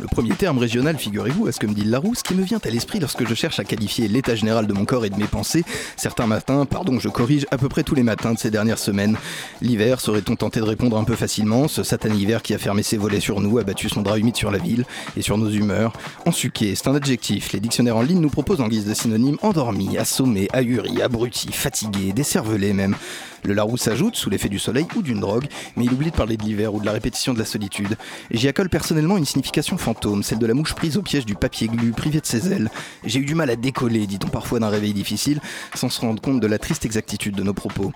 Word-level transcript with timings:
le 0.00 0.06
premier 0.06 0.34
terme 0.34 0.58
régional, 0.58 0.98
figurez-vous, 0.98 1.46
à 1.46 1.52
ce 1.52 1.60
que 1.60 1.66
me 1.66 1.74
dit 1.74 1.84
Larousse, 1.84 2.22
qui 2.22 2.34
me 2.34 2.42
vient 2.42 2.60
à 2.64 2.68
l'esprit 2.68 2.98
lorsque 2.98 3.26
je 3.26 3.34
cherche 3.34 3.60
à 3.60 3.64
qualifier 3.64 4.08
l'état 4.08 4.34
général 4.34 4.66
de 4.66 4.72
mon 4.72 4.84
corps 4.84 5.04
et 5.04 5.10
de 5.10 5.16
mes 5.16 5.26
pensées, 5.26 5.64
certains 5.96 6.26
matins, 6.26 6.66
pardon, 6.66 6.98
je 6.98 7.08
corrige, 7.08 7.46
à 7.50 7.58
peu 7.58 7.68
près 7.68 7.84
tous 7.84 7.94
les 7.94 8.02
matins 8.02 8.32
de 8.32 8.38
ces 8.38 8.50
dernières 8.50 8.78
semaines. 8.78 9.16
L'hiver, 9.62 10.00
serait-on 10.00 10.36
tenté 10.36 10.60
de 10.60 10.64
répondre 10.64 10.98
un 10.98 11.04
peu 11.04 11.14
facilement, 11.14 11.68
ce 11.68 11.82
satané 11.82 12.16
hiver 12.16 12.42
qui 12.42 12.54
a 12.54 12.58
fermé 12.58 12.82
ses 12.82 12.96
volets 12.96 13.20
sur 13.20 13.40
nous, 13.40 13.58
a 13.58 13.64
battu 13.64 13.88
son 13.88 14.02
drap 14.02 14.18
humide 14.18 14.36
sur 14.36 14.50
la 14.50 14.58
ville 14.58 14.84
et 15.16 15.22
sur 15.22 15.38
nos 15.38 15.50
humeurs. 15.50 15.92
Ensuqué, 16.26 16.74
c'est 16.74 16.88
un 16.88 16.94
adjectif, 16.94 17.52
les 17.52 17.60
dictionnaires 17.60 17.96
en 17.96 18.02
ligne 18.02 18.20
nous 18.20 18.30
proposent 18.30 18.60
en 18.60 18.68
guise 18.68 18.86
de 18.86 18.94
synonyme 18.94 19.36
endormi, 19.42 19.96
assommé, 19.96 20.48
ahuri, 20.52 21.02
abruti, 21.02 21.52
fatigué, 21.52 22.12
décervelé 22.12 22.72
même. 22.72 22.96
Le 23.44 23.52
Larousse 23.52 23.88
ajoute, 23.88 24.16
sous 24.16 24.30
l'effet 24.30 24.48
du 24.48 24.58
soleil 24.58 24.86
ou 24.96 25.02
d'une 25.02 25.20
drogue, 25.20 25.46
mais 25.76 25.84
il 25.84 25.92
oublie 25.92 26.10
de 26.10 26.16
parler 26.16 26.38
de 26.38 26.42
l'hiver 26.42 26.74
ou 26.74 26.80
de 26.80 26.86
la 26.86 26.92
répétition 26.92 27.34
de 27.34 27.38
la 27.38 27.44
solitude. 27.44 27.98
J'y 28.30 28.48
accole 28.48 28.70
personnellement 28.70 29.18
une 29.18 29.26
signification 29.26 29.76
fantôme, 29.84 30.22
celle 30.22 30.38
de 30.38 30.46
la 30.46 30.54
mouche 30.54 30.72
prise 30.72 30.96
au 30.96 31.02
piège 31.02 31.26
du 31.26 31.34
papier 31.34 31.68
glu, 31.68 31.92
privée 31.92 32.20
de 32.20 32.24
ses 32.24 32.50
ailes. 32.50 32.70
J'ai 33.04 33.20
eu 33.20 33.26
du 33.26 33.34
mal 33.34 33.50
à 33.50 33.56
décoller, 33.56 34.06
dit-on 34.06 34.28
parfois 34.28 34.58
d'un 34.58 34.70
réveil 34.70 34.94
difficile, 34.94 35.40
sans 35.74 35.90
se 35.90 36.00
rendre 36.00 36.22
compte 36.22 36.40
de 36.40 36.46
la 36.46 36.58
triste 36.58 36.86
exactitude 36.86 37.34
de 37.34 37.42
nos 37.42 37.52
propos. 37.52 37.92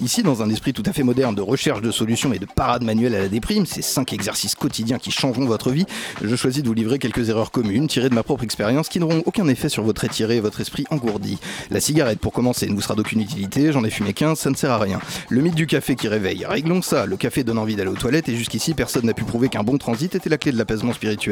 Ici, 0.00 0.22
dans 0.22 0.40
un 0.44 0.50
esprit 0.50 0.72
tout 0.72 0.84
à 0.86 0.92
fait 0.92 1.02
moderne 1.02 1.34
de 1.34 1.42
recherche 1.42 1.82
de 1.82 1.90
solutions 1.90 2.32
et 2.32 2.38
de 2.38 2.46
parade 2.46 2.84
manuelle 2.84 3.16
à 3.16 3.18
la 3.22 3.28
déprime, 3.28 3.66
ces 3.66 3.82
cinq 3.82 4.12
exercices 4.12 4.54
quotidiens 4.54 4.98
qui 4.98 5.10
changeront 5.10 5.44
votre 5.44 5.72
vie, 5.72 5.84
je 6.22 6.36
choisis 6.36 6.62
de 6.62 6.68
vous 6.68 6.74
livrer 6.74 7.00
quelques 7.00 7.28
erreurs 7.28 7.50
communes 7.50 7.88
tirées 7.88 8.08
de 8.08 8.14
ma 8.14 8.22
propre 8.22 8.44
expérience 8.44 8.88
qui 8.88 9.00
n'auront 9.00 9.24
aucun 9.26 9.48
effet 9.48 9.68
sur 9.68 9.82
votre 9.82 10.04
étiré 10.04 10.36
et 10.36 10.40
votre 10.40 10.60
esprit 10.60 10.84
engourdi. 10.90 11.38
La 11.70 11.80
cigarette, 11.80 12.20
pour 12.20 12.32
commencer, 12.32 12.68
ne 12.68 12.74
vous 12.74 12.82
sera 12.82 12.94
d'aucune 12.94 13.20
utilité, 13.20 13.72
j'en 13.72 13.82
ai 13.82 13.90
fumé 13.90 14.12
15, 14.12 14.38
ça 14.38 14.50
ne 14.50 14.54
sert 14.54 14.70
à 14.70 14.78
rien. 14.78 15.00
Le 15.28 15.40
mythe 15.40 15.56
du 15.56 15.66
café 15.66 15.96
qui 15.96 16.06
réveille, 16.06 16.46
réglons 16.46 16.82
ça, 16.82 17.04
le 17.04 17.16
café 17.16 17.42
donne 17.42 17.58
envie 17.58 17.74
d'aller 17.74 17.90
aux 17.90 17.96
toilettes 17.96 18.28
et 18.28 18.36
jusqu'ici 18.36 18.74
personne 18.74 19.06
n'a 19.06 19.14
pu 19.14 19.24
prouver 19.24 19.48
qu'un 19.48 19.64
bon 19.64 19.76
transit 19.76 20.14
était 20.14 20.30
la 20.30 20.38
clé 20.38 20.52
de 20.52 20.58
l'apaisement 20.58 20.92
spirituel. 20.92 21.31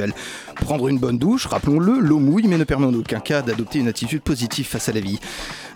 Prendre 0.57 0.89
une 0.89 0.99
bonne 0.99 1.19
douche, 1.19 1.47
rappelons-le, 1.47 1.99
l'eau 1.99 2.19
mouille 2.19 2.47
mais 2.49 2.59
ne 2.59 2.65
permet 2.65 2.87
en 2.87 2.95
aucun 2.95 3.21
cas 3.21 3.43
d'adopter 3.43 3.79
une 3.79 3.89
attitude 3.89 4.23
positive 4.23 4.67
face 4.67 4.89
à 4.89 4.93
la 4.93 5.01
vie. 5.01 5.19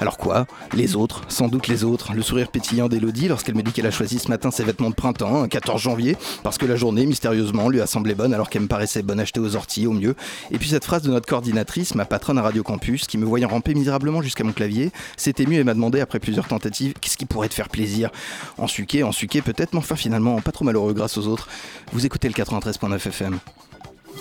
Alors 0.01 0.17
quoi? 0.17 0.47
Les 0.73 0.97
autres, 0.97 1.23
sans 1.29 1.49
doute 1.49 1.69
les 1.69 1.85
autres, 1.85 2.13
le 2.15 2.23
sourire 2.23 2.49
pétillant 2.49 2.89
d'Elodie 2.89 3.29
lorsqu'elle 3.29 3.55
me 3.55 3.63
dit 3.63 3.73
qu'elle 3.73 3.87
a 3.87 3.91
choisi 3.91 4.19
ce 4.19 4.29
matin 4.29 4.51
ses 4.51 4.65
vêtements 4.65 4.91
de 4.91 4.95
printemps, 4.95 5.43
un 5.43 5.49
14 5.49 5.81
janvier, 5.81 6.17
parce 6.43 6.59
que 6.59 6.67
la 6.67 6.77
journée, 6.77 7.07
mystérieusement, 7.07 7.69
lui 7.69 7.81
a 7.81 7.87
semblé 7.87 8.15
bonne 8.15 8.35
alors 8.35 8.51
qu'elle 8.51 8.63
me 8.63 8.69
paraissait 8.69 9.03
bonne 9.03 9.21
achetée 9.21 9.41
aux 9.41 9.57
orties 9.57 9.87
au 9.87 9.93
mieux. 9.93 10.15
Et 10.51 10.59
puis 10.59 10.69
cette 10.69 10.85
phrase 10.85 11.03
de 11.03 11.11
notre 11.11 11.27
coordinatrice, 11.27 11.95
ma 11.95 12.05
patronne 12.05 12.39
à 12.39 12.43
Radio 12.43 12.63
Campus, 12.63 13.07
qui 13.07 13.19
me 13.19 13.25
voyant 13.25 13.49
ramper 13.49 13.75
misérablement 13.75 14.23
jusqu'à 14.23 14.45
mon 14.45 14.53
clavier, 14.53 14.91
s'est 15.17 15.35
émue 15.39 15.57
et 15.57 15.65
m'a 15.65 15.75
demandé 15.75 16.01
après 16.01 16.19
plusieurs 16.19 16.49
tentatives 16.49 16.95
qu'est-ce 17.01 17.17
qui 17.17 17.27
pourrait 17.27 17.49
te 17.49 17.55
faire 17.55 17.69
plaisir? 17.69 18.11
En 18.59 18.67
suqué, 18.67 19.03
en 19.03 19.13
suqué 19.13 19.43
peut-être, 19.43 19.73
mais 19.73 19.79
enfin 19.79 19.97
finalement 19.97 20.41
pas 20.41 20.53
trop 20.53 20.65
malheureux 20.65 20.93
grâce 20.93 21.17
aux 21.19 21.27
autres. 21.27 21.49
Vous 21.93 22.07
écoutez 22.07 22.29
le 22.29 22.35
93.9 22.35 22.95
FM. 22.95 23.39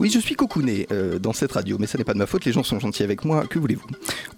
Oui, 0.00 0.08
je 0.08 0.18
suis 0.18 0.34
cocooné 0.34 0.86
euh, 0.92 1.18
dans 1.18 1.34
cette 1.34 1.52
radio, 1.52 1.76
mais 1.78 1.86
ça 1.86 1.98
n'est 1.98 2.04
pas 2.04 2.14
de 2.14 2.18
ma 2.18 2.24
faute, 2.24 2.46
les 2.46 2.52
gens 2.52 2.62
sont 2.62 2.80
gentils 2.80 3.02
avec 3.02 3.22
moi, 3.26 3.46
que 3.46 3.58
voulez-vous? 3.58 3.86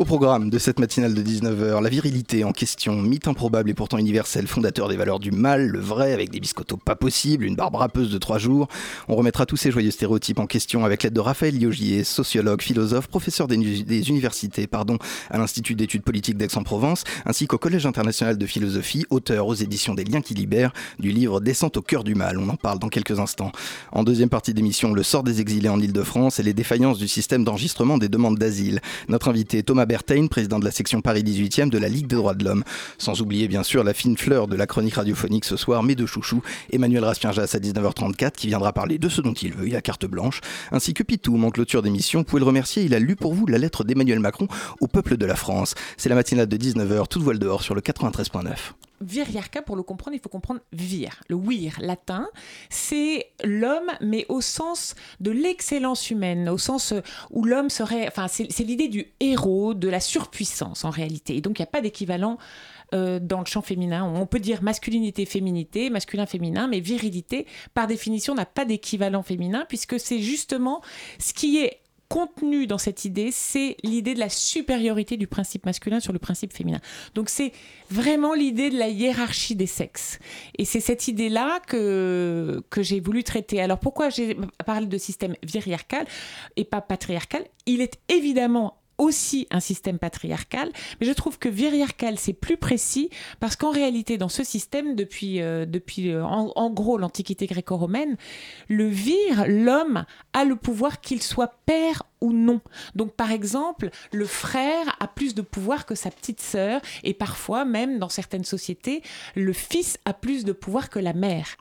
Au 0.00 0.04
programme 0.04 0.50
de 0.50 0.58
cette 0.58 0.80
matinale 0.80 1.14
de 1.14 1.22
19h, 1.22 1.80
la 1.80 1.88
virilité 1.88 2.42
en 2.42 2.50
question, 2.50 3.00
mythe 3.00 3.28
improbable 3.28 3.70
et 3.70 3.74
pourtant 3.74 3.96
universel, 3.98 4.48
fondateur 4.48 4.88
des 4.88 4.96
valeurs 4.96 5.20
du 5.20 5.30
mal, 5.30 5.68
le 5.68 5.78
vrai, 5.78 6.12
avec 6.12 6.30
des 6.30 6.40
biscottos 6.40 6.78
pas 6.78 6.96
possibles, 6.96 7.44
une 7.44 7.54
barbe 7.54 7.76
râpeuse 7.76 8.10
de 8.10 8.18
trois 8.18 8.38
jours. 8.38 8.66
On 9.06 9.14
remettra 9.14 9.46
tous 9.46 9.56
ces 9.56 9.70
joyeux 9.70 9.92
stéréotypes 9.92 10.40
en 10.40 10.48
question 10.48 10.84
avec 10.84 11.04
l'aide 11.04 11.12
de 11.12 11.20
Raphaël 11.20 11.56
Liogier, 11.56 12.02
sociologue, 12.02 12.60
philosophe, 12.60 13.06
professeur 13.06 13.46
des, 13.46 13.56
des 13.84 14.08
universités 14.08 14.66
pardon, 14.66 14.98
à 15.30 15.38
l'Institut 15.38 15.76
d'études 15.76 16.02
politiques 16.02 16.38
d'Aix-en-Provence, 16.38 17.04
ainsi 17.24 17.46
qu'au 17.46 17.58
Collège 17.58 17.86
international 17.86 18.36
de 18.36 18.46
philosophie, 18.46 19.06
auteur 19.10 19.46
aux 19.46 19.54
éditions 19.54 19.94
des 19.94 20.02
Liens 20.02 20.22
qui 20.22 20.34
libèrent 20.34 20.72
du 20.98 21.12
livre 21.12 21.38
Descente 21.38 21.76
au 21.76 21.82
cœur 21.82 22.02
du 22.02 22.16
mal. 22.16 22.38
On 22.38 22.48
en 22.48 22.56
parle 22.56 22.80
dans 22.80 22.88
quelques 22.88 23.20
instants. 23.20 23.52
En 23.92 24.02
deuxième 24.02 24.28
partie 24.28 24.54
d'émission, 24.54 24.92
le 24.92 25.04
sort 25.04 25.22
des 25.22 25.40
exilés 25.52 25.68
en 25.68 25.80
Ile-de-France 25.80 26.40
et 26.40 26.42
les 26.42 26.54
défaillances 26.54 26.98
du 26.98 27.08
système 27.08 27.44
d'enregistrement 27.44 27.98
des 27.98 28.08
demandes 28.08 28.38
d'asile. 28.38 28.80
Notre 29.08 29.28
invité 29.28 29.62
Thomas 29.62 29.84
Berthein, 29.84 30.26
président 30.28 30.58
de 30.58 30.64
la 30.64 30.70
section 30.70 31.02
Paris 31.02 31.22
18e 31.22 31.68
de 31.68 31.76
la 31.76 31.88
Ligue 31.88 32.06
des 32.06 32.16
droits 32.16 32.34
de 32.34 32.42
l'homme. 32.42 32.64
Sans 32.96 33.20
oublier 33.20 33.48
bien 33.48 33.62
sûr 33.62 33.84
la 33.84 33.92
fine 33.92 34.16
fleur 34.16 34.48
de 34.48 34.56
la 34.56 34.66
chronique 34.66 34.94
radiophonique 34.94 35.44
ce 35.44 35.56
soir, 35.56 35.82
mes 35.82 35.94
deux 35.94 36.06
chouchous, 36.06 36.42
Emmanuel 36.72 37.04
Raspienjas 37.04 37.50
à 37.52 37.58
19h34 37.58 38.32
qui 38.32 38.46
viendra 38.46 38.72
parler 38.72 38.98
de 38.98 39.08
ce 39.10 39.20
dont 39.20 39.34
il 39.34 39.52
veut, 39.52 39.68
il 39.68 39.76
a 39.76 39.82
carte 39.82 40.06
blanche, 40.06 40.40
ainsi 40.70 40.94
que 40.94 41.02
Pitoum 41.02 41.44
en 41.44 41.50
clôture 41.50 41.82
d'émission. 41.82 42.20
Vous 42.20 42.24
pouvez 42.24 42.40
le 42.40 42.46
remercier, 42.46 42.84
il 42.84 42.94
a 42.94 42.98
lu 42.98 43.14
pour 43.14 43.34
vous 43.34 43.46
la 43.46 43.58
lettre 43.58 43.84
d'Emmanuel 43.84 44.20
Macron 44.20 44.48
au 44.80 44.86
peuple 44.86 45.18
de 45.18 45.26
la 45.26 45.36
France. 45.36 45.74
C'est 45.98 46.08
la 46.08 46.14
matinale 46.14 46.46
de 46.46 46.56
19h, 46.56 47.08
toute 47.08 47.22
voile 47.22 47.38
dehors 47.38 47.62
sur 47.62 47.74
le 47.74 47.82
93.9. 47.82 48.48
Viriarca, 49.02 49.62
pour 49.62 49.76
le 49.76 49.82
comprendre, 49.82 50.16
il 50.16 50.20
faut 50.20 50.28
comprendre 50.28 50.60
vir. 50.72 51.20
Le 51.28 51.36
vir 51.36 51.76
latin, 51.80 52.28
c'est 52.70 53.26
l'homme, 53.44 53.90
mais 54.00 54.26
au 54.28 54.40
sens 54.40 54.94
de 55.20 55.30
l'excellence 55.30 56.10
humaine, 56.10 56.48
au 56.48 56.58
sens 56.58 56.94
où 57.30 57.44
l'homme 57.44 57.70
serait. 57.70 58.06
Enfin, 58.08 58.28
c'est 58.28 58.46
c'est 58.50 58.64
l'idée 58.64 58.88
du 58.88 59.06
héros, 59.20 59.74
de 59.74 59.88
la 59.88 60.00
surpuissance 60.00 60.84
en 60.84 60.90
réalité. 60.90 61.36
Et 61.36 61.40
donc, 61.40 61.58
il 61.58 61.62
n'y 61.62 61.68
a 61.68 61.70
pas 61.70 61.80
d'équivalent. 61.80 62.38
euh, 62.94 63.18
dans 63.18 63.40
le 63.40 63.46
champ 63.46 63.62
féminin, 63.62 64.04
on 64.04 64.26
peut 64.26 64.40
dire 64.40 64.62
masculinité, 64.62 65.24
féminité, 65.24 65.90
masculin, 65.90 66.26
féminin, 66.26 66.68
mais 66.68 66.80
virilité, 66.80 67.46
par 67.74 67.86
définition, 67.86 68.34
n'a 68.34 68.46
pas 68.46 68.64
d'équivalent 68.64 69.22
féminin, 69.22 69.64
puisque 69.68 69.98
c'est 69.98 70.18
justement 70.18 70.82
ce 71.18 71.32
qui 71.32 71.58
est 71.58 71.81
contenu 72.12 72.66
dans 72.66 72.76
cette 72.76 73.06
idée, 73.06 73.30
c'est 73.32 73.78
l'idée 73.82 74.12
de 74.12 74.18
la 74.18 74.28
supériorité 74.28 75.16
du 75.16 75.26
principe 75.26 75.64
masculin 75.64 75.98
sur 75.98 76.12
le 76.12 76.18
principe 76.18 76.52
féminin. 76.52 76.78
Donc 77.14 77.30
c'est 77.30 77.52
vraiment 77.90 78.34
l'idée 78.34 78.68
de 78.68 78.76
la 78.76 78.88
hiérarchie 78.88 79.56
des 79.56 79.66
sexes. 79.66 80.18
Et 80.58 80.66
c'est 80.66 80.80
cette 80.80 81.08
idée-là 81.08 81.60
que, 81.66 82.62
que 82.68 82.82
j'ai 82.82 83.00
voulu 83.00 83.24
traiter. 83.24 83.62
Alors 83.62 83.78
pourquoi 83.78 84.10
j'ai 84.10 84.36
parlé 84.66 84.86
de 84.86 84.98
système 84.98 85.34
viriarcal 85.42 86.04
et 86.56 86.64
pas 86.64 86.82
patriarcal? 86.82 87.46
Il 87.64 87.80
est 87.80 87.98
évidemment 88.10 88.81
aussi 88.98 89.46
un 89.50 89.60
système 89.60 89.98
patriarcal, 89.98 90.70
mais 91.00 91.06
je 91.06 91.12
trouve 91.12 91.38
que 91.38 91.48
viriarcal 91.48 92.18
c'est 92.18 92.32
plus 92.32 92.56
précis 92.56 93.10
parce 93.40 93.56
qu'en 93.56 93.70
réalité 93.70 94.18
dans 94.18 94.28
ce 94.28 94.44
système 94.44 94.94
depuis 94.94 95.40
euh, 95.40 95.66
depuis 95.66 96.10
euh, 96.10 96.24
en, 96.24 96.52
en 96.54 96.70
gros 96.70 96.98
l'antiquité 96.98 97.46
gréco-romaine, 97.46 98.16
le 98.68 98.86
vir, 98.86 99.44
l'homme 99.48 100.04
a 100.32 100.44
le 100.44 100.56
pouvoir 100.56 101.00
qu'il 101.00 101.22
soit 101.22 101.54
père 101.66 102.02
ou 102.20 102.32
non. 102.32 102.60
Donc 102.94 103.14
par 103.14 103.32
exemple, 103.32 103.90
le 104.12 104.26
frère 104.26 104.96
a 105.00 105.08
plus 105.08 105.34
de 105.34 105.42
pouvoir 105.42 105.86
que 105.86 105.94
sa 105.94 106.10
petite 106.10 106.40
sœur 106.40 106.80
et 107.02 107.14
parfois 107.14 107.64
même 107.64 107.98
dans 107.98 108.08
certaines 108.08 108.44
sociétés, 108.44 109.02
le 109.34 109.52
fils 109.52 109.98
a 110.04 110.14
plus 110.14 110.44
de 110.44 110.52
pouvoir 110.52 110.90
que 110.90 110.98
la 110.98 111.12
mère. 111.12 111.56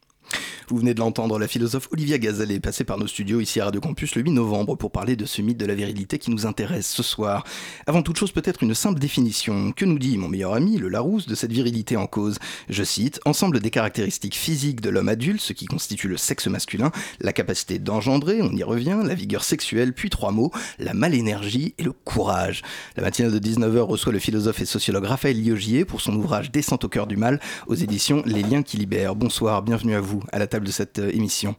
Vous 0.68 0.78
venez 0.78 0.94
de 0.94 1.00
l'entendre, 1.00 1.38
la 1.38 1.48
philosophe 1.48 1.90
Olivia 1.92 2.18
Gazal 2.18 2.52
est 2.52 2.60
passée 2.60 2.84
par 2.84 2.98
nos 2.98 3.08
studios 3.08 3.42
ici 3.42 3.60
à 3.60 3.66
Radio 3.66 3.82
Campus 3.82 4.16
le 4.16 4.22
8 4.22 4.32
novembre 4.32 4.76
pour 4.76 4.92
parler 4.92 5.16
de 5.16 5.26
ce 5.26 5.42
mythe 5.42 5.58
de 5.58 5.66
la 5.66 5.76
virilité 5.76 6.18
qui 6.18 6.32
nous 6.32 6.46
intéresse 6.46 6.88
ce 6.88 7.04
soir. 7.04 7.44
Avant 7.88 8.02
toute 8.02 8.18
chose, 8.18 8.32
peut-être 8.32 8.64
une 8.64 8.74
simple 8.74 9.00
définition. 9.00 9.74
Que 9.74 9.84
nous 9.84 10.00
dit 10.00 10.18
mon 10.18 10.30
meilleur 10.30 10.54
ami, 10.54 10.78
le 10.78 10.88
Larousse, 10.88 11.28
de 11.28 11.36
cette 11.36 11.52
virilité 11.52 11.98
en 11.98 12.08
cause? 12.08 12.40
Je 12.70 12.84
cite 12.84 13.20
Ensemble 13.26 13.60
des 13.60 13.70
caractéristiques 13.70 14.36
physiques 14.36 14.82
de 14.82 14.90
l'homme 14.90 15.10
adulte, 15.10 15.42
ce 15.42 15.54
qui 15.54 15.66
constitue 15.66 16.08
le 16.08 16.18
sexe 16.18 16.48
masculin, 16.48 16.92
la 17.20 17.34
capacité 17.34 17.78
d'engendrer, 17.78 18.42
on 18.42 18.56
y 18.56 18.64
revient, 18.64 19.00
la 19.04 19.16
vigueur 19.16 19.44
sexuelle, 19.44 19.94
puis 19.94 20.10
trois 20.10 20.32
mots, 20.32 20.52
la 20.80 20.94
malénergie 20.94 21.74
et 21.78 21.84
le 21.84 21.92
courage. 21.92 22.62
La 22.96 23.04
matinale 23.04 23.38
de 23.38 23.40
19h 23.40 23.80
reçoit 23.80 24.14
le 24.14 24.20
philosophe 24.20 24.62
et 24.62 24.66
sociologue 24.66 25.06
Raphaël 25.06 25.42
Liogier 25.42 25.84
pour 25.84 26.00
son 26.00 26.16
ouvrage 26.16 26.52
Descente 26.52 26.86
au 26.86 26.90
cœur 26.90 27.08
du 27.08 27.18
mal 27.18 27.40
aux 27.68 27.76
éditions 27.76 28.24
Les 28.26 28.44
liens 28.44 28.64
qui 28.64 28.78
libèrent. 28.78 29.16
Bonsoir, 29.16 29.64
bienvenue 29.64 29.96
à 29.96 30.02
vous 30.02 30.21
à 30.32 30.40
la 30.40 30.48
table 30.48 30.66
de 30.66 30.72
cette 30.72 31.00
euh, 31.00 31.10
émission. 31.14 31.56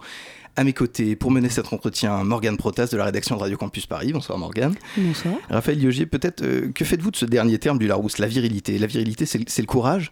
À 0.55 0.65
mes 0.65 0.75
côtés, 0.75 1.17
pour 1.17 1.31
mener 1.31 1.49
cet 1.49 1.73
entretien, 1.73 2.25
Morgane 2.25 2.59
Protas 2.59 2.89
de 2.89 2.97
la 2.99 3.05
rédaction 3.07 3.37
de 3.37 3.41
Radio 3.41 3.57
Campus 3.57 3.87
Paris. 3.87 4.13
Bonsoir 4.13 4.39
Morgane. 4.39 4.75
Bonsoir. 4.97 5.35
Raphaël 5.49 5.79
Liogier, 5.79 6.05
peut-être, 6.05 6.43
euh, 6.43 6.71
que 6.75 6.85
faites-vous 6.85 7.11
de 7.11 7.17
ce 7.17 7.25
dernier 7.25 7.59
terme 7.59 7.79
du 7.79 7.87
Larousse, 7.87 8.19
la 8.19 8.27
virilité? 8.27 8.79
La 8.79 8.87
virilité, 8.87 9.25
c'est 9.25 9.49
c'est 9.49 9.63
le 9.63 9.67
courage? 9.67 10.11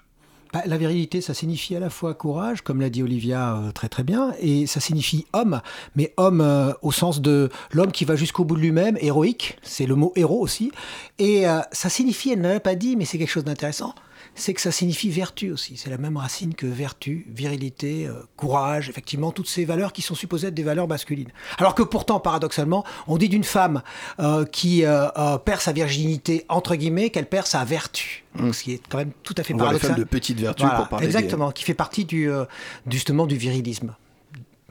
Bah, 0.53 0.63
la 0.67 0.77
virilité, 0.77 1.21
ça 1.21 1.33
signifie 1.33 1.77
à 1.77 1.81
la 1.81 1.91
fois 1.91 2.13
courage, 2.13 2.63
comme 2.63 2.81
l'a 2.81 2.91
dit 2.91 3.05
Olivia 3.05 3.55
euh, 3.55 3.71
très 3.71 3.89
très 3.89 4.03
bien, 4.03 4.33
et 4.41 4.67
ça 4.67 4.81
signifie 4.81 5.27
homme, 5.33 5.61
mais 5.95 6.13
homme 6.17 6.41
euh, 6.41 6.73
au 6.83 6.91
sens 6.91 7.21
de 7.21 7.51
l'homme 7.71 7.93
qui 7.93 8.05
va 8.05 8.17
jusqu'au 8.17 8.45
bout 8.45 8.57
de 8.57 8.61
lui-même, 8.61 8.99
héroïque, 9.01 9.59
c'est 9.63 9.87
le 9.87 9.95
mot 9.95 10.13
héros 10.17 10.41
aussi, 10.41 10.73
et 11.21 11.49
euh, 11.49 11.61
ça 11.71 11.89
signifie, 11.89 12.33
elle 12.33 12.41
ne 12.41 12.49
l'a 12.49 12.59
pas 12.59 12.75
dit, 12.75 12.97
mais 12.97 13.05
c'est 13.05 13.17
quelque 13.17 13.31
chose 13.31 13.45
d'intéressant, 13.45 13.95
c'est 14.35 14.55
que 14.55 14.61
ça 14.61 14.73
signifie 14.73 15.11
vertu 15.11 15.51
aussi. 15.51 15.77
C'est 15.77 15.91
la 15.91 15.99
même 15.99 16.17
racine 16.17 16.55
que 16.55 16.67
vertu, 16.67 17.27
virilité, 17.29 18.07
euh, 18.07 18.15
courage, 18.37 18.89
effectivement, 18.89 19.33
toutes 19.33 19.49
ces 19.49 19.65
valeurs 19.65 19.93
qui 19.93 20.03
sont 20.03 20.15
supposées 20.15 20.49
être 20.49 20.55
des 20.55 20.63
valeurs 20.63 20.89
masculines. 20.89 21.29
Alors 21.59 21.75
que 21.75 21.83
pourtant, 21.83 22.21
paradoxalement, 22.21 22.85
on 23.07 23.19
dit 23.19 23.29
d'une 23.29 23.45
femme 23.45 23.83
euh, 24.21 24.45
qui 24.47 24.85
euh, 24.85 25.09
perd 25.39 25.61
sa 25.61 25.73
virginité, 25.73 26.45
entre 26.49 26.75
guillemets, 26.77 27.11
qu'elle 27.11 27.27
perd 27.29 27.47
sa 27.47 27.65
vertu. 27.65 28.25
Donc, 28.39 28.55
ce 28.55 28.63
qui 28.63 28.73
est 28.73 28.83
quand 28.89 28.99
même 28.99 29.13
tout 29.23 29.35
à 29.37 29.43
fait 29.43 29.53
On 29.55 29.59
voit 29.59 29.73
les 29.73 29.79
paradoxal. 29.79 30.05
de 30.05 30.09
petite 30.09 30.41
vertu 30.41 30.63
Voilà, 30.63 30.79
pour 30.79 30.89
parler 30.89 31.07
des- 31.07 31.17
exactement, 31.17 31.51
qui 31.51 31.65
fait 31.65 31.75
partie 31.75 32.05
du, 32.05 32.31
justement 32.89 33.27
du 33.27 33.37
virilisme. 33.37 33.95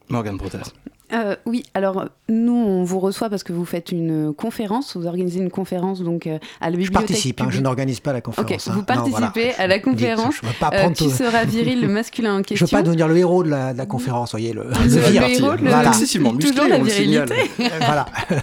Morgane 0.07 0.37
Protas. 0.37 0.71
Euh, 1.11 1.35
oui, 1.47 1.63
alors 1.73 2.05
nous, 2.27 2.53
on 2.53 2.83
vous 2.83 2.99
reçoit 2.99 3.29
parce 3.29 3.43
que 3.43 3.51
vous 3.51 3.65
faites 3.65 3.91
une 3.91 4.31
conférence, 4.33 4.95
vous 4.95 5.07
organisez 5.07 5.39
une 5.39 5.49
conférence 5.49 6.01
donc 6.01 6.27
euh, 6.27 6.37
à 6.61 6.69
la 6.69 6.73
Je 6.73 6.77
bibliothèque. 6.77 7.07
participe, 7.07 7.41
hein, 7.41 7.45
je 7.45 7.49
publique. 7.49 7.63
n'organise 7.63 7.99
pas 7.99 8.13
la 8.13 8.21
conférence. 8.21 8.67
hein. 8.67 8.71
vous 8.73 8.79
Non, 8.79 8.85
participez 8.85 9.15
voilà. 9.49 9.53
à 9.57 9.67
la 9.67 9.75
Dites, 9.77 9.85
conférence. 9.85 10.35
Je 10.41 10.45
ne 10.45 10.51
veux 10.51 10.57
pas 10.59 10.69
Euh, 10.73 10.79
prendre 10.81 10.95
qui 10.95 11.05
tout- 11.05 11.09
sera 11.09 11.45
viril, 11.45 11.81
le 11.81 11.87
masculin 11.87 12.35
en 12.35 12.37
Je 12.43 12.43
question 12.43 12.65
veux 12.67 12.71
pas 12.71 12.83
devenir 12.83 13.07
le 13.07 13.17
héros 13.17 13.43
de 13.43 13.49
la, 13.49 13.73
de 13.73 13.77
la 13.79 13.85
conférence, 13.87 14.31
voyez, 14.31 14.53
le, 14.53 14.63
Le 14.65 14.69
le 14.83 15.01
vir. 15.09 15.23
héros, 15.23 15.51
le- 15.53 15.69
Voilà. 15.69 15.89
Excessivement 15.89 16.31
musclé, 16.31 16.51
Toujours 16.51 16.67
la 16.69 16.77
on 16.77 16.83
le 16.83 16.89
signale. 16.89 17.27
virilité. 17.27 17.75
voilà. 17.85 18.05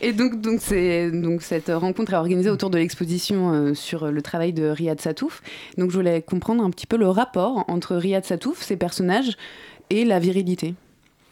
Et 0.00 0.12
donc, 0.12 0.40
donc, 0.40 0.60
c'est, 0.62 1.10
donc 1.10 1.42
cette 1.42 1.68
rencontre 1.74 2.12
est 2.14 2.16
organisée 2.16 2.50
autour 2.50 2.70
de 2.70 2.78
l'exposition 2.78 3.52
euh, 3.52 3.74
sur 3.74 4.10
le 4.10 4.22
travail 4.22 4.52
de 4.52 4.64
Riyad 4.68 5.00
Satouf. 5.00 5.42
Donc 5.78 5.90
je 5.90 5.96
voulais 5.96 6.22
comprendre 6.22 6.64
un 6.64 6.70
petit 6.70 6.86
peu 6.86 6.96
le 6.96 7.08
rapport 7.08 7.64
entre 7.68 7.96
Riyad 7.96 8.24
Satouf, 8.24 8.62
ses 8.62 8.76
personnages, 8.76 9.36
et 9.90 10.04
la 10.04 10.18
virilité. 10.18 10.74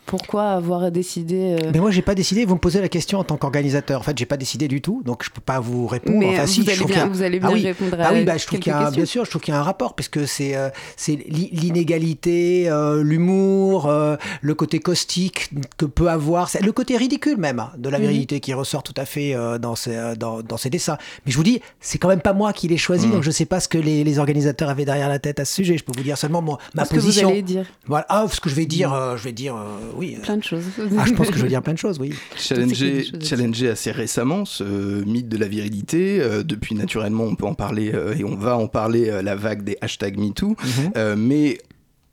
Pourquoi 0.09 0.51
avoir 0.51 0.91
décidé... 0.91 1.57
euh, 1.63 1.71
Mais 1.73 1.79
moi, 1.81 1.91
j'ai 1.91 2.03
pas 2.03 2.15
décidé. 2.17 2.45
Vous 2.45 2.55
me 2.55 2.59
posez 2.61 2.81
la 2.81 2.89
question 2.89 3.19
en 3.21 3.25
tant 3.25 3.37
qu'organisateur. 3.37 4.01
En 4.01 4.03
fait, 4.03 4.19
j'ai 4.19 4.27
pas 4.27 4.37
décidé 4.37 4.67
du 4.67 4.81
tout, 4.81 5.03
donc 5.05 5.23
je 5.25 5.31
peux 5.31 5.41
pas 5.41 5.61
vous 5.61 5.87
répondre. 5.87 6.19
Mais 6.19 6.31
enfin, 6.31 6.47
si, 6.47 6.61
vous, 6.61 6.67
je 6.67 6.71
allez 6.71 6.79
trouve 6.79 6.91
bien, 6.91 6.97
qu'il 7.03 7.05
y 7.05 7.11
a- 7.11 7.15
vous 7.15 7.23
allez 7.23 7.39
bien 7.39 7.49
Ah 7.51 7.55
oui. 7.55 7.63
répondre 7.63 8.01
à 8.01 8.05
Ah 8.07 8.11
oui, 8.13 8.25
bah, 8.25 8.37
je 8.37 8.47
trouve 8.47 8.59
qu'il 8.59 8.73
y 8.73 8.75
a, 8.75 8.87
un- 8.89 8.91
bien 8.91 9.05
sûr, 9.05 9.25
je 9.25 9.31
trouve 9.31 9.43
qu'il 9.43 9.53
y 9.53 9.57
a 9.57 9.61
un 9.61 9.63
rapport 9.63 9.95
parce 9.95 10.09
que 10.09 10.27
c'est 10.27 10.57
euh, 10.57 10.71
c'est 10.97 11.17
l'i- 11.29 11.51
l'inégalité, 11.53 12.69
euh, 12.71 13.03
l'humour, 13.03 13.87
euh, 13.87 14.17
le 14.41 14.55
côté 14.55 14.79
caustique 14.81 15.51
que 15.77 15.85
peut 15.87 16.09
avoir, 16.09 16.49
c'est 16.49 16.63
le 16.63 16.73
côté 16.73 16.97
ridicule 16.97 17.37
même 17.37 17.59
hein, 17.61 17.71
de 17.77 17.89
la 17.89 17.99
Mhm. 17.99 18.05
virilité 18.05 18.41
qui 18.41 18.53
ressort 18.55 18.83
tout 18.83 18.95
à 18.97 19.05
fait 19.05 19.35
euh, 19.35 19.59
dans 19.59 19.75
ces 19.75 19.97
dans, 20.19 20.43
dans 20.43 20.57
ces 20.57 20.71
dessins. 20.71 20.97
Mais 21.27 21.33
je 21.33 21.37
vous 21.37 21.43
dis, 21.45 21.61
c'est 21.81 21.99
quand 21.99 22.09
même 22.09 22.21
pas 22.21 22.33
moi 22.33 22.53
qui 22.53 22.69
l'ai 22.69 22.77
choisi, 22.77 23.07
Mhm. 23.07 23.13
donc 23.15 23.23
je 23.23 23.31
sais 23.31 23.45
pas 23.47 23.61
ce 23.61 23.69
que 23.69 23.79
les, 23.79 24.05
les 24.05 24.19
organisateurs 24.19 24.69
avaient 24.71 24.85
derrière 24.85 25.09
la 25.09 25.19
tête 25.19 25.41
à 25.41 25.45
ce 25.45 25.55
sujet. 25.55 25.77
Je 25.77 25.85
peux 25.85 25.93
vous 25.97 26.03
dire 26.03 26.17
seulement 26.19 26.41
mon- 26.43 26.57
ma 26.75 26.85
ce 26.85 26.91
que 26.91 26.97
vous 26.97 27.07
position. 27.07 27.29
allez 27.31 27.43
dire 27.43 27.67
Voilà. 27.87 28.07
Ah, 28.09 28.27
ce 28.31 28.41
que 28.41 28.49
je 28.49 28.55
vais 28.55 28.67
dire, 28.67 28.93
euh, 28.93 29.17
je 29.17 29.25
vais 29.25 29.33
dire, 29.33 29.55
euh, 29.57 29.98
oui. 29.99 30.17
plein 30.23 30.37
de 30.37 30.45
choses. 30.45 30.65
Ah, 30.79 31.05
je 31.07 31.13
pense 31.13 31.31
que 31.31 31.37
je 31.37 31.43
vais 31.43 31.49
dire 31.49 31.63
plein 31.63 31.75
de 31.75 31.79
choses, 31.79 31.99
oui. 31.99 32.15
Challenger, 32.37 33.05
challenger 33.23 33.69
assez 33.69 33.91
récemment 33.91 34.45
ce 34.45 35.05
mythe 35.05 35.29
de 35.29 35.37
la 35.37 35.49
virilité. 35.49 36.21
Euh, 36.21 36.43
depuis, 36.43 36.75
naturellement, 36.75 37.25
on 37.25 37.35
peut 37.35 37.47
en 37.47 37.55
parler 37.55 37.93
euh, 37.95 38.15
et 38.17 38.25
on 38.25 38.37
va 38.37 38.57
en 38.57 38.69
parler, 38.69 39.11
euh, 39.11 39.23
la 39.23 39.37
vague 39.37 39.63
des 39.63 39.77
hashtags 39.81 40.19
MeToo. 40.19 40.49
Mhm. 40.49 40.57
Euh, 40.97 41.17
mais 41.17 41.59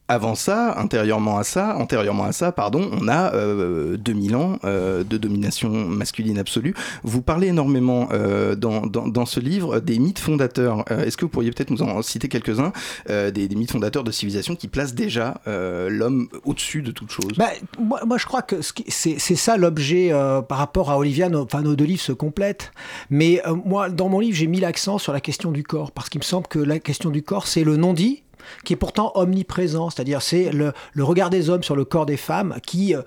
avant 0.07 0.35
ça, 0.35 0.75
antérieurement 0.77 1.37
à 1.39 1.43
ça, 1.43 1.75
antérieurement 1.77 2.25
à 2.25 2.31
ça, 2.31 2.51
pardon, 2.51 2.89
on 2.91 3.07
a 3.07 3.33
euh, 3.33 3.97
2000 3.97 4.35
ans 4.35 4.59
euh, 4.63 5.03
de 5.03 5.17
domination 5.17 5.69
masculine 5.69 6.37
absolue. 6.37 6.75
Vous 7.03 7.23
parlez 7.23 7.47
énormément 7.47 8.09
euh, 8.11 8.55
dans, 8.55 8.85
dans, 8.85 9.07
dans 9.07 9.25
ce 9.25 9.39
livre 9.39 9.79
des 9.79 9.97
mythes 9.97 10.19
fondateurs. 10.19 10.85
Euh, 10.91 11.05
Est-ce 11.05 11.17
que 11.17 11.25
vous 11.25 11.29
pourriez 11.29 11.49
peut-être 11.51 11.71
nous 11.71 11.81
en 11.81 12.03
citer 12.03 12.27
quelques-uns 12.27 12.71
euh, 13.09 13.31
des, 13.31 13.47
des 13.47 13.55
mythes 13.55 13.71
fondateurs 13.71 14.03
de 14.03 14.11
civilisation 14.11 14.55
qui 14.55 14.67
placent 14.67 14.93
déjà 14.93 15.41
euh, 15.47 15.89
l'homme 15.89 16.27
au-dessus 16.43 16.83
de 16.83 16.91
toute 16.91 17.09
chose? 17.11 17.33
Bah, 17.37 17.49
moi, 17.79 17.99
moi, 18.05 18.17
je 18.19 18.25
crois 18.27 18.43
que 18.43 18.61
ce 18.61 18.73
c'est 18.89 19.15
c'est 19.17 19.35
ça 19.35 19.57
l'objet 19.57 20.11
par 20.47 20.57
rapport 20.57 20.91
à 20.91 20.97
Olivia. 20.99 21.29
Nos, 21.29 21.43
enfin, 21.43 21.61
nos 21.61 21.75
deux 21.75 21.85
livres 21.85 22.01
se 22.01 22.11
complètent. 22.11 22.71
Mais 23.09 23.41
moi, 23.65 23.89
dans 23.89 24.09
mon 24.09 24.19
livre, 24.19 24.37
j'ai 24.37 24.47
mis 24.47 24.59
l'accent 24.59 24.97
sur 24.97 25.13
la 25.13 25.21
question 25.21 25.51
du 25.51 25.63
corps 25.63 25.91
parce 25.91 26.09
qu'il 26.09 26.19
me 26.19 26.25
semble 26.25 26.47
que 26.47 26.59
la 26.59 26.79
question 26.79 27.09
du 27.09 27.23
corps, 27.23 27.47
c'est 27.47 27.63
le 27.63 27.77
non-dit 27.77 28.23
qui 28.63 28.73
est 28.73 28.77
pourtant 28.77 29.11
omniprésent. 29.15 29.89
C'est-à-dire, 29.89 30.21
c'est 30.21 30.51
le, 30.51 30.73
regard 31.03 31.29
des 31.29 31.49
hommes 31.49 31.63
sur 31.63 31.75
le 31.75 31.85
corps 31.85 32.05
des 32.05 32.17
femmes 32.17 32.55
qui 32.65 32.95
euh, 32.95 33.01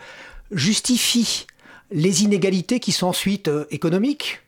justifie 0.50 1.46
les 1.90 2.23
inégalités 2.25 2.81
qui 2.81 2.93
sont 2.93 3.06
ensuite 3.08 3.49
euh, 3.49 3.64
économiques 3.70 4.40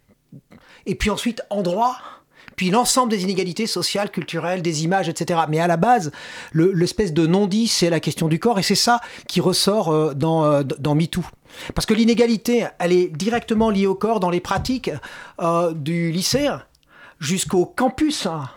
et 0.86 0.94
puis 0.94 1.10
ensuite 1.10 1.42
en 1.50 1.62
droit 1.62 1.96
puis 2.56 2.68
l'ensemble 2.68 3.10
des 3.10 3.22
inégalités 3.22 3.66
sociales, 3.66 4.10
culturelles, 4.10 4.60
des 4.60 4.84
images, 4.84 5.08
etc. 5.08 5.40
Mais 5.48 5.60
à 5.60 5.66
la 5.66 5.78
base, 5.78 6.12
le- 6.52 6.72
l'espèce 6.72 7.14
de 7.14 7.26
non-dit, 7.26 7.68
c'est 7.68 7.88
la 7.88 8.00
question 8.00 8.28
du 8.28 8.38
corps, 8.38 8.58
et 8.58 8.62
c'est 8.62 8.74
ça 8.74 9.00
qui 9.28 9.40
ressort 9.40 9.88
euh, 9.88 10.12
dans, 10.12 10.62
dans 10.62 10.94
MeToo. 10.94 11.24
Parce 11.74 11.86
que 11.86 11.94
l'inégalité, 11.94 12.66
elle 12.78 12.92
est 12.92 13.06
directement 13.08 13.70
liée 13.70 13.86
au 13.86 13.94
corps 13.94 14.20
dans 14.20 14.28
les 14.28 14.40
pratiques 14.40 14.90
du 15.74 16.12
lycée 16.12 16.48
jusqu'au 17.18 17.64
campus. 17.64 18.26
hein. 18.26 18.50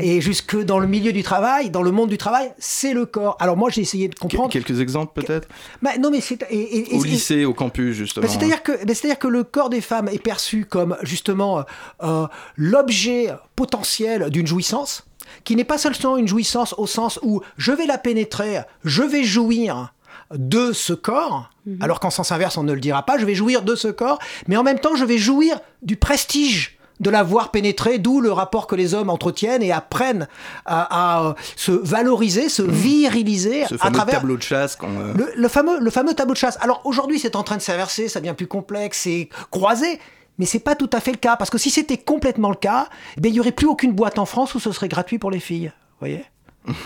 Et 0.00 0.20
jusque 0.20 0.56
dans 0.64 0.78
le 0.80 0.86
milieu 0.88 1.12
du 1.12 1.22
travail, 1.22 1.70
dans 1.70 1.82
le 1.82 1.92
monde 1.92 2.08
du 2.10 2.18
travail, 2.18 2.52
c'est 2.58 2.92
le 2.92 3.06
corps. 3.06 3.36
Alors 3.38 3.56
moi, 3.56 3.70
j'ai 3.70 3.82
essayé 3.82 4.08
de 4.08 4.14
comprendre. 4.16 4.50
Quelques 4.50 4.80
exemples 4.80 5.12
peut-être 5.22 5.48
Bah, 5.80 5.90
non, 6.00 6.10
mais 6.10 6.20
c'est 6.20 6.44
et- 6.50 6.56
et- 6.58 6.94
et- 6.94 6.98
Au 6.98 7.04
et- 7.04 7.08
lycée, 7.08 7.44
au 7.44 7.54
campus, 7.54 7.94
justement. 7.96 8.26
bah, 8.26 8.32
C'est-à-dire 8.32 8.62
que, 8.64 8.72
bah, 8.72 8.94
c'est-à-dire 8.94 9.18
que 9.18 9.28
le 9.28 9.44
corps 9.44 9.70
des 9.70 9.80
femmes 9.80 10.08
est 10.08 10.18
perçu 10.22 10.64
comme 10.64 10.96
justement 11.02 11.64
euh, 12.02 12.26
l'objet 12.56 13.28
potentiel 13.56 14.30
d'une 14.30 14.46
jouissance, 14.46 15.04
qui 15.44 15.54
n'est 15.56 15.64
pas 15.64 15.78
seulement 15.78 16.16
une 16.16 16.28
jouissance 16.28 16.74
au 16.76 16.86
sens 16.86 17.18
où 17.22 17.40
je 17.56 17.72
vais 17.72 17.86
la 17.86 17.98
pénétrer, 17.98 18.60
je 18.84 19.02
vais 19.02 19.22
jouir 19.24 19.92
de 20.34 20.72
ce 20.72 20.92
corps, 20.92 21.50
alors 21.80 22.00
qu'en 22.00 22.10
sens 22.10 22.32
inverse 22.32 22.56
on 22.56 22.62
ne 22.62 22.72
le 22.72 22.80
dira 22.80 23.04
pas, 23.04 23.18
je 23.18 23.24
vais 23.24 23.34
jouir 23.34 23.62
de 23.62 23.74
ce 23.74 23.88
corps, 23.88 24.18
mais 24.48 24.56
en 24.56 24.62
même 24.62 24.78
temps 24.78 24.94
je 24.96 25.04
vais 25.04 25.18
jouir 25.18 25.60
du 25.82 25.96
prestige 25.96 26.78
de 27.00 27.10
l'avoir 27.10 27.50
pénétré, 27.50 27.98
d'où 27.98 28.20
le 28.20 28.30
rapport 28.30 28.66
que 28.66 28.76
les 28.76 28.94
hommes 28.94 29.10
entretiennent 29.10 29.62
et 29.62 29.72
apprennent 29.72 30.28
à, 30.66 31.16
à, 31.16 31.28
euh, 31.28 31.34
se 31.56 31.72
valoriser, 31.72 32.48
se 32.48 32.62
viriliser 32.62 33.64
Ce 33.66 33.74
à 33.74 33.78
fameux 33.78 33.94
travers 33.94 34.20
tableau 34.20 34.36
de 34.36 34.42
chasse 34.42 34.76
euh, 34.82 35.14
le, 35.14 35.32
le 35.34 35.48
fameux, 35.48 35.80
le 35.80 35.90
fameux 35.90 36.14
tableau 36.14 36.34
de 36.34 36.38
chasse. 36.38 36.58
Alors 36.60 36.82
aujourd'hui, 36.84 37.18
c'est 37.18 37.36
en 37.36 37.42
train 37.42 37.56
de 37.56 37.62
s'inverser, 37.62 38.08
ça 38.08 38.20
devient 38.20 38.34
plus 38.36 38.46
complexe, 38.46 39.00
c'est 39.02 39.28
croisé. 39.50 39.98
Mais 40.38 40.46
c'est 40.46 40.60
pas 40.60 40.74
tout 40.74 40.88
à 40.94 41.00
fait 41.00 41.10
le 41.10 41.18
cas, 41.18 41.36
parce 41.36 41.50
que 41.50 41.58
si 41.58 41.68
c'était 41.68 41.98
complètement 41.98 42.48
le 42.48 42.56
cas, 42.56 42.88
eh 43.22 43.28
il 43.28 43.34
y 43.34 43.40
aurait 43.40 43.52
plus 43.52 43.66
aucune 43.66 43.92
boîte 43.92 44.18
en 44.18 44.24
France 44.24 44.54
où 44.54 44.60
ce 44.60 44.72
serait 44.72 44.88
gratuit 44.88 45.18
pour 45.18 45.30
les 45.30 45.40
filles. 45.40 45.66
Vous 45.66 46.06
voyez? 46.06 46.24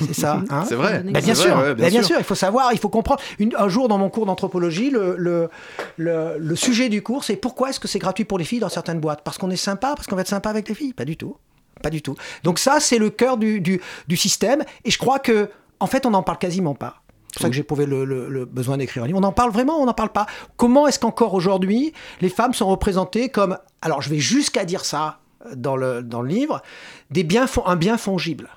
C'est 0.01 0.15
ça. 0.15 0.41
hein 0.51 0.65
C'est 0.69 0.75
vrai. 0.77 1.01
Ben, 1.03 1.15
c'est 1.17 1.25
bien 1.25 1.35
vrai, 1.35 1.43
sûr, 1.43 1.75
bien 1.91 2.03
sûr, 2.03 2.17
il 2.19 2.25
faut 2.25 2.35
savoir, 2.35 2.73
il 2.73 2.79
faut 2.79 2.89
comprendre. 2.89 3.21
Une- 3.39 3.55
un 3.59 3.69
jour, 3.69 3.89
dans 3.89 3.99
mon 3.99 4.09
cours 4.11 4.27
d'anthropologie, 4.27 4.91
le, 4.91 5.17
le, 5.19 5.49
le, 5.97 6.37
le 6.39 6.57
sujet 6.57 6.89
du 6.89 7.03
cours, 7.03 7.25
c'est 7.25 7.37
pourquoi 7.37 7.71
est-ce 7.71 7.81
que 7.81 7.89
c'est 7.89 7.99
gratuit 7.99 8.25
pour 8.25 8.39
les 8.39 8.45
filles 8.45 8.61
dans 8.61 8.69
certaines 8.69 9.01
boîtes? 9.01 9.23
Parce 9.25 9.37
qu'on 9.39 9.51
est 9.51 9.57
sympa, 9.57 9.95
parce 9.97 10.07
qu'on 10.07 10.17
va 10.17 10.23
être 10.23 10.29
sympa 10.29 10.51
avec 10.51 10.69
les 10.69 10.75
filles? 10.75 10.93
Pas 10.93 11.05
du 11.05 11.17
tout. 11.17 11.37
Pas 11.83 11.91
du 11.91 12.03
tout. 12.03 12.15
Donc 12.45 12.59
ça, 12.61 12.79
c'est 12.81 12.99
le 12.99 13.11
cœur 13.11 13.37
du, 13.37 13.61
du, 13.61 13.81
du 14.09 14.17
système. 14.17 14.63
Et 14.85 14.91
je 14.91 14.99
crois 14.99 15.19
que, 15.19 15.51
en 15.81 15.87
fait, 15.87 16.07
on 16.07 16.11
n'en 16.11 16.23
parle 16.23 16.39
quasiment 16.39 16.75
pas. 16.75 17.03
C'est 17.29 17.39
pour 17.39 17.43
ça 17.43 17.49
que 17.49 17.55
j'ai 17.57 17.63
éprouvé 17.63 17.85
le, 17.85 18.05
le- 18.05 18.29
le 18.29 18.45
besoin 18.45 18.77
d'écrire 18.77 19.03
un 19.03 19.07
livre. 19.09 19.19
On 19.19 19.25
en 19.25 19.33
parle 19.33 19.51
vraiment, 19.51 19.81
on 19.83 19.87
n'en 19.87 19.93
parle 19.93 20.11
pas? 20.13 20.27
Comment 20.57 20.87
est-ce 20.87 21.01
qu'encore 21.01 21.35
aujourd'hui, 21.35 21.93
les 22.21 22.29
femmes 22.29 22.55
sont 22.55 22.69
représentées 22.69 23.29
comme, 23.29 23.59
alors 23.83 24.01
je 24.03 24.09
vais 24.09 24.21
jusqu'à 24.21 24.65
dire 24.65 24.85
ça 24.85 25.19
dans 25.57 25.75
le, 25.77 26.01
dans 26.05 26.23
le 26.23 26.29
livre, 26.29 26.63
des 27.11 27.25
biens, 27.25 27.47
un 27.67 27.75
bien 27.77 27.99
fongible? 27.99 28.49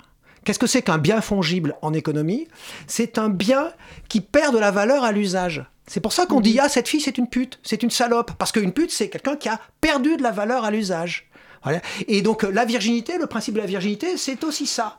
Qu'est-ce 0.44 0.58
que 0.58 0.66
c'est 0.66 0.82
qu'un 0.82 0.98
bien 0.98 1.20
fongible 1.20 1.76
en 1.82 1.92
économie? 1.92 2.48
C'est 2.86 3.18
un 3.18 3.28
bien 3.28 3.72
qui 4.08 4.20
perd 4.20 4.54
de 4.54 4.58
la 4.58 4.70
valeur 4.70 5.04
à 5.04 5.12
l'usage. 5.12 5.64
C'est 5.86 6.00
pour 6.00 6.12
ça 6.12 6.26
qu'on 6.26 6.40
dit 6.40 6.58
ah 6.60 6.68
cette 6.68 6.88
fille 6.88 7.00
c'est 7.00 7.16
une 7.18 7.28
pute, 7.28 7.58
c'est 7.62 7.82
une 7.82 7.90
salope 7.90 8.32
parce 8.38 8.52
qu'une 8.52 8.72
pute 8.72 8.90
c'est 8.90 9.08
quelqu'un 9.08 9.36
qui 9.36 9.48
a 9.48 9.58
perdu 9.80 10.16
de 10.16 10.22
la 10.22 10.30
valeur 10.30 10.64
à 10.64 10.70
l'usage. 10.70 11.28
Voilà. 11.62 11.80
Et 12.06 12.22
donc 12.22 12.44
euh, 12.44 12.50
la 12.52 12.64
virginité, 12.64 13.18
le 13.18 13.26
principe 13.26 13.54
de 13.54 13.60
la 13.60 13.66
virginité, 13.66 14.16
c'est 14.16 14.44
aussi 14.44 14.66
ça. 14.66 14.98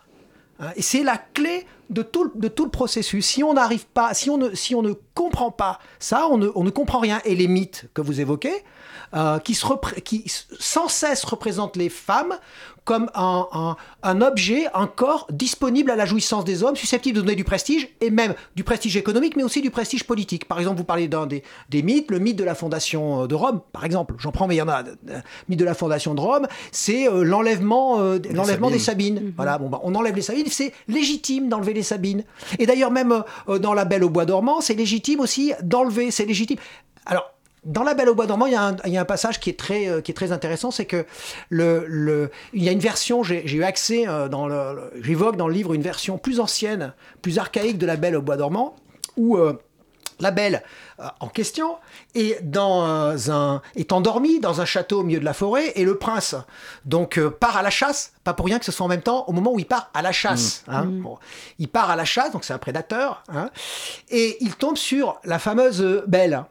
Hein, 0.60 0.72
Et 0.76 0.82
c'est 0.82 1.04
la 1.04 1.18
clé 1.18 1.66
de 1.90 2.02
tout, 2.02 2.26
le- 2.26 2.32
de 2.36 2.48
tout 2.48 2.66
le 2.66 2.70
processus. 2.72 3.26
Si 3.26 3.44
on 3.44 3.54
n'arrive 3.54 3.86
pas, 3.88 4.14
si 4.14 4.30
on 4.30 4.38
ne, 4.38 4.54
si 4.56 4.76
on 4.76 4.82
ne 4.82 4.94
comprend 5.14 5.52
pas 5.52 5.80
ça, 6.00 6.28
on 6.30 6.38
ne, 6.38 6.50
on 6.56 6.64
ne 6.64 6.70
comprend 6.70 7.00
rien. 7.00 7.22
Et 7.24 7.34
les 7.36 7.48
mythes 7.48 7.86
que 7.94 8.02
vous 8.02 8.20
évoquez, 8.20 8.54
euh, 9.16 9.40
qui, 9.40 9.56
se 9.56 9.66
sans 10.60 10.88
cesse 10.88 11.24
représentent 11.24 11.78
les 11.78 11.90
femmes 11.90 12.38
comme 12.86 13.12
un, 13.14 13.46
un- 13.52 13.76
un 14.02 14.22
objet, 14.22 14.66
un 14.74 14.88
corps 14.88 15.28
disponible 15.32 15.92
à 15.92 15.96
la 15.96 16.06
jouissance 16.06 16.44
des 16.44 16.64
hommes, 16.64 16.76
susceptible 16.76 17.18
de 17.18 17.22
donner 17.22 17.36
du 17.36 17.44
prestige, 17.44 17.88
et 18.02 18.10
même 18.10 18.34
du 18.56 18.64
prestige 18.64 18.98
économique, 18.98 19.36
mais 19.36 19.44
aussi 19.44 19.62
du 19.62 19.70
prestige 19.70 20.06
politique. 20.06 20.46
Par 20.46 20.58
exemple, 20.60 20.78
vous 20.78 20.86
parlez 20.86 21.08
d'un 21.08 21.28
des, 21.28 21.44
des 21.70 21.84
mythes, 21.84 22.10
le 22.10 22.18
mythe 22.18 22.38
de 22.38 22.44
la 22.44 22.56
fondation 22.56 23.24
euh, 23.24 23.28
de 23.28 23.36
Rome, 23.36 23.62
par 23.74 23.86
exemple. 23.86 24.16
J'en 24.18 24.32
prends, 24.32 24.48
mais 24.48 24.56
il 24.56 24.60
y 24.60 24.62
en 24.64 24.70
a. 24.70 24.82
Le 24.82 25.22
mythe 25.50 25.60
de 25.60 25.66
la 25.66 25.76
fondation 25.76 26.16
de 26.16 26.22
Rome, 26.22 26.48
c'est 26.72 27.08
euh, 27.08 27.22
l'enlèvement 27.24 28.00
euh, 28.00 28.18
l'enlèvement 28.34 28.72
des 28.72 28.80
Sabines. 28.80 29.34
Voilà, 29.36 29.60
bon, 29.60 29.70
bah, 29.70 29.82
on 29.84 29.94
enlève 29.94 30.16
les 30.16 30.24
Sabines, 30.24 30.48
c'est 30.50 30.74
légitime 30.88 31.48
d'enlever 31.48 31.74
les 31.74 31.84
Sabines. 31.84 32.24
Et 32.58 32.66
d'ailleurs, 32.66 32.90
même 32.92 33.24
euh, 33.50 33.60
dans 33.60 33.76
La 33.76 33.86
Belle 33.86 34.04
au 34.04 34.10
Bois 34.10 34.26
dormant, 34.26 34.62
c'est 34.62 34.74
légitime 34.74 35.20
aussi 35.20 35.54
d'enlever, 35.62 36.10
c'est 36.10 36.26
légitime. 36.26 36.58
Alors, 37.06 37.32
dans 37.66 37.84
La 37.84 37.94
Belle 37.94 38.10
au 38.10 38.16
Bois 38.16 38.26
dormant, 38.26 38.46
il 38.46 38.54
y, 38.54 38.56
a 38.56 38.64
un, 38.64 38.76
il 38.86 38.92
y 38.94 38.98
a 38.98 39.02
un 39.02 39.06
passage 39.06 39.40
qui 39.40 39.50
est 39.50 39.60
très, 39.60 39.88
euh, 39.90 40.02
qui 40.02 40.12
est 40.12 40.16
très 40.16 40.32
intéressant, 40.32 40.72
c'est 40.72 40.86
que 40.86 41.06
le, 41.50 41.86
le, 41.88 42.32
il 42.54 42.64
y 42.64 42.70
a 42.70 42.72
une 42.72 42.80
version, 42.80 43.24
j'ai 43.24 43.44
eu 43.52 43.64
accès 43.64 44.08
euh, 44.08 44.28
dans 44.30 44.48
le, 44.48 44.74
le- 44.76 45.02
j'évoque 45.04 45.36
dans 45.36 45.48
le 45.48 45.54
livre 45.54 45.74
une 45.74 45.82
version 45.82 46.18
plus 46.18 46.40
ancienne, 46.40 46.94
plus 47.22 47.38
archaïque 47.40 47.78
de 47.78 47.86
La 47.86 47.96
Belle 47.98 48.16
au 48.16 48.22
Bois 48.22 48.38
dormant, 48.38 48.76
où 49.18 49.38
euh, 49.38 49.54
la 50.22 50.32
Belle 50.32 50.64
euh, 51.00 51.04
en 51.22 51.28
question 51.28 51.76
est 52.14 52.42
dans 52.44 53.32
un 53.32 53.62
est 53.76 53.94
endormie 53.94 54.40
dans 54.42 54.60
un 54.60 54.66
château 54.66 55.00
au 55.00 55.04
milieu 55.04 55.20
de 55.20 55.26
la 55.26 55.34
forêt 55.34 55.72
et 55.76 55.86
le 55.86 55.98
prince 55.98 56.36
donc 56.84 57.18
euh, 57.18 57.30
part 57.30 57.56
à 57.56 57.62
la 57.62 57.70
chasse 57.70 58.12
pas 58.26 58.34
pour 58.34 58.46
rien 58.48 58.60
que 58.60 58.66
ce 58.66 58.72
soit 58.74 58.86
en 58.86 58.90
même 58.90 59.02
temps 59.02 59.24
au 59.28 59.32
moment 59.32 59.54
où 59.54 59.60
il 59.60 59.66
part 59.66 59.90
à 59.94 60.02
la 60.02 60.12
chasse 60.12 60.66
hein. 60.68 60.84
Bon, 60.86 61.18
il 61.58 61.70
part 61.70 61.90
à 61.90 61.96
la 61.96 62.04
chasse 62.04 62.32
donc 62.34 62.44
c'est 62.44 62.52
un 62.52 62.58
prédateur 62.58 63.24
hein, 63.30 63.50
et 64.10 64.36
il 64.42 64.56
tombe 64.56 64.76
sur 64.76 65.22
la 65.24 65.40
fameuse 65.40 66.04
Belle 66.06 66.44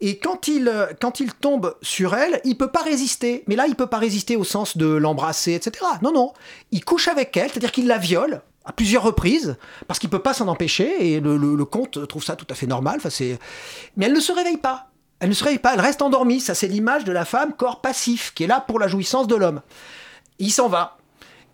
et 0.00 0.18
quand 0.18 0.48
il, 0.48 0.68
euh, 0.68 0.86
quand 1.00 1.20
il 1.20 1.32
tombe 1.32 1.76
sur 1.82 2.14
elle, 2.14 2.40
il 2.44 2.56
peut 2.56 2.70
pas 2.70 2.82
résister. 2.82 3.44
Mais 3.46 3.56
là, 3.56 3.66
il 3.68 3.74
peut 3.76 3.86
pas 3.86 3.98
résister 3.98 4.36
au 4.36 4.44
sens 4.44 4.76
de 4.76 4.86
l'embrasser, 4.86 5.54
etc. 5.54 5.84
Non, 6.02 6.12
non. 6.12 6.32
Il 6.72 6.84
couche 6.84 7.08
avec 7.08 7.36
elle, 7.36 7.50
c'est-à-dire 7.50 7.72
qu'il 7.72 7.86
la 7.86 7.98
viole 7.98 8.42
à 8.64 8.72
plusieurs 8.72 9.02
reprises, 9.02 9.56
parce 9.88 9.98
qu'il 9.98 10.08
peut 10.10 10.20
pas 10.20 10.34
s'en 10.34 10.46
empêcher, 10.48 11.14
et 11.14 11.20
le, 11.20 11.36
le- 11.36 11.64
comte 11.64 12.06
trouve 12.06 12.22
ça 12.22 12.36
tout 12.36 12.46
à 12.50 12.54
fait 12.54 12.66
normal. 12.66 13.00
Enfin. 13.04 13.24
Mais 13.96 14.06
elle 14.06 14.12
ne 14.12 14.20
se 14.20 14.32
réveille 14.32 14.56
pas. 14.58 14.88
Elle 15.18 15.28
ne 15.28 15.34
se 15.34 15.44
réveille 15.44 15.58
pas, 15.60 15.74
elle 15.74 15.80
reste 15.80 16.02
endormie. 16.02 16.40
Ça, 16.40 16.54
c'est 16.54 16.66
l'image 16.68 17.04
de 17.04 17.12
la 17.12 17.24
femme 17.24 17.52
corps 17.54 17.80
passif, 17.80 18.32
qui 18.34 18.44
est 18.44 18.48
là 18.48 18.60
pour 18.60 18.78
la 18.80 18.88
jouissance 18.88 19.26
de 19.28 19.36
l'homme. 19.36 19.62
Il 20.38 20.52
s'en 20.52 20.68
va. 20.68 20.96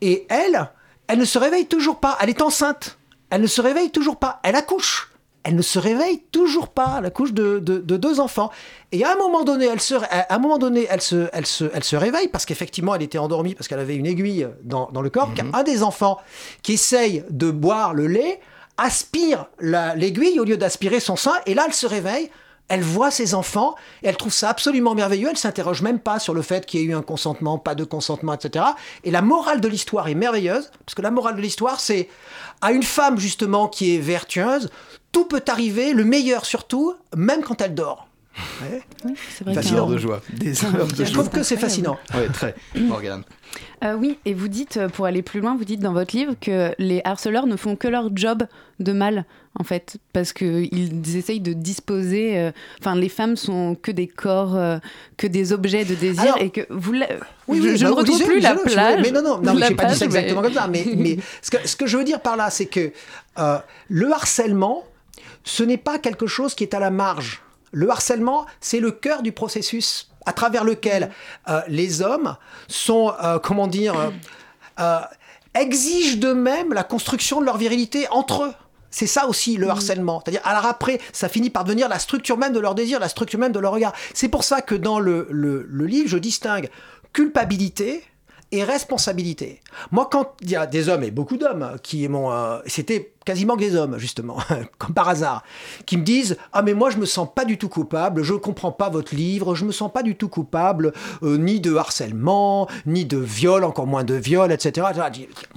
Et 0.01 0.27
elle, 0.31 0.71
elle 1.07 1.19
ne 1.19 1.25
se 1.25 1.39
réveille 1.39 1.67
toujours 1.67 2.01
pas. 2.01 2.17
Elle 2.21 2.31
est 2.31 2.41
enceinte. 2.43 2.99
Elle 3.31 3.43
ne 3.43 3.47
se 3.47 3.61
réveille 3.61 3.91
toujours 3.91 4.17
pas. 4.19 4.41
Elle 4.43 4.57
accouche. 4.57 5.11
Elle 5.49 5.57
ne 5.57 5.63
se 5.63 5.79
réveille 5.79 6.21
toujours 6.31 6.69
pas. 6.69 6.97
Elle 6.99 7.07
accouche 7.07 7.33
de, 7.33 7.59
de- 7.59 7.79
de 7.79 7.97
deux 7.97 8.21
enfants. 8.21 8.51
Et 8.93 9.03
à 9.03 9.13
un 9.13 9.17
moment 9.17 9.45
donné, 9.45 9.65
elle 9.65 9.81
se, 9.81 9.95
à 9.95 10.35
un 10.35 10.39
moment 10.39 10.59
donné, 10.59 10.87
elle 10.91 11.01
se, 11.01 11.29
elle 11.33 11.47
se, 11.47 11.65
elle 11.73 11.85
se 11.85 11.97
réveille 11.97 12.29
parce 12.29 12.45
qu'effectivement, 12.45 12.95
elle 12.95 13.01
était 13.03 13.17
endormie 13.17 13.55
parce 13.55 13.67
qu'elle 13.67 13.79
avait 13.79 13.97
une 13.97 14.05
aiguille 14.05 14.47
dans, 14.63 14.91
dans 14.93 15.01
le 15.01 15.09
corps. 15.09 15.33
Car 15.35 15.47
un 15.55 15.63
des 15.63 15.83
enfants 15.83 16.19
qui 16.63 16.75
essaye 16.75 17.25
de 17.31 17.51
boire 17.51 17.95
le 17.95 18.09
lait 18.09 18.41
aspire 18.77 19.47
la- 19.59 19.95
l'aiguille 19.95 20.39
au 20.39 20.45
lieu 20.45 20.59
d'aspirer 20.59 21.01
son 21.01 21.17
sein. 21.17 21.33
Et 21.47 21.55
là, 21.55 21.65
elle 21.67 21.73
se 21.75 21.87
réveille. 21.87 22.31
Elle 22.71 22.83
voit 22.83 23.11
ses 23.11 23.33
enfants 23.35 23.75
et 24.03 24.09
elle 24.09 24.19
trouve 24.19 24.33
ça 24.35 24.51
absolument 24.51 24.95
merveilleux. 24.95 25.29
Elle 25.31 25.39
s'interroge 25.39 25.81
même 25.81 25.99
pas 25.99 26.19
sur 26.19 26.35
le 26.35 26.43
fait 26.43 26.67
qu'il 26.67 26.81
y 26.81 26.83
ait 26.83 26.87
eu 26.89 26.95
un 26.95 27.01
consentement, 27.01 27.57
pas 27.57 27.75
de 27.75 27.85
consentement, 27.85 28.35
etc. 28.35 28.67
Et 29.05 29.11
la 29.11 29.23
morale 29.23 29.63
de 29.63 29.69
l'histoire 29.69 30.07
est 30.09 30.15
merveilleuse 30.15 30.71
parce 30.85 30.95
que 30.95 31.01
la 31.01 31.11
morale 31.11 31.37
de 31.37 31.41
l'histoire, 31.41 31.81
c'est 31.81 32.11
à 32.61 32.73
une 32.73 32.83
femme 32.83 33.19
justement 33.19 33.69
qui 33.69 33.95
est 33.95 33.99
vertueuse, 33.99 34.69
tout 35.13 35.25
peut 35.25 35.43
arriver, 35.49 35.93
le 35.93 36.05
meilleur 36.05 36.45
surtout, 36.45 36.95
même 37.17 37.43
quand 37.43 37.61
elle 37.61 37.75
dort. 37.75 38.07
Ouais. 38.63 38.83
Vrai 39.03 39.15
Des 39.47 39.55
Fascinant. 39.55 39.79
heures 39.79 39.87
de 39.89 39.99
joie. 39.99 40.21
Des 40.33 40.65
heures 40.65 40.71
de 40.87 40.95
Je 40.95 41.05
joie. 41.05 41.13
trouve 41.13 41.29
que 41.31 41.43
c'est 41.43 41.57
fascinant. 41.57 41.99
Ouais, 42.15 42.29
très. 42.29 42.55
Morgane. 42.77 43.25
Euh, 43.83 43.95
oui, 43.95 44.17
et 44.27 44.35
vous 44.35 44.47
dites, 44.47 44.77
euh, 44.77 44.89
pour 44.89 45.07
aller 45.07 45.23
plus 45.23 45.41
loin, 45.41 45.57
vous 45.57 45.65
dites 45.65 45.81
dans 45.81 45.93
votre 45.93 46.15
livre 46.15 46.35
que 46.41 46.73
les 46.79 47.01
harceleurs 47.05 47.47
ne 47.49 47.57
font 47.57 47.75
que 47.75 47.89
leur 47.89 48.11
job 48.17 48.45
de 48.79 48.93
mal, 48.93 49.25
en 49.59 49.65
fait, 49.65 49.97
parce 50.13 50.33
qu'ils 50.33 51.17
essayent 51.17 51.41
de 51.41 51.53
disposer. 51.53 52.39
euh, 52.39 52.53
Enfin, 52.81 52.95
les 52.95 53.09
femmes 53.09 53.35
sont 53.37 53.75
que 53.75 53.91
des 53.91 54.07
corps, 54.07 54.55
euh, 54.55 54.79
que 55.17 55.27
des 55.27 55.53
objets 55.53 55.85
de 55.85 55.97
désir, 55.97 56.23
Alors- 56.23 56.39
et 56.41 56.51
que 56.51 56.61
vous. 56.71 56.93
la- 56.93 57.09
Oui, 57.49 57.59
je 57.61 57.69
oui, 57.71 57.77
je 57.77 57.85
bah, 57.85 57.91
ne 57.91 57.95
retrouve 57.97 58.23
plus 58.25 58.39
la 58.41 58.55
plage. 58.55 59.01
Mais 59.03 59.11
non, 59.11 59.23
non, 59.23 59.41
non, 59.41 59.55
mais 59.59 59.67
j'ai 59.67 59.75
pas 59.75 59.87
dit 59.87 59.95
ça 59.99 60.05
mais- 60.07 60.15
exactement 60.15 60.43
comme 60.43 60.53
ça. 60.55 60.69
Mais, 60.69 60.85
mais 60.97 61.17
ce, 61.43 61.51
que, 61.51 61.67
ce 61.67 61.75
que 61.75 61.87
je 61.89 61.97
veux 61.97 62.05
dire 62.05 62.21
par 62.21 62.37
là, 62.37 62.51
c'est 62.51 62.67
que 62.67 62.93
euh, 63.41 63.59
le 63.89 64.13
harcèlement, 64.13 64.85
ce 65.49 65.63
n'est 65.63 65.79
pas 65.79 65.99
quelque 65.99 66.27
chose 66.27 66.55
qui 66.55 66.63
est 66.65 66.75
à 66.75 66.79
la 66.79 66.91
marge. 66.91 67.41
Le 67.73 67.89
harcèlement, 67.91 68.47
c'est 68.61 68.81
le 68.81 68.91
cœur 68.91 69.23
du 69.23 69.33
processus 69.33 70.11
à 70.27 70.33
travers 70.33 70.63
lequel 70.63 71.11
euh, 71.49 71.61
les 71.69 72.03
hommes 72.03 72.37
sont, 72.69 73.15
euh, 73.25 73.39
comment 73.39 73.67
dire, 73.67 73.95
euh, 74.79 75.01
exigent 75.55 76.17
d'eux-mêmes 76.19 76.73
la 76.75 76.85
construction 76.85 77.41
de 77.41 77.47
leur 77.47 77.57
virilité 77.57 78.07
entre 78.11 78.45
eux. 78.45 78.53
C'est 78.91 79.07
ça 79.07 79.27
aussi 79.27 79.57
le 79.57 79.69
harcèlement. 79.69 80.21
C'est-à-dire, 80.23 80.41
alors 80.45 80.67
après, 80.67 81.01
ça 81.13 81.29
finit 81.29 81.51
par 81.51 81.65
devenir 81.65 81.89
la 81.89 81.99
structure 81.99 82.37
même 82.39 82.53
de 82.53 82.61
leur 82.61 82.75
désir, 82.75 83.01
la 83.01 83.09
structure 83.09 83.39
même 83.39 83.53
de 83.53 83.59
leur 83.59 83.73
regard. 83.73 83.93
C'est 84.15 84.29
pour 84.29 84.45
ça 84.45 84.61
que 84.63 84.75
dans 84.75 84.99
le, 85.01 85.27
le- 85.31 85.67
le 85.69 85.87
livre, 85.87 86.09
je 86.09 86.19
distingue 86.19 86.69
culpabilité 87.13 88.03
et 88.51 88.65
responsabilité. 88.65 89.61
Moi, 89.91 90.09
quand 90.11 90.33
il 90.41 90.51
y 90.51 90.57
a 90.57 90.67
des 90.67 90.89
hommes, 90.89 91.05
et 91.05 91.11
beaucoup 91.11 91.37
d'hommes, 91.37 91.77
qui 91.83 92.09
m'ont... 92.09 92.33
euh, 92.33 92.59
C'était 92.67 93.13
quasiment 93.25 93.57
que 93.57 93.61
des 93.61 93.77
hommes, 93.77 93.99
justement, 93.99 94.39
comme 94.79 94.95
par 94.95 95.09
hasard, 95.09 95.43
qui 95.85 95.99
me 95.99 96.03
disent 96.03 96.39
«Ah, 96.53 96.63
mais 96.63 96.73
moi, 96.73 96.89
je 96.89 96.97
me 96.97 97.05
sens 97.05 97.29
pas 97.35 97.45
du 97.45 97.59
tout 97.59 97.69
coupable, 97.69 98.23
je 98.23 98.33
comprends 98.33 98.73
pas 98.73 98.89
votre 98.89 99.15
livre, 99.15 99.55
je 99.55 99.67
me 99.67 99.73
sens 99.73 99.93
pas 99.93 100.03
du 100.03 100.17
tout 100.17 100.29
coupable, 100.29 100.95
euh, 101.23 101.37
ni 101.37 101.61
de 101.61 101.77
harcèlement, 101.77 102.69
ni 102.87 103.05
de 103.05 103.19
viol, 103.19 103.65
encore 103.65 103.87
moins 103.87 104.05
de 104.05 104.15
viol, 104.15 104.51
etc. 104.51 104.87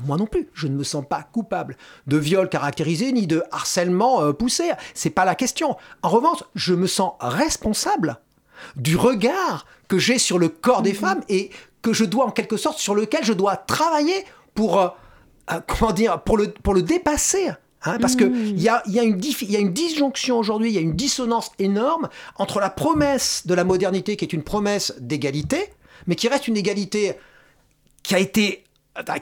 Moi 0.05 0.17
non 0.17 0.25
plus, 0.25 0.49
je 0.53 0.67
ne 0.67 0.75
me 0.75 0.83
sens 0.83 1.05
pas 1.07 1.23
coupable 1.23 1.77
de 2.07 2.17
viol 2.17 2.49
caractérisé, 2.49 3.13
ni 3.13 3.25
de 3.25 3.41
harcèlement 3.51 4.21
euh, 4.21 4.33
poussé. 4.33 4.71
C'est 4.93 5.09
pas 5.09 5.23
la 5.23 5.35
question. 5.35 5.77
En 6.01 6.09
revanche, 6.09 6.43
je 6.55 6.73
me 6.73 6.87
sens 6.87 7.13
responsable 7.21 8.19
du 8.75 8.95
regard 8.95 9.65
que 9.87 9.97
j'ai 9.97 10.19
sur 10.19 10.39
le 10.39 10.49
corps 10.49 10.81
des 10.81 10.93
femmes 10.93 11.21
et 11.29 11.51
que 11.81 11.93
je 11.93 12.05
dois 12.05 12.25
en 12.25 12.31
quelque 12.31 12.57
sorte 12.57 12.79
sur 12.79 12.95
lequel 12.95 13.23
je 13.23 13.33
dois 13.33 13.55
travailler 13.55 14.25
pour 14.53 14.79
euh, 14.79 14.87
euh, 15.51 15.59
comment 15.67 15.91
dire 15.91 16.21
pour 16.21 16.37
le 16.37 16.51
pour 16.51 16.73
le 16.73 16.81
dépasser 16.83 17.49
hein, 17.83 17.97
parce 17.99 18.15
que 18.15 18.25
il 18.25 18.61
y 18.61 18.69
a, 18.69 18.83
y, 18.87 18.99
a 18.99 19.03
une 19.03 19.17
diffi- 19.17 19.45
il 19.45 19.51
y 19.51 19.55
a 19.55 19.59
une 19.59 19.73
disjonction 19.73 20.37
aujourd'hui, 20.37 20.69
il 20.69 20.75
y 20.75 20.77
a 20.77 20.81
une 20.81 20.93
dissonance 20.95 21.51
énorme 21.59 22.09
entre 22.37 22.59
la 22.59 22.69
promesse 22.69 23.47
de 23.47 23.53
la 23.53 23.63
modernité 23.63 24.15
qui 24.17 24.25
est 24.25 24.33
une 24.33 24.43
promesse 24.43 24.93
d'égalité, 24.99 25.73
mais 26.07 26.15
qui 26.15 26.27
reste 26.27 26.47
une 26.47 26.57
égalité 26.57 27.15
qui 28.03 28.15
a 28.15 28.19
été 28.19 28.63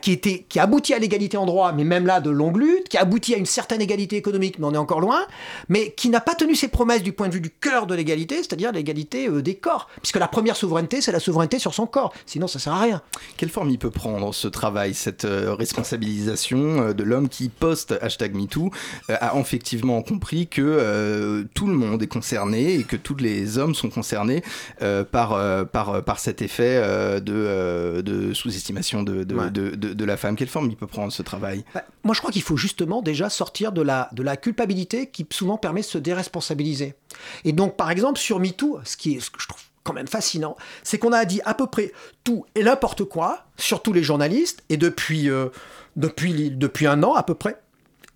qui, 0.02 0.12
était, 0.12 0.46
qui 0.50 0.60
a 0.60 0.64
abouti 0.64 0.94
à 0.94 1.00
l'égalité 1.00 1.38
en 1.38 1.46
droit, 1.46 1.72
mais 1.74 1.84
même 1.84 2.06
là 2.06 2.22
de 2.22 2.30
longue 2.30 2.58
lutte, 2.58 2.90
qui 2.90 2.98
a 2.98 3.02
abouti 3.02 3.36
à 3.36 3.38
une 3.38 3.46
certaine 3.46 3.82
égalité 3.82 4.16
économique, 4.16 4.58
mais 4.60 4.66
on 4.66 4.74
est 4.74 4.78
encore 4.78 5.00
loin, 5.00 5.22
mais 5.70 5.92
qui 5.92 6.10
n'a 6.10 6.22
pas 6.22 6.34
tenu 6.36 6.56
ses 6.56 6.68
promesses 6.70 7.04
du 7.04 7.14
point 7.14 7.28
de 7.30 7.34
vue 7.36 7.42
du 7.42 7.52
cœur 7.52 7.86
de 7.86 7.94
l'égalité, 7.96 8.38
c'est-à-dire 8.38 8.72
l'égalité 8.72 9.28
euh, 9.28 9.42
des 9.42 9.56
corps. 9.56 9.88
Puisque 10.02 10.18
la 10.18 10.28
première 10.28 10.56
souveraineté, 10.56 11.02
c'est 11.02 11.12
la 11.12 11.20
souveraineté 11.20 11.60
sur 11.60 11.74
son 11.74 11.86
corps. 11.86 12.14
Sinon, 12.26 12.48
ça 12.48 12.60
sert 12.60 12.74
à 12.74 12.82
rien. 12.82 13.02
Quelle 13.38 13.50
forme 13.50 13.70
il 13.70 13.78
peut 13.78 13.92
prendre 13.92 14.34
ce 14.34 14.48
travail, 14.48 14.94
cette 14.94 15.26
euh, 15.26 15.54
responsabilisation 15.54 16.82
euh, 16.82 16.94
de 16.94 17.04
l'homme 17.04 17.30
qui 17.30 17.50
poste 17.50 17.94
hashtag 18.02 18.36
MeToo 18.36 18.72
a 19.10 19.38
effectivement 19.40 20.02
compris 20.02 20.48
que 20.48 20.62
euh, 20.62 21.44
tout 21.54 21.68
le 21.68 21.74
monde 21.74 22.02
est 22.04 22.08
concerné 22.08 22.76
et 22.76 22.84
que 22.84 22.96
tous 22.96 23.16
les 23.16 23.58
hommes 23.58 23.76
sont 23.76 23.90
concernés 23.90 24.44
euh, 24.82 25.04
par, 25.04 25.30
par, 25.68 26.04
par 26.04 26.20
cet 26.20 26.42
effet 26.42 26.80
de, 27.22 28.02
de 28.02 28.34
sous-estimation 28.34 29.04
de, 29.04 29.24
de, 29.24 29.36
Ouais. 29.40 29.50
de, 29.52 29.59
de- 29.76 30.06
la 30.06 30.18
femme. 30.18 30.36
Quelle 30.36 30.48
forme 30.48 30.70
il 30.70 30.76
peut 30.76 30.88
prendre 30.88 31.12
ce 31.12 31.22
travail? 31.22 31.64
Bah, 31.74 31.84
moi, 32.04 32.14
je 32.16 32.20
crois 32.20 32.32
qu'il 32.32 32.42
faut 32.42 32.58
justement 32.58 33.02
déjà 33.02 33.30
sortir 33.30 33.72
de 33.72 33.82
la, 33.82 34.10
de 34.14 34.24
la 34.24 34.38
culpabilité 34.38 35.10
qui 35.10 35.26
souvent 35.32 35.58
permet 35.58 35.82
de 35.82 35.86
se 35.86 35.98
déresponsabiliser. 35.98 36.96
Et 37.44 37.52
donc, 37.52 37.78
par 37.78 37.92
exemple, 37.92 38.20
sur 38.20 38.40
MeToo, 38.40 38.80
ce, 38.84 38.98
qui 38.98 39.16
est, 39.16 39.30
que 39.30 39.42
je 39.42 39.48
trouve 39.48 39.62
quand 39.84 39.94
même 39.94 40.08
fascinant, 40.08 40.56
c'est 40.84 40.98
qu'on 40.98 41.14
a 41.14 41.26
dit 41.26 41.42
à 41.46 41.54
peu 41.54 41.68
près 41.68 41.92
tout 42.24 42.46
et 42.56 42.64
n'importe 42.64 43.04
quoi, 43.04 43.46
surtout 43.58 43.94
les 43.94 44.04
journalistes, 44.04 44.64
et 44.70 44.78
depuis, 44.78 45.30
euh, 45.30 45.50
depuis, 45.96 46.52
depuis 46.52 46.88
un 46.88 47.02
an 47.04 47.14
à 47.14 47.24
peu 47.24 47.34
près. 47.34 47.60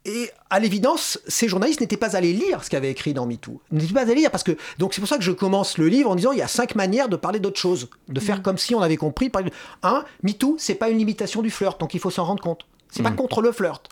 Et 0.06 0.30
à 0.50 0.60
l'évidence, 0.60 1.20
ces 1.28 1.48
journalistes 1.48 1.80
n'étaient 1.80 1.98
pas 1.98 2.16
allés 2.18 2.34
lire 2.34 2.64
ce 2.64 2.70
qu'avait 2.70 2.92
écrit 2.92 3.14
dans 3.14 3.26
MeToo. 3.26 3.62
Ils 3.72 3.78
n'étaient 3.78 3.94
pas 3.94 4.02
allés 4.02 4.16
lire 4.16 4.32
parce 4.32 4.44
que. 4.44 4.58
Donc 4.78 4.94
c'est 4.94 5.00
pour 5.00 5.08
ça 5.08 5.18
que 5.18 5.24
je 5.24 5.32
commence 5.32 5.78
le 5.78 5.88
livre 5.88 6.10
en 6.10 6.16
disant 6.16 6.34
il 6.34 6.40
y 6.40 6.42
a 6.42 6.48
cinq 6.48 6.76
manières 6.76 7.08
de 7.08 7.16
parler 7.16 7.40
d'autre 7.40 7.60
chose. 7.60 7.90
De 8.10 8.20
faire 8.20 8.42
comme 8.42 8.58
si 8.58 8.76
on 8.76 8.82
avait 8.82 8.98
compris. 8.98 9.30
Par... 9.30 9.44
Un, 9.82 10.04
MeToo, 10.24 10.56
c'est 10.60 10.76
pas 10.76 10.90
une 10.90 10.98
limitation 10.98 11.42
du 11.42 11.50
flirt, 11.50 11.80
donc 11.80 11.94
il 11.94 12.00
faut 12.00 12.10
s'en 12.10 12.26
rendre 12.26 12.44
compte. 12.44 12.66
C'est 12.94 13.02
pas 13.02 13.12
contre 13.12 13.42
le 13.42 13.52
flirt. 13.52 13.90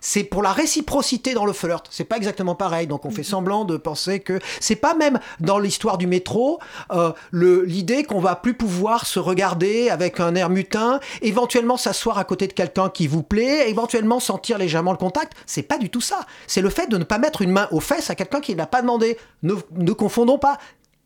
C'est 0.00 0.22
pour 0.22 0.42
la 0.42 0.52
réciprocité 0.52 1.34
dans 1.34 1.44
le 1.44 1.52
flirt. 1.52 1.86
C'est 1.90 2.04
pas 2.04 2.16
exactement 2.16 2.54
pareil. 2.54 2.86
Donc 2.86 3.04
on 3.04 3.10
fait 3.10 3.24
semblant 3.24 3.64
de 3.64 3.76
penser 3.76 4.20
que 4.20 4.38
c'est 4.60 4.76
pas 4.76 4.94
même 4.94 5.18
dans 5.40 5.58
l'histoire 5.58 5.98
du 5.98 6.06
métro 6.06 6.60
euh, 6.92 7.12
l'idée 7.32 8.04
qu'on 8.04 8.20
va 8.20 8.36
plus 8.36 8.54
pouvoir 8.54 9.06
se 9.06 9.18
regarder 9.18 9.90
avec 9.90 10.20
un 10.20 10.34
air 10.36 10.50
mutin, 10.50 11.00
éventuellement 11.20 11.76
s'asseoir 11.76 12.18
à 12.18 12.24
côté 12.24 12.46
de 12.46 12.52
quelqu'un 12.52 12.90
qui 12.90 13.08
vous 13.08 13.22
plaît, 13.24 13.68
éventuellement 13.68 14.20
sentir 14.20 14.58
légèrement 14.58 14.92
le 14.92 14.98
contact. 14.98 15.32
C'est 15.46 15.62
pas 15.62 15.78
du 15.78 15.90
tout 15.90 16.00
ça. 16.00 16.20
C'est 16.46 16.62
le 16.62 16.70
fait 16.70 16.86
de 16.88 16.96
ne 16.96 17.04
pas 17.04 17.18
mettre 17.18 17.42
une 17.42 17.50
main 17.50 17.66
aux 17.72 17.80
fesses 17.80 18.10
à 18.10 18.14
quelqu'un 18.14 18.40
qui 18.40 18.54
n'a 18.54 18.66
pas 18.66 18.82
demandé. 18.82 19.18
Ne, 19.42 19.54
ne 19.72 19.92
confondons 19.92 20.38
pas 20.38 20.58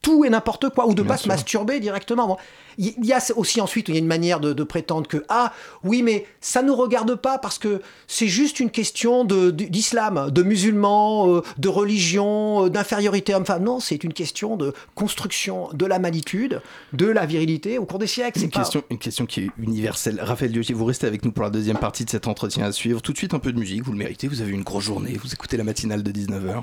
tout 0.02 0.24
et 0.24 0.30
n'importe 0.30 0.68
quoi, 0.70 0.86
ou 0.86 0.94
de 0.94 1.02
Bien 1.02 1.08
pas 1.14 1.16
se 1.18 1.26
masturber 1.28 1.80
directement. 1.80 2.28
Bon. 2.28 2.36
Il 2.80 2.94
y 3.04 3.12
a 3.12 3.18
aussi 3.34 3.60
ensuite, 3.60 3.88
il 3.88 3.94
y 3.94 3.96
a 3.96 3.98
une 3.98 4.06
manière 4.06 4.38
de, 4.38 4.52
de 4.52 4.62
prétendre 4.62 5.08
que, 5.08 5.24
ah 5.28 5.52
oui, 5.82 6.02
mais 6.04 6.24
ça 6.40 6.62
ne 6.62 6.68
nous 6.68 6.76
regarde 6.76 7.16
pas 7.16 7.36
parce 7.38 7.58
que 7.58 7.82
c'est 8.06 8.28
juste 8.28 8.60
une 8.60 8.70
question 8.70 9.24
de- 9.24 9.50
de- 9.50 9.64
d'islam, 9.64 10.30
de, 10.30 10.42
musulmans, 10.44 11.28
euh, 11.28 11.42
de 11.58 11.68
religion, 11.68 12.66
euh, 12.66 12.68
d'infériorité 12.70 13.34
homme-femme. 13.34 13.64
Non, 13.64 13.80
c'est 13.80 14.04
une 14.04 14.12
question 14.12 14.56
de 14.56 14.72
construction 14.94 15.68
de 15.72 15.86
la 15.86 15.98
manitude, 15.98 16.62
de 16.92 17.06
la 17.06 17.26
virilité 17.26 17.78
au 17.78 17.84
cours 17.84 17.98
des 17.98 18.06
siècles. 18.06 18.40
Une 18.40 18.50
pas- 18.50 18.60
question, 18.60 18.84
une 18.90 18.98
question 18.98 19.26
qui 19.26 19.40
est 19.46 19.50
universelle. 19.58 20.20
Raphaël 20.22 20.52
Diotier, 20.52 20.74
vous 20.76 20.84
restez 20.84 21.08
avec 21.08 21.24
nous 21.24 21.32
pour 21.32 21.42
la 21.42 21.50
deuxième 21.50 21.78
partie 21.78 22.04
de 22.04 22.10
cet 22.10 22.28
entretien 22.28 22.64
à 22.64 22.70
suivre. 22.72 23.02
Tout 23.02 23.12
de 23.12 23.18
suite, 23.18 23.34
un 23.34 23.40
peu 23.40 23.52
de 23.52 23.58
musique, 23.58 23.82
vous 23.82 23.92
le 23.92 23.98
méritez. 23.98 24.28
Vous 24.28 24.40
avez 24.42 24.52
une 24.52 24.62
grosse 24.62 24.84
journée. 24.84 25.18
Vous 25.20 25.32
écoutez 25.32 25.56
la 25.56 25.64
matinale 25.64 26.04
de 26.04 26.12
19h. 26.12 26.62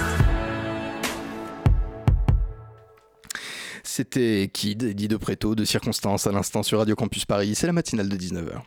C'était 3.93 4.49
Kid, 4.53 4.83
Eddie 4.83 5.09
de 5.09 5.17
Préto, 5.17 5.53
de 5.53 5.65
Circonstance 5.65 6.25
à 6.25 6.31
l'instant 6.31 6.63
sur 6.63 6.79
Radio 6.79 6.95
Campus 6.95 7.25
Paris. 7.25 7.55
C'est 7.55 7.67
la 7.67 7.73
matinale 7.73 8.07
de 8.07 8.15
19h. 8.15 8.61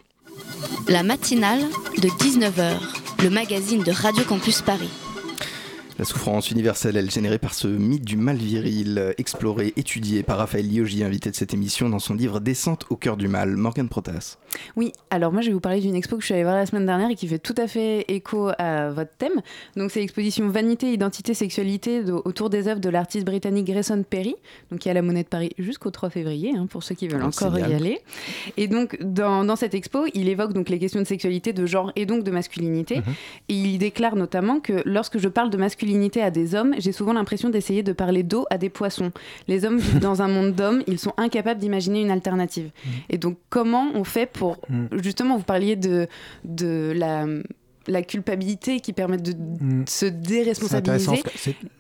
La 0.87 1.03
matinale 1.03 1.63
de 1.97 2.09
19h, 2.09 2.77
le 3.23 3.31
magazine 3.31 3.83
de 3.83 3.91
Radio 3.91 4.23
Campus 4.25 4.61
Paris. 4.61 4.91
La 5.97 6.05
souffrance 6.05 6.51
universelle, 6.51 6.97
elle 6.97 7.09
générée 7.09 7.39
par 7.39 7.55
ce 7.55 7.69
mythe 7.69 8.05
du 8.05 8.17
mal 8.17 8.37
viril, 8.37 9.15
exploré, 9.17 9.73
étudié 9.77 10.25
par 10.25 10.39
Raphaël 10.39 10.69
Liogi, 10.69 11.05
invité 11.05 11.31
de 11.31 11.37
cette 11.37 11.55
émission 11.55 11.89
dans 11.89 12.01
son 12.01 12.15
livre 12.15 12.41
Descente 12.41 12.85
au 12.91 12.97
cœur 12.97 13.17
du 13.17 13.29
mal. 13.29 13.55
Morgane 13.57 13.89
Protas. 13.89 14.39
Oui, 14.75 14.91
alors 15.11 15.33
moi 15.33 15.41
je 15.41 15.49
vais 15.49 15.53
vous 15.53 15.61
parler 15.61 15.81
d'une 15.81 15.95
expo 15.95 16.17
que 16.17 16.23
je 16.23 16.27
suis 16.27 16.35
allée 16.35 16.43
voir 16.43 16.57
la 16.57 16.67
semaine 16.67 16.85
dernière 16.85 17.11
et 17.11 17.15
qui 17.15 17.29
fait 17.29 17.39
tout 17.39 17.55
à 17.59 17.69
fait 17.69 18.05
écho 18.09 18.51
à 18.59 18.91
votre 18.91 19.17
thème. 19.17 19.41
Donc 19.77 19.93
c'est 19.93 20.01
l'exposition 20.01 20.49
Vanité, 20.49 20.93
Identité, 20.93 21.33
Sexualité 21.33 22.03
autour 22.25 22.51
des 22.51 22.67
œuvres 22.67 22.81
de 22.81 22.89
l'artiste 22.89 23.25
britannique 23.25 23.67
Grayson 23.67 24.03
Perry, 24.09 24.35
donc 24.73 24.81
qui 24.81 24.89
est 24.89 24.91
à 24.91 24.95
la 24.95 25.03
Monnaie 25.03 25.23
de 25.23 25.29
Paris 25.29 25.51
jusqu'au 25.59 25.93
3 25.93 26.11
février, 26.11 26.55
hein, 26.57 26.67
pour 26.67 26.83
ceux 26.83 26.97
qui 26.97 27.07
veulent 27.07 27.23
Oh, 27.23 27.29
encore 27.29 27.57
y 27.57 27.63
aller. 27.63 28.01
Et 28.57 28.67
donc 28.67 29.01
dans, 29.01 29.45
dans 29.45 29.55
cette 29.55 29.75
expo, 29.75 30.07
il 30.13 30.29
évoque 30.29 30.55
donc 30.55 30.71
les 30.71 30.81
questions 30.81 31.01
de 31.01 31.07
sexualité, 31.07 31.53
de 31.53 31.67
genre 31.67 31.93
et 31.95 32.05
donc 32.05 32.25
de 32.25 32.33
masculinité. 32.33 33.01
Et 33.49 33.55
il 33.55 33.79
déclare 33.79 34.17
notamment 34.17 34.59
que 34.59 34.83
lorsque 34.85 35.19
je 35.19 35.29
parle 35.29 35.51
de 35.51 35.57
masculinité 35.57 35.84
à 36.23 36.31
des 36.31 36.55
hommes, 36.55 36.75
j'ai 36.79 36.93
souvent 36.93 37.13
l'impression 37.13 37.51
d'essayer 37.51 37.83
de 37.83 37.93
parler 37.93 38.23
d'eau 38.23 38.47
à 38.51 38.59
des 38.59 38.69
poissons. 38.69 39.13
Les 39.49 39.65
hommes 39.65 39.79
vivent 39.79 40.01
dans 40.01 40.23
un 40.23 40.29
monde 40.29 40.55
d'hommes, 40.55 40.83
ils 40.87 40.99
sont 40.99 41.13
incapables 41.17 41.61
d'imaginer 41.61 42.01
une 42.01 42.11
alternative. 42.11 42.71
Et 43.11 43.19
donc 43.19 43.39
comment 43.51 43.91
on 43.95 44.05
fait 44.05 44.27
pour 44.27 44.59
justement 44.93 45.37
vous 45.37 45.45
parliez 45.45 45.77
de 45.77 46.07
de 46.45 46.93
la 46.95 47.27
la 47.87 48.03
culpabilité 48.03 48.81
qui 48.81 48.93
permet 48.93 49.19
de 49.19 49.33
Mm. 49.35 49.85
se 49.89 50.07
déresponsabiliser. 50.07 51.23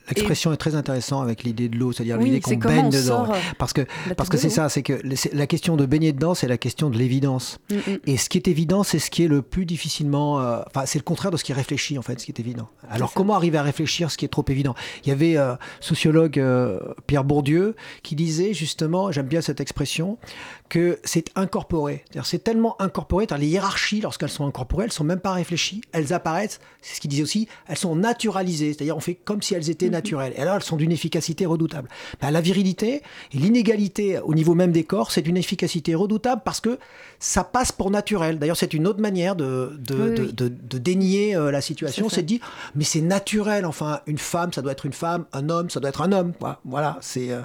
L'expression 0.08 0.52
est 0.52 0.56
très 0.58 0.74
intéressante 0.74 1.22
avec 1.22 1.44
l'idée 1.44 1.68
de 1.68 1.76
l'eau, 1.78 1.92
c'est-à-dire 1.92 2.18
Oui, 2.18 2.26
l'idée 2.26 2.40
qu'on 2.40 2.56
baigne 2.56 2.90
dedans. 2.90 3.30
euh, 3.30 3.36
Parce 3.58 3.72
que 3.72 3.82
parce 4.16 4.28
que 4.28 4.36
c'est 4.36 4.50
ça, 4.50 4.68
c'est 4.68 4.82
que 4.82 5.00
la 5.32 5.46
question 5.46 5.76
de 5.76 5.86
baigner 5.86 6.12
dedans, 6.12 6.34
c'est 6.34 6.46
la 6.48 6.58
question 6.58 6.90
de 6.90 6.98
l'évidence. 6.98 7.58
Mm, 7.70 7.74
mm. 7.76 7.98
Et 8.06 8.16
ce 8.18 8.28
qui 8.28 8.36
est 8.38 8.48
évident, 8.48 8.82
c'est 8.82 8.98
ce 8.98 9.10
qui 9.10 9.24
est 9.24 9.28
le 9.28 9.40
plus 9.42 9.64
difficilement. 9.64 10.40
euh, 10.40 10.60
Enfin, 10.66 10.86
c'est 10.86 10.98
le 10.98 11.04
contraire 11.04 11.30
de 11.30 11.36
ce 11.36 11.44
qui 11.44 11.52
est 11.52 11.54
réfléchi, 11.54 11.96
en 11.98 12.02
fait, 12.02 12.20
ce 12.20 12.26
qui 12.26 12.32
est 12.32 12.40
évident. 12.40 12.68
Alors, 12.90 13.12
comment 13.14 13.34
arriver 13.34 13.56
à 13.58 13.62
réfléchir 13.62 14.10
ce 14.10 14.18
qui 14.18 14.24
est 14.24 14.28
trop 14.28 14.44
évident? 14.48 14.74
Il 15.04 15.08
y 15.08 15.12
avait 15.12 15.36
euh, 15.38 15.54
sociologue 15.80 16.38
euh, 16.38 16.78
Pierre 17.06 17.24
Bourdieu 17.24 17.74
qui 18.02 18.14
disait 18.14 18.52
justement, 18.52 19.10
j'aime 19.10 19.26
bien 19.26 19.40
cette 19.40 19.60
expression, 19.60 20.18
que 20.70 20.98
c'est 21.04 21.30
incorporé. 21.36 22.04
C'est 22.24 22.42
tellement 22.42 22.80
incorporé, 22.80 23.26
les 23.38 23.46
hiérarchies, 23.46 24.00
lorsqu'elles 24.00 24.30
sont 24.30 24.46
incorporées, 24.46 24.84
elles 24.86 24.92
sont 24.92 25.04
même 25.04 25.20
pas 25.20 25.32
réfléchies, 25.32 25.82
elles 25.92 26.12
apparaissent, 26.12 26.58
c'est 26.80 26.96
ce 26.96 27.00
qu'il 27.00 27.10
disait 27.10 27.22
aussi, 27.22 27.48
elles 27.68 27.76
sont 27.76 27.94
naturalisées, 27.94 28.72
c'est-à-dire 28.72 28.96
on 28.96 29.00
fait 29.00 29.14
comme 29.14 29.42
si 29.42 29.54
elles 29.54 29.70
étaient 29.70 29.90
naturelles. 29.90 30.32
Et 30.36 30.40
alors, 30.40 30.56
elles 30.56 30.62
sont 30.62 30.76
d'une 30.76 30.90
efficacité 30.90 31.46
redoutable. 31.46 31.88
Ben, 32.20 32.30
la 32.30 32.40
virilité 32.40 33.02
et 33.32 33.36
l'inégalité 33.38 34.18
au 34.20 34.34
niveau 34.34 34.54
même 34.54 34.72
des 34.72 34.84
corps, 34.84 35.12
c'est 35.12 35.22
d'une 35.22 35.36
efficacité 35.36 35.94
redoutable 35.94 36.42
parce 36.44 36.60
que 36.60 36.78
ça 37.20 37.44
passe 37.44 37.70
pour 37.70 37.90
naturel. 37.90 38.38
D'ailleurs, 38.38 38.56
c'est 38.56 38.74
une 38.74 38.86
autre 38.86 39.00
manière 39.00 39.36
de, 39.36 39.76
de, 39.78 39.94
Oui, 39.94 40.14
de, 40.14 40.22
oui. 40.22 40.32
de- 40.32 40.48
de 40.48 40.78
dénier 40.78 41.36
euh, 41.36 41.50
la 41.50 41.60
situation, 41.60 42.08
C'est 42.08 42.22
de 42.22 42.26
dire, 42.26 42.40
mais 42.74 42.84
c'est 42.84 43.00
naturel, 43.00 43.64
enfin, 43.66 44.00
une 44.06 44.18
femme, 44.18 44.52
ça 44.52 44.62
doit 44.62 44.72
être 44.72 44.86
une 44.86 44.92
femme, 44.92 45.26
un 45.32 45.48
homme, 45.50 45.70
ça 45.70 45.78
doit 45.80 45.90
être 45.90 46.02
un 46.02 46.12
homme. 46.12 46.32
Voilà, 46.64 46.98
c'est... 47.00 47.30
euh, 47.30 47.42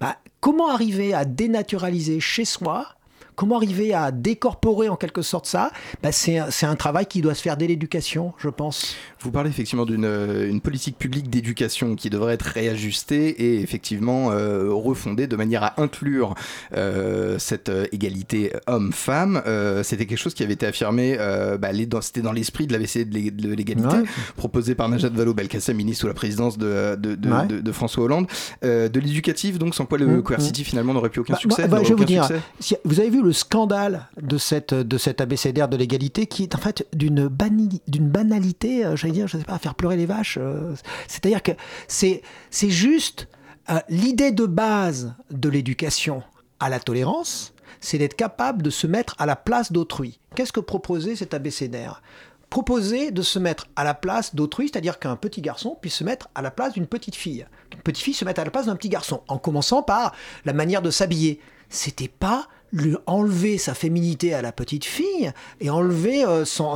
bah, 0.00 0.16
comment 0.46 0.68
arriver 0.68 1.12
à 1.12 1.24
dénaturaliser 1.24 2.20
chez 2.20 2.44
soi? 2.44 2.86
Comment 3.34 3.56
arriver 3.56 3.92
à 3.92 4.12
décorporer 4.12 4.88
en 4.88 4.94
quelque 4.94 5.20
sorte 5.20 5.44
ça? 5.46 5.72
Bah, 6.04 6.12
C'est 6.12 6.38
un- 6.38 6.52
c'est 6.52 6.66
un 6.66 6.76
travail 6.76 7.06
qui 7.06 7.20
doit 7.20 7.34
se 7.34 7.42
faire 7.42 7.56
dès 7.56 7.66
l'éducation, 7.66 8.32
je 8.38 8.48
pense. 8.48 8.94
Vous 9.26 9.32
parlez 9.32 9.50
effectivement 9.50 9.86
d'une 9.86 10.04
euh, 10.04 10.48
une 10.48 10.60
politique 10.60 10.96
publique 10.98 11.28
d'éducation 11.28 11.96
qui 11.96 12.10
devrait 12.10 12.34
être 12.34 12.42
réajustée 12.44 13.28
et 13.30 13.60
effectivement 13.60 14.30
euh, 14.30 14.68
refondée 14.72 15.26
de 15.26 15.34
manière 15.34 15.64
à 15.64 15.80
inclure 15.82 16.36
euh, 16.76 17.36
cette 17.40 17.72
égalité 17.90 18.52
homme-femme. 18.68 19.42
Euh, 19.48 19.82
c'était 19.82 20.06
quelque 20.06 20.20
chose 20.20 20.32
qui 20.32 20.44
avait 20.44 20.52
été 20.52 20.64
affirmé, 20.64 21.16
bah, 21.60 21.70
c'était 22.02 22.20
dans 22.22 22.30
l'esprit 22.30 22.68
de 22.68 22.72
l'ABC 22.72 23.04
de 23.04 23.14
l'é- 23.14 23.30
de 23.32 23.52
l'égalité, 23.52 23.88
Ouais. 23.96 24.04
proposé 24.36 24.76
par 24.76 24.88
Najat 24.88 25.08
Vallaud-Belkacem, 25.08 25.76
ministre 25.76 26.02
sous 26.02 26.06
la 26.06 26.14
présidence 26.14 26.56
de, 26.56 26.94
de, 26.94 27.16
de- 27.16 27.28
Ouais. 27.28 27.46
de- 27.48 27.60
de 27.60 27.72
François 27.72 28.04
Hollande. 28.04 28.28
De 28.62 29.00
l'éducatif, 29.00 29.58
donc 29.58 29.74
sans 29.74 29.86
quoi 29.86 29.98
le 29.98 30.06
Mmh, 30.06 30.22
Coercity 30.22 30.62
finalement 30.62 30.94
n'aurait 30.94 31.10
plus 31.10 31.22
aucun 31.22 31.32
Bah, 31.34 31.40
succès. 31.40 31.66
bah, 31.66 31.80
je 31.82 31.88
vais 31.88 31.94
vous 31.96 32.04
dire, 32.04 32.28
si- 32.60 32.76
vous 32.84 33.00
avez 33.00 33.10
vu 33.10 33.22
le 33.24 33.32
scandale 33.32 34.06
de 34.22 34.38
cette 34.38 34.72
de 34.72 34.98
cet 34.98 35.20
abécédaire 35.20 35.68
de 35.68 35.76
l'égalité 35.76 36.26
qui 36.26 36.44
est 36.44 36.54
en 36.54 36.58
fait 36.58 36.86
d'une 36.94 37.26
banalité, 37.28 38.84
j'allais 38.94 39.15
dire, 39.16 39.28
je 39.28 39.38
sais 39.38 39.44
pas, 39.44 39.58
faire 39.58 39.74
pleurer 39.74 39.96
les 39.96 40.06
vaches. 40.06 40.38
euh, 40.40 40.74
C'est-à-dire 41.08 41.42
que 41.42 41.52
c'est 41.88 42.22
juste 42.50 43.28
euh, 43.70 43.80
l'idée 43.88 44.32
de 44.32 44.46
base 44.46 45.14
de 45.30 45.48
l'éducation 45.48 46.22
à 46.60 46.68
la 46.68 46.78
tolérance, 46.80 47.52
c'est 47.80 47.98
d'être 47.98 48.16
capable 48.16 48.62
de 48.62 48.70
se 48.70 48.86
mettre 48.86 49.14
à 49.18 49.26
la 49.26 49.36
place 49.36 49.72
d'autrui. 49.72 50.18
Qu'est-ce 50.34 50.52
que 50.52 50.60
proposait 50.60 51.16
cet 51.16 51.34
abécédaire? 51.34 52.02
Proposer 52.48 53.10
de 53.10 53.22
se 53.22 53.38
mettre 53.38 53.66
à 53.74 53.84
la 53.84 53.92
place 53.92 54.34
d'autrui, 54.34 54.68
c'est-à-dire 54.68 54.98
qu'un 54.98 55.16
petit 55.16 55.42
garçon 55.42 55.76
puisse 55.80 55.96
se 55.96 56.04
mettre 56.04 56.28
à 56.34 56.42
la 56.42 56.50
place 56.50 56.74
d'une 56.74 56.86
petite 56.86 57.16
fille, 57.16 57.44
qu'une 57.70 57.82
petite 57.82 58.02
fille 58.02 58.14
se 58.14 58.24
mette 58.24 58.38
à 58.38 58.44
la 58.44 58.50
place 58.50 58.66
d'un 58.66 58.76
petit 58.76 58.88
garçon, 58.88 59.22
en 59.28 59.38
commençant 59.38 59.82
par 59.82 60.14
la 60.44 60.52
manière 60.52 60.80
de 60.80 60.90
s'habiller. 60.90 61.40
C'était 61.68 62.08
pas 62.08 62.48
lui 62.72 62.96
enlever 63.06 63.58
sa 63.58 63.74
féminité 63.74 64.34
à 64.34 64.42
la 64.42 64.52
petite 64.52 64.84
fille 64.84 65.32
et 65.60 65.70
enlever 65.70 66.24
euh, 66.24 66.44
son, 66.44 66.74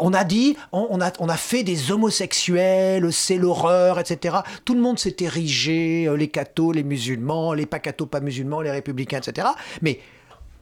On 0.00 0.12
a 0.12 0.24
dit, 0.24 0.56
on, 0.72 0.86
on 0.90 1.00
a, 1.00 1.12
on 1.18 1.28
a 1.28 1.36
fait 1.36 1.62
des 1.62 1.92
homosexuels, 1.92 3.12
c'est 3.12 3.36
l'horreur, 3.36 3.98
etc. 3.98 4.38
Tout 4.64 4.74
le 4.74 4.80
monde 4.80 4.98
s'est 4.98 5.16
érigé, 5.20 6.06
euh, 6.06 6.16
les 6.16 6.28
cathos, 6.28 6.72
les 6.72 6.82
musulmans, 6.82 7.52
les 7.52 7.66
pas 7.66 7.78
cathos, 7.78 8.06
pas 8.06 8.20
musulmans, 8.20 8.60
les 8.60 8.70
républicains, 8.70 9.18
etc. 9.18 9.48
Mais 9.82 10.00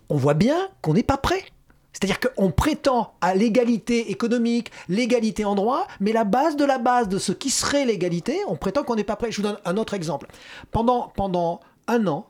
on 0.08 0.16
voit 0.16 0.34
bien 0.34 0.68
qu'on 0.82 0.94
n'est 0.94 1.02
pas 1.02 1.16
prêt. 1.18 1.44
C'est-à-dire 1.92 2.20
qu'on 2.20 2.52
prétend 2.52 3.14
à 3.20 3.34
l'égalité 3.34 4.10
économique, 4.12 4.70
l'égalité 4.88 5.44
en 5.44 5.54
droit, 5.54 5.88
mais 6.00 6.12
la 6.12 6.24
base 6.24 6.54
de 6.54 6.64
la 6.64 6.78
base 6.78 7.08
de 7.08 7.18
ce 7.18 7.32
qui 7.32 7.50
serait 7.50 7.84
l'égalité, 7.84 8.38
on 8.46 8.56
prétend 8.56 8.84
qu'on 8.84 8.94
n'est 8.94 9.04
pas 9.04 9.16
prêt. 9.16 9.32
Je 9.32 9.38
vous 9.38 9.42
donne 9.42 9.58
un 9.64 9.76
autre 9.76 9.94
exemple. 9.94 10.28
Pendant, 10.70 11.12
pendant 11.16 11.60
un 11.88 12.06
an, 12.06 12.28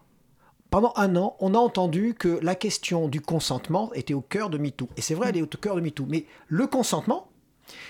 pendant 0.70 0.92
un 0.96 1.16
an, 1.16 1.36
on 1.40 1.54
a 1.54 1.58
entendu 1.58 2.14
que 2.14 2.38
la 2.42 2.54
question 2.54 3.08
du 3.08 3.20
consentement 3.20 3.90
était 3.94 4.14
au 4.14 4.20
cœur 4.20 4.50
de 4.50 4.58
MeToo. 4.58 4.88
Et 4.96 5.00
c'est 5.00 5.14
vrai, 5.14 5.30
elle 5.30 5.38
est 5.38 5.42
au 5.42 5.46
cœur 5.46 5.76
de 5.76 5.80
MeToo. 5.80 6.04
Mais 6.08 6.26
le 6.48 6.66
consentement, 6.66 7.28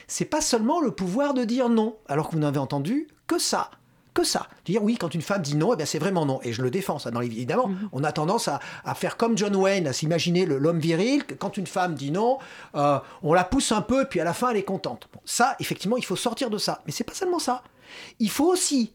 c'est 0.06 0.24
pas 0.24 0.40
seulement 0.40 0.80
le 0.80 0.92
pouvoir 0.92 1.34
de 1.34 1.44
dire 1.44 1.68
non, 1.68 1.96
alors 2.06 2.28
que 2.28 2.34
vous 2.34 2.40
n'avez 2.40 2.58
entendu 2.58 3.08
que 3.26 3.38
ça. 3.38 3.70
Que 4.14 4.24
ça. 4.24 4.48
Dire 4.64 4.82
oui, 4.82 4.96
quand 4.96 5.14
une 5.14 5.22
femme 5.22 5.42
dit 5.42 5.56
non, 5.56 5.74
eh 5.74 5.76
bien 5.76 5.86
c'est 5.86 5.98
vraiment 5.98 6.26
non. 6.26 6.40
Et 6.42 6.52
je 6.52 6.62
le 6.62 6.70
défends, 6.70 6.98
ça, 6.98 7.10
dans 7.10 7.20
évidemment. 7.20 7.70
On 7.92 8.02
a 8.02 8.10
tendance 8.10 8.48
à, 8.48 8.58
à 8.84 8.94
faire 8.94 9.16
comme 9.16 9.36
John 9.36 9.54
Wayne, 9.54 9.86
à 9.86 9.92
s'imaginer 9.92 10.46
l'homme 10.46 10.80
viril, 10.80 11.24
que 11.24 11.34
quand 11.34 11.56
une 11.56 11.66
femme 11.66 11.94
dit 11.94 12.10
non, 12.10 12.38
euh, 12.74 12.98
on 13.22 13.32
la 13.32 13.44
pousse 13.44 13.70
un 13.70 13.82
peu, 13.82 14.06
puis 14.06 14.20
à 14.20 14.24
la 14.24 14.34
fin, 14.34 14.50
elle 14.50 14.56
est 14.56 14.64
contente. 14.64 15.08
Bon, 15.12 15.20
ça, 15.24 15.56
effectivement, 15.60 15.96
il 15.96 16.04
faut 16.04 16.16
sortir 16.16 16.50
de 16.50 16.58
ça. 16.58 16.82
Mais 16.86 16.92
c'est 16.92 17.04
pas 17.04 17.14
seulement 17.14 17.38
ça. 17.38 17.62
Il 18.18 18.30
faut 18.30 18.46
aussi 18.46 18.92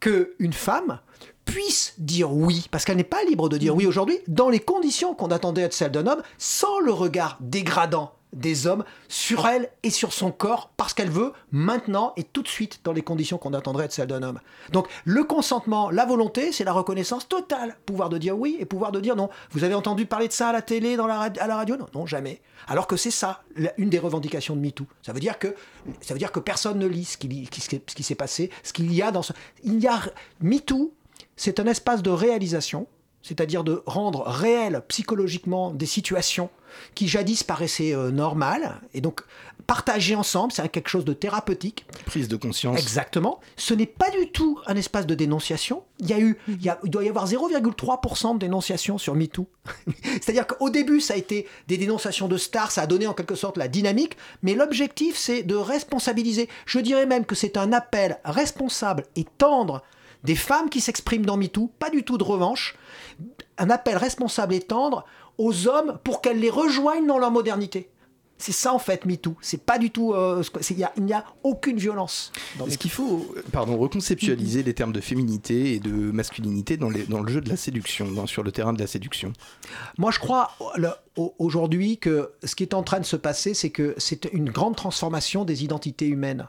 qu'une 0.00 0.52
femme 0.52 1.00
puisse 1.46 1.94
dire 1.96 2.30
oui, 2.32 2.66
parce 2.70 2.84
qu'elle 2.84 2.98
n'est 2.98 3.04
pas 3.04 3.24
libre 3.24 3.48
de 3.48 3.56
dire 3.56 3.74
oui 3.74 3.86
aujourd'hui, 3.86 4.18
dans 4.28 4.50
les 4.50 4.60
conditions 4.60 5.14
qu'on 5.14 5.30
attendait 5.30 5.62
être 5.62 5.72
celles 5.72 5.92
d'un 5.92 6.06
homme, 6.06 6.22
sans 6.36 6.78
le 6.80 6.92
regard 6.92 7.38
dégradant 7.40 8.12
des 8.32 8.66
hommes 8.66 8.84
sur 9.08 9.46
elle 9.46 9.70
et 9.82 9.88
sur 9.88 10.12
son 10.12 10.30
corps, 10.30 10.70
parce 10.76 10.92
qu'elle 10.92 11.08
veut 11.10 11.32
maintenant 11.52 12.12
et 12.16 12.22
tout 12.24 12.42
de 12.42 12.48
suite 12.48 12.80
dans 12.84 12.92
les 12.92 13.00
conditions 13.00 13.38
qu'on 13.38 13.54
attendrait 13.54 13.86
être 13.86 13.92
celles 13.92 14.08
d'un 14.08 14.22
homme. 14.22 14.40
Donc 14.72 14.88
le 15.06 15.24
consentement, 15.24 15.88
la 15.90 16.04
volonté, 16.04 16.52
c'est 16.52 16.64
la 16.64 16.72
reconnaissance 16.72 17.28
totale, 17.28 17.78
pouvoir 17.86 18.10
de 18.10 18.18
dire 18.18 18.36
oui 18.38 18.56
et 18.58 18.66
pouvoir 18.66 18.92
de 18.92 19.00
dire 19.00 19.16
non. 19.16 19.30
Vous 19.52 19.64
avez 19.64 19.74
entendu 19.74 20.04
parler 20.04 20.28
de 20.28 20.34
ça 20.34 20.48
à 20.48 20.52
la 20.52 20.60
télé, 20.60 20.96
dans 20.96 21.06
la, 21.06 21.20
à 21.20 21.46
la 21.46 21.56
radio? 21.56 21.76
Non, 21.76 21.86
non, 21.94 22.04
jamais. 22.04 22.42
Alors 22.68 22.86
que 22.86 22.96
c'est 22.98 23.12
ça, 23.12 23.42
une 23.78 23.88
des 23.88 23.98
revendications 24.00 24.54
de 24.56 24.60
MeToo. 24.60 24.86
Ça 25.00 25.14
veut 25.14 25.20
dire 25.20 25.38
que, 25.38 25.54
ça 26.02 26.12
veut 26.12 26.18
dire 26.18 26.32
que 26.32 26.40
personne 26.40 26.78
ne 26.78 26.86
lit 26.86 27.04
ce 27.06 27.16
qui, 27.16 27.28
lit- 27.28 27.48
ce 27.50 27.68
qui- 27.68 27.80
ce 27.86 27.94
qui 27.94 28.02
s'est 28.02 28.16
passé, 28.16 28.50
ce 28.64 28.74
qu'il 28.74 28.92
y 28.92 29.00
a 29.00 29.12
dans 29.12 29.22
ce... 29.22 29.32
Il 29.64 29.78
y 29.80 29.86
a... 29.86 29.98
MeToo, 30.40 30.92
c'est 31.36 31.60
un 31.60 31.66
espace 31.66 32.02
de 32.02 32.10
réalisation, 32.10 32.86
c'est-à-dire 33.22 33.64
de 33.64 33.82
rendre 33.86 34.22
réel 34.26 34.82
psychologiquement 34.88 35.72
des 35.72 35.86
situations 35.86 36.48
qui 36.94 37.08
jadis 37.08 37.42
paraissaient 37.42 37.94
euh, 37.94 38.10
normales, 38.10 38.80
et 38.92 39.00
donc 39.00 39.22
partager 39.66 40.14
ensemble, 40.14 40.52
c'est 40.52 40.68
quelque 40.68 40.88
chose 40.90 41.04
de 41.04 41.12
thérapeutique. 41.14 41.86
Prise 42.04 42.28
de 42.28 42.36
conscience. 42.36 42.78
Exactement. 42.78 43.40
Ce 43.56 43.72
n'est 43.74 43.86
pas 43.86 44.10
du 44.10 44.30
tout 44.30 44.60
un 44.66 44.76
espace 44.76 45.06
de 45.06 45.14
dénonciation. 45.14 45.82
Il, 45.98 46.08
y 46.08 46.12
a 46.12 46.20
eu, 46.20 46.38
il, 46.46 46.62
y 46.62 46.68
a- 46.68 46.78
il 46.84 46.90
doit 46.90 47.02
y 47.02 47.08
avoir 47.08 47.26
0,3% 47.26 48.34
de 48.34 48.38
dénonciation 48.38 48.98
sur 48.98 49.14
MeToo. 49.14 49.48
C'est-à-dire 50.04 50.46
qu'au 50.46 50.70
début, 50.70 51.00
ça 51.00 51.14
a 51.14 51.16
été 51.16 51.48
des 51.66 51.78
dénonciations 51.78 52.28
de 52.28 52.36
stars, 52.36 52.70
ça 52.70 52.82
a 52.82 52.86
donné 52.86 53.06
en 53.06 53.14
quelque 53.14 53.34
sorte 53.34 53.56
la 53.56 53.66
dynamique, 53.68 54.16
mais 54.42 54.54
l'objectif, 54.54 55.16
c'est 55.16 55.42
de 55.42 55.56
responsabiliser. 55.56 56.48
Je 56.66 56.78
dirais 56.78 57.06
même 57.06 57.24
que 57.24 57.34
c'est 57.34 57.56
un 57.56 57.72
appel 57.72 58.18
responsable 58.24 59.04
et 59.16 59.24
tendre 59.38 59.82
des 60.26 60.36
femmes 60.36 60.68
qui 60.68 60.80
s'expriment 60.82 61.24
dans 61.24 61.36
MeToo, 61.38 61.70
pas 61.78 61.88
du 61.88 62.02
tout 62.02 62.18
de 62.18 62.24
revanche, 62.24 62.76
un 63.58 63.70
appel 63.70 63.96
responsable 63.96 64.52
et 64.54 64.60
tendre 64.60 65.06
aux 65.38 65.66
hommes 65.68 65.98
pour 66.04 66.20
qu'elles 66.20 66.40
les 66.40 66.50
rejoignent 66.50 67.06
dans 67.06 67.18
leur 67.18 67.30
modernité. 67.30 67.88
C'est 68.38 68.52
ça 68.52 68.74
en 68.74 68.78
fait 68.78 69.06
MeToo. 69.06 69.34
C'est 69.40 69.62
pas 69.64 69.78
du 69.78 69.90
tout. 69.90 70.12
euh, 70.12 70.42
il 70.70 70.78
y 70.78 70.84
a- 70.84 70.92
il 70.98 71.04
n'y 71.04 71.14
a, 71.14 71.24
aucune 71.42 71.78
violence. 71.78 72.32
Est-ce 72.66 72.76
qu'il 72.76 72.90
faut 72.90 73.34
pardon, 73.50 73.78
reconceptualiser 73.78 74.62
les 74.62 74.74
termes 74.74 74.92
de 74.92 75.00
féminité 75.00 75.72
et 75.72 75.80
de 75.80 75.90
masculinité 75.90 76.76
dans, 76.76 76.90
les, 76.90 77.04
dans 77.04 77.22
le 77.22 77.32
jeu 77.32 77.40
de 77.40 77.48
la 77.48 77.56
séduction, 77.56 78.10
dans- 78.10 78.26
sur 78.26 78.42
le 78.42 78.52
terrain 78.52 78.74
de 78.74 78.78
la 78.78 78.86
séduction? 78.86 79.32
Moi, 79.96 80.10
je 80.10 80.18
crois 80.18 80.50
le- 80.76 80.90
aujourd'hui 81.38 81.98
que 81.98 82.32
ce 82.44 82.54
qui 82.54 82.62
est 82.62 82.74
en 82.74 82.82
train 82.82 83.00
de 83.00 83.04
se 83.06 83.16
passer, 83.16 83.54
c'est 83.54 83.70
que 83.70 83.94
c'est 83.98 84.26
une 84.32 84.50
grande 84.50 84.76
transformation 84.76 85.44
des 85.44 85.64
identités 85.64 86.06
humaines. 86.06 86.46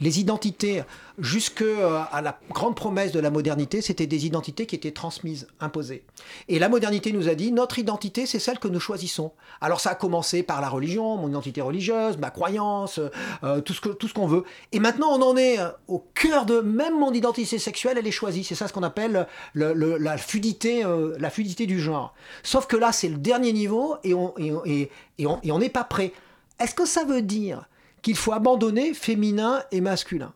Les 0.00 0.20
identités, 0.20 0.82
jusque 1.18 1.62
euh, 1.62 2.00
à 2.12 2.20
la 2.20 2.38
grande 2.50 2.76
promesse 2.76 3.12
de 3.12 3.18
la 3.18 3.30
modernité, 3.30 3.80
c'était 3.80 4.06
des 4.06 4.26
identités 4.26 4.66
qui 4.66 4.76
étaient 4.76 4.90
transmises, 4.92 5.48
imposées. 5.58 6.04
Et 6.48 6.58
la 6.58 6.68
modernité 6.68 7.12
nous 7.12 7.28
a 7.28 7.34
dit 7.34 7.50
notre 7.50 7.78
identité, 7.78 8.26
c'est 8.26 8.38
celle 8.38 8.58
que 8.58 8.68
nous 8.68 8.78
choisissons. 8.78 9.32
Alors 9.62 9.80
ça 9.80 9.90
a 9.90 9.94
commencé 9.94 10.42
par 10.42 10.60
la 10.60 10.68
religion, 10.68 11.16
mon 11.16 11.28
identité 11.28 11.60
religieuse, 11.62 12.18
ma 12.18 12.30
croyance, 12.30 13.00
euh, 13.42 13.60
tout 13.62 13.72
ce 13.72 13.80
que 13.80 13.88
tout 13.88 14.08
qu'on 14.14 14.26
veut. 14.26 14.44
Et 14.72 14.80
maintenant, 14.80 15.08
on 15.18 15.22
en 15.22 15.36
est 15.36 15.58
euh, 15.58 15.70
au 15.88 16.04
cœur 16.14 16.44
de 16.44 16.60
même 16.60 16.98
mon 16.98 17.12
identité 17.12 17.58
sexuelle, 17.58 17.96
elle 17.98 18.06
est 18.06 18.10
choisie. 18.12 18.44
C'est 18.44 18.54
ça 18.54 18.68
ce 18.68 18.72
qu'on 18.72 18.82
appelle 18.82 19.26
le- 19.54 19.72
le- 19.72 19.96
la 19.96 20.18
fluidité, 20.18 20.84
euh, 20.84 21.16
la 21.18 21.30
fluidité 21.30 21.66
du 21.66 21.80
genre. 21.80 22.14
Sauf 22.42 22.66
que 22.66 22.76
là, 22.76 22.92
c'est 22.92 23.08
le 23.08 23.16
dernier 23.16 23.52
niveau 23.52 23.96
et 24.04 24.14
on 24.14 25.58
n'est 25.58 25.68
pas 25.68 25.84
prêt. 25.84 26.12
Est-ce 26.60 26.74
que 26.74 26.86
ça 26.86 27.04
veut 27.04 27.22
dire 27.22 27.68
qu'il 28.02 28.16
faut 28.16 28.32
abandonner 28.32 28.94
féminin 28.94 29.62
et 29.72 29.80
masculin? 29.80 30.32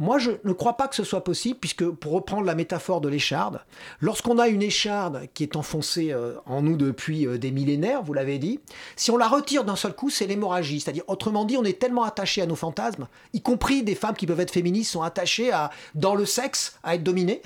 Moi, 0.00 0.18
je 0.18 0.32
ne 0.42 0.52
crois 0.52 0.76
pas 0.76 0.88
que 0.88 0.96
ce 0.96 1.04
soit 1.04 1.22
possible, 1.22 1.60
puisque, 1.60 1.88
pour 1.88 2.12
reprendre 2.12 2.44
la 2.44 2.56
métaphore 2.56 3.00
de 3.00 3.08
l'écharde, 3.08 3.60
lorsqu'on 4.00 4.38
a 4.38 4.48
une 4.48 4.62
écharde 4.62 5.28
qui 5.34 5.44
est 5.44 5.54
enfoncée 5.54 6.10
euh, 6.10 6.34
en 6.46 6.62
nous 6.62 6.76
depuis 6.76 7.28
euh, 7.28 7.38
des 7.38 7.52
millénaires, 7.52 8.02
vous 8.02 8.12
l'avez 8.12 8.38
dit, 8.38 8.58
si 8.96 9.12
on 9.12 9.16
la 9.16 9.28
retire 9.28 9.62
d'un 9.62 9.76
seul 9.76 9.94
coup, 9.94 10.10
c'est 10.10 10.26
l'hémorragie. 10.26 10.80
C'est-à-dire, 10.80 11.04
autrement 11.06 11.44
dit, 11.44 11.56
on 11.56 11.62
est 11.62 11.78
tellement 11.78 12.02
attaché 12.02 12.42
à 12.42 12.46
nos 12.46 12.56
fantasmes, 12.56 13.06
y 13.34 13.40
compris 13.40 13.84
des 13.84 13.94
femmes 13.94 14.16
qui 14.16 14.26
peuvent 14.26 14.40
être 14.40 14.50
féministes, 14.50 14.90
sont 14.90 15.02
attachées 15.02 15.52
à, 15.52 15.70
dans 15.94 16.16
le 16.16 16.26
sexe, 16.26 16.76
à 16.82 16.96
être 16.96 17.04
dominées. 17.04 17.40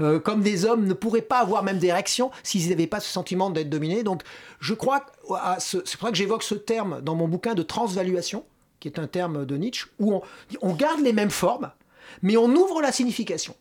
Euh, 0.00 0.20
comme 0.20 0.42
des 0.42 0.64
hommes 0.64 0.86
ne 0.86 0.94
pourraient 0.94 1.22
pas 1.22 1.40
avoir 1.40 1.62
même 1.62 1.78
d'érection 1.78 2.30
s'ils 2.42 2.68
n'avaient 2.68 2.86
pas 2.86 3.00
ce 3.00 3.10
sentiment 3.10 3.50
d'être 3.50 3.70
dominés. 3.70 4.02
Donc, 4.02 4.22
je 4.60 4.74
crois, 4.74 5.06
c'est 5.58 5.96
pour 5.96 6.08
ça 6.08 6.10
que 6.10 6.16
j'évoque 6.16 6.42
ce 6.42 6.54
terme 6.54 7.00
dans 7.02 7.14
mon 7.14 7.28
bouquin 7.28 7.54
de 7.54 7.62
transvaluation, 7.62 8.44
qui 8.80 8.88
est 8.88 8.98
un 8.98 9.06
terme 9.06 9.46
de 9.46 9.56
Nietzsche, 9.56 9.86
où 9.98 10.20
on, 10.60 10.74
garde 10.74 11.00
les 11.00 11.12
mêmes 11.12 11.30
formes, 11.30 11.70
mais 12.22 12.36
on 12.36 12.50
ouvre 12.50 12.80
la 12.80 12.92
signification. 12.92 13.54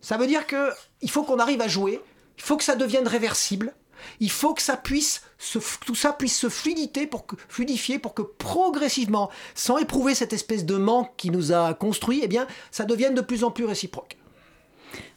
Ça 0.00 0.16
veut 0.16 0.26
dire 0.26 0.46
que 0.46 0.70
il 1.00 1.10
faut 1.10 1.22
qu'on 1.22 1.38
arrive 1.38 1.60
à 1.60 1.68
jouer, 1.68 2.00
il 2.36 2.42
faut 2.42 2.56
que 2.56 2.64
ça 2.64 2.76
devienne 2.76 3.08
réversible, 3.08 3.74
il 4.20 4.30
faut 4.30 4.54
que 4.54 4.62
ça 4.62 4.76
puisse 4.76 5.22
se, 5.38 5.58
tout 5.84 5.94
ça 5.94 6.12
puisse 6.12 6.36
se 6.36 6.48
fluidifier 6.48 7.98
pour 7.98 8.14
que 8.14 8.22
progressivement, 8.22 9.30
sans 9.54 9.78
éprouver 9.78 10.14
cette 10.14 10.32
espèce 10.32 10.64
de 10.64 10.76
manque 10.76 11.12
qui 11.16 11.30
nous 11.30 11.52
a 11.52 11.74
construit, 11.74 12.20
eh 12.22 12.28
bien, 12.28 12.46
ça 12.70 12.84
devienne 12.84 13.14
de 13.14 13.20
plus 13.20 13.44
en 13.44 13.50
plus 13.50 13.64
réciproque. 13.64 14.17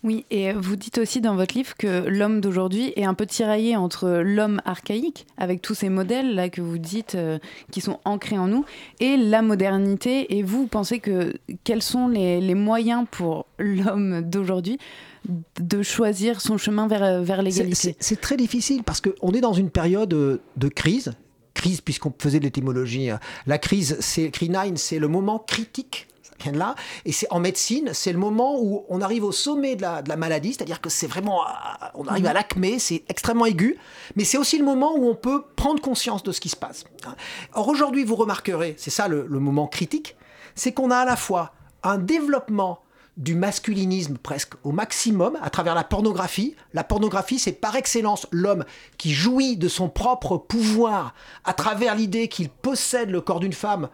Oui, 0.03 0.25
et 0.31 0.53
vous 0.53 0.75
dites 0.75 0.97
aussi 0.97 1.21
dans 1.21 1.35
votre 1.35 1.55
livre 1.55 1.75
que 1.77 2.07
l'homme 2.07 2.41
d'aujourd'hui 2.41 2.91
est 2.95 3.05
un 3.05 3.13
peu 3.13 3.25
tiraillé 3.25 3.75
entre 3.75 4.21
l'homme 4.23 4.61
archaïque, 4.65 5.27
avec 5.37 5.61
tous 5.61 5.75
ces 5.75 5.89
modèles 5.89 6.33
là 6.35 6.49
que 6.49 6.61
vous 6.61 6.77
dites 6.77 7.15
euh, 7.15 7.37
qui 7.71 7.81
sont 7.81 7.99
ancrés 8.05 8.37
en 8.37 8.47
nous, 8.47 8.65
et 8.99 9.17
la 9.17 9.41
modernité. 9.41 10.37
Et 10.37 10.43
vous 10.43 10.67
pensez 10.67 10.99
que 10.99 11.33
quels 11.63 11.83
sont 11.83 12.07
les, 12.07 12.41
les 12.41 12.55
moyens 12.55 13.05
pour 13.09 13.45
l'homme 13.59 14.21
d'aujourd'hui 14.21 14.79
de 15.59 15.83
choisir 15.83 16.41
son 16.41 16.57
chemin 16.57 16.87
vers, 16.87 17.21
vers 17.21 17.41
l'égalité? 17.41 17.95
C'est 17.99 18.21
très 18.21 18.37
difficile 18.37 18.83
parce 18.83 19.01
qu'on 19.01 19.31
est 19.33 19.41
dans 19.41 19.53
une 19.53 19.69
période 19.69 20.09
de 20.09 20.67
crise. 20.67 21.13
Crise, 21.53 21.81
puisqu'on 21.81 22.13
faisait 22.17 22.39
de 22.39 22.45
l'étymologie. 22.45 23.09
La 23.45 23.57
crise, 23.57 23.97
c'est 23.99 24.31
c'est 24.75 24.99
le 24.99 25.07
moment 25.07 25.37
critique 25.37 26.07
Et 27.05 27.11
c'est 27.11 27.27
en 27.31 27.39
médecine, 27.39 27.91
c'est 27.93 28.11
le 28.11 28.19
moment 28.19 28.59
où 28.59 28.85
on 28.89 29.01
arrive 29.01 29.23
au 29.23 29.31
sommet 29.31 29.75
de 29.75 29.81
la, 29.81 30.15
maladie, 30.15 30.53
c'est-à-dire 30.53 30.81
que 30.81 30.89
c'est 30.89 31.07
vraiment, 31.07 31.41
on 31.95 32.05
arrive 32.05 32.25
à 32.27 32.33
l'acmé, 32.33 32.79
c'est 32.79 33.03
extrêmement 33.09 33.45
aigu, 33.45 33.77
mais 34.15 34.23
c'est 34.23 34.37
aussi 34.37 34.57
le 34.57 34.65
moment 34.65 34.95
où 34.95 35.07
on 35.09 35.15
peut 35.15 35.43
prendre 35.55 35.81
conscience 35.81 36.23
de 36.23 36.31
ce 36.31 36.41
qui 36.41 36.49
se 36.49 36.55
passe. 36.55 36.83
Or 37.53 37.67
aujourd'hui, 37.67 38.03
vous 38.03 38.15
remarquerez, 38.15 38.75
c'est 38.77 38.91
ça 38.91 39.07
le 39.07 39.27
moment 39.27 39.67
critique, 39.67 40.15
c'est 40.55 40.71
qu'on 40.71 40.91
a 40.91 40.97
à 40.97 41.05
la 41.05 41.15
fois 41.15 41.53
un 41.83 41.97
développement 41.97 42.81
du 43.17 43.35
masculinisme 43.35 44.17
presque 44.17 44.53
au 44.63 44.71
maximum 44.71 45.37
à 45.41 45.49
travers 45.49 45.75
la 45.75 45.83
pornographie. 45.83 46.55
La 46.73 46.83
pornographie, 46.83 47.39
c'est 47.39 47.51
par 47.51 47.75
excellence 47.75 48.27
l'homme 48.31 48.65
qui 48.97 49.13
jouit 49.13 49.57
de 49.57 49.67
son 49.67 49.89
propre 49.89 50.37
pouvoir 50.37 51.13
à 51.43 51.53
travers 51.53 51.95
l'idée 51.95 52.27
qu'il 52.27 52.49
possède 52.49 53.09
le 53.09 53.21
corps 53.21 53.39
d'une 53.39 53.53
femme 53.53 53.89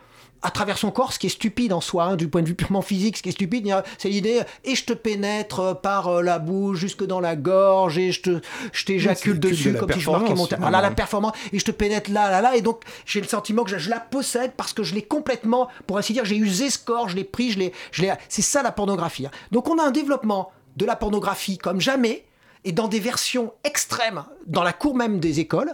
à 0.48 0.52
travers 0.52 0.78
son 0.78 0.92
corps, 0.92 1.12
ce 1.12 1.20
qui 1.20 1.28
est 1.28 1.30
stupide 1.30 1.74
en 1.74 1.82
soi, 1.82 2.06
hein, 2.06 2.16
du 2.16 2.30
point 2.30 2.42
de 2.42 2.48
vue 2.48 2.56
purement 2.56 2.82
physique, 2.82 3.18
ce 3.18 3.22
qui 3.22 3.28
est 3.28 3.34
stupide, 3.34 3.68
c'est 3.98 4.08
l'idée 4.08 4.42
et 4.64 4.76
je 4.76 4.86
te 4.86 4.94
pénètre 4.94 5.82
par 5.82 6.08
euh, 6.08 6.22
la 6.22 6.40
bouche 6.40 6.78
jusque 6.80 7.04
dans 7.04 7.20
la 7.20 7.36
gorge 7.36 7.98
et 7.98 8.14
je 8.14 8.22
te, 8.22 8.42
je 8.72 8.86
t'éjacule 8.86 9.42
dessus 9.42 9.74
comme 9.74 9.92
si 9.92 10.00
je 10.00 10.10
marquais 10.10 10.36
mon 10.36 10.48
voilà 10.58 10.82
la 10.82 10.92
performance 10.92 11.34
et 11.52 11.60
je 11.60 11.66
te 11.66 11.72
pénètre 11.72 12.10
là, 12.12 12.32
là, 12.32 12.40
là 12.42 12.56
et 12.56 12.62
donc 12.62 12.84
j'ai 13.06 13.20
le 13.20 13.28
sentiment 13.28 13.66
que 13.66 13.78
je, 13.78 13.90
la 13.90 14.00
possède 14.00 14.54
parce 14.56 14.72
que 14.72 14.84
je 14.84 14.96
l'ai 14.96 15.02
complètement, 15.02 15.68
pour 15.86 15.98
ainsi 15.98 16.14
dire, 16.14 16.24
j'ai 16.24 16.38
usé 16.38 16.70
ce 16.70 16.80
corps, 16.80 17.10
je 17.10 17.18
l'ai 17.18 17.26
pris, 17.26 17.52
je 17.52 17.60
l'ai, 17.60 17.74
je 17.92 18.04
l'ai, 18.04 18.14
c'est 18.30 18.42
ça 18.42 18.64
la 18.64 18.72
pornographie. 18.72 19.26
Hein. 19.26 19.32
Donc 19.52 19.68
on 19.68 19.78
a 19.78 19.84
un 19.84 19.92
développement 19.92 20.52
de 20.78 20.86
la 20.86 20.96
pornographie 20.96 21.58
comme 21.58 21.82
jamais 21.82 22.24
et 22.68 22.74
dans 22.74 22.90
des 22.90 23.00
versions 23.00 23.54
extrêmes 23.64 24.26
dans 24.46 24.62
la 24.62 24.74
cour 24.74 24.94
même 24.94 25.22
des 25.22 25.40
écoles. 25.40 25.74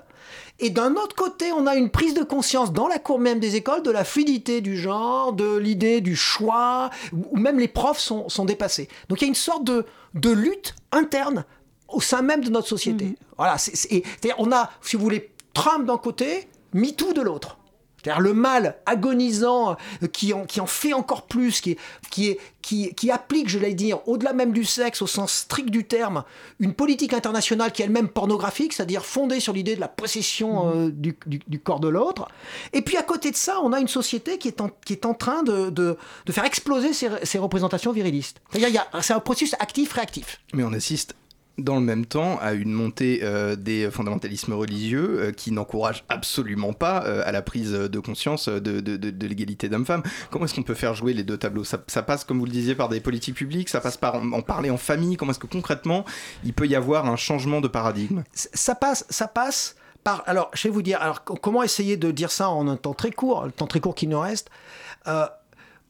Et 0.60 0.70
d'un 0.70 0.94
autre 0.94 1.16
côté, 1.16 1.52
on 1.52 1.66
a 1.66 1.76
une 1.76 1.90
prise 1.90 2.14
de 2.14 2.22
conscience 2.22 2.72
dans 2.72 2.88
la 2.88 3.00
cour 3.00 3.18
même 3.18 3.40
des 3.40 3.56
écoles 3.56 3.82
de 3.82 3.90
la 3.90 4.04
fluidité 4.04 4.62
du 4.62 4.78
genre, 4.78 5.34
de 5.34 5.58
l'idée 5.58 6.02
du 6.02 6.16
choix, 6.16 6.92
où 7.12 7.36
même 7.36 7.58
les 7.58 7.68
profs 7.68 7.98
sont, 7.98 8.30
sont 8.30 8.46
dépassés. 8.46 8.90
Donc 9.10 9.22
il 9.22 9.24
y 9.24 9.26
a 9.26 9.30
une 9.30 9.34
sorte 9.34 9.64
de, 9.64 9.88
de 10.14 10.30
lutte 10.30 10.76
interne 10.92 11.46
au 11.88 12.00
sein 12.00 12.22
même 12.22 12.44
de 12.44 12.52
notre 12.52 12.68
société. 12.68 13.06
Mmh. 13.06 13.16
Voilà, 13.38 13.58
c'est-à-dire 13.58 14.36
on 14.38 14.52
a, 14.52 14.70
si 14.82 14.96
vous 14.96 15.02
voulez, 15.02 15.32
Trump 15.56 15.88
d'un 15.88 15.98
côté, 15.98 16.48
MeToo 16.74 17.14
de 17.14 17.22
l'autre. 17.22 17.58
C'est-à-dire 18.04 18.22
le 18.22 18.34
mal 18.34 18.76
agonisant 18.86 19.78
euh, 20.04 20.08
qui 20.08 20.34
en, 20.34 20.46
qui 20.46 20.60
en 20.60 20.66
fait 20.66 20.94
encore 20.94 21.24
plus, 21.24 21.62
qui, 21.62 21.78
qui, 22.12 22.30
est, 22.30 22.40
qui, 22.62 22.94
qui 22.96 23.12
applique, 23.12 23.50
je 23.50 23.60
l'ai 23.60 23.74
dire, 23.74 24.00
au-delà 24.08 24.34
même 24.34 24.52
du 24.52 24.66
sexe, 24.66 25.02
au 25.02 25.08
sens 25.08 25.32
strict 25.32 25.70
du 25.70 25.86
terme, 25.86 26.24
une 26.60 26.74
politique 26.74 27.14
internationale 27.14 27.72
qui 27.72 27.82
est 27.82 27.86
elle-même 27.86 28.10
pornographique, 28.10 28.74
c'est-à-dire 28.74 29.06
fondée 29.06 29.40
sur 29.40 29.54
l'idée 29.54 29.76
de 29.76 29.82
la 29.82 29.88
possession 29.88 30.72
euh, 30.76 30.90
du, 30.92 31.18
du, 31.26 31.60
corps 31.60 31.80
de 31.80 31.88
l'autre. 31.88 32.28
Et 32.74 32.82
puis 32.82 32.98
à 32.98 33.04
côté 33.04 33.32
de 33.32 33.36
ça, 33.36 33.60
on 33.64 33.72
a 33.74 33.80
une 33.80 33.88
société 33.88 34.38
qui 34.38 34.48
est 34.48 34.62
en, 34.62 34.70
qui 34.86 34.94
est 34.94 35.06
en 35.06 35.14
train 35.14 35.44
de, 35.44 35.70
de, 35.70 35.98
de 36.26 36.32
faire 36.32 36.46
exploser 36.46 36.94
ces, 36.94 37.38
représentations 37.38 37.92
virilistes. 37.92 38.42
C'est-à-dire 38.52 38.86
c'est 39.02 39.14
un 39.14 39.20
processus 39.20 39.56
actif-réactif. 39.60 40.42
Mais 40.54 40.64
on 40.64 40.74
assiste 40.74 41.16
dans 41.58 41.76
le 41.76 41.82
même 41.82 42.06
temps 42.06 42.38
à 42.40 42.54
une 42.54 42.72
montée 42.72 43.20
euh, 43.22 43.56
des 43.56 43.90
fondamentalismes 43.92 44.54
religieux 44.54 45.20
euh, 45.20 45.32
qui 45.32 45.52
n'encouragent 45.52 46.04
absolument 46.10 46.74
pas 46.74 47.04
euh, 47.06 47.22
à 47.26 47.32
la 47.32 47.42
prise 47.42 47.72
de 47.72 48.00
conscience 48.00 48.50
de, 48.50 48.80
de, 48.80 48.98
de, 48.98 49.28
l'égalité 49.28 49.70
d'hommes-femmes. 49.70 50.04
Comment 50.32 50.46
est-ce 50.46 50.56
qu'on 50.56 50.64
peut 50.64 50.74
faire 50.74 50.96
jouer 50.96 51.14
les 51.14 51.24
deux 51.24 51.38
tableaux? 51.38 51.64
Ça, 51.64 51.78
passe, 51.78 52.24
comme 52.24 52.40
vous 52.40 52.46
le 52.46 52.52
disiez, 52.52 52.76
par 52.76 52.90
des 52.90 53.00
politiques 53.00 53.36
publiques, 53.36 53.70
ça 53.70 53.82
passe 53.82 53.98
par 53.98 54.16
en, 54.16 54.42
parler 54.42 54.72
en 54.72 54.78
famille. 54.78 55.16
Comment 55.16 55.32
est-ce 55.32 55.40
que 55.40 55.48
concrètement 55.48 56.06
il 56.44 56.54
peut 56.54 56.68
y 56.68 56.76
avoir 56.76 57.06
un 57.06 57.16
changement 57.16 57.62
de 57.62 57.68
paradigme? 57.68 58.24
Ça 58.34 58.74
passe, 58.74 59.06
ça 59.10 59.28
passe 59.28 59.76
par. 60.04 60.24
Alors, 60.26 60.50
je 60.54 60.68
vais 60.68 60.74
vous 60.74 60.82
dire. 60.82 61.00
Alors, 61.02 61.24
comment 61.24 61.62
essayer 61.62 61.98
de 61.98 62.10
dire 62.10 62.32
ça 62.32 62.50
en 62.50 62.68
un 62.68 62.78
temps 62.78 62.94
très 62.94 63.12
court, 63.12 63.46
le 63.46 63.52
temps 63.52 63.68
très 63.68 63.80
court 63.80 63.96
qui 63.96 64.08
nous 64.08 64.20
reste? 64.20 64.50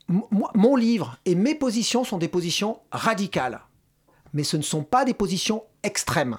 Mon 0.10 0.76
livre 0.76 1.18
et 1.26 1.36
mes 1.36 1.56
positions 1.56 2.04
sont 2.04 2.18
des 2.18 2.28
positions 2.28 2.80
radicales 2.92 3.62
mais 4.34 4.44
ce 4.44 4.58
ne 4.58 4.62
sont 4.62 4.84
pas 4.84 5.06
des 5.06 5.14
positions 5.14 5.64
extrêmes. 5.84 6.38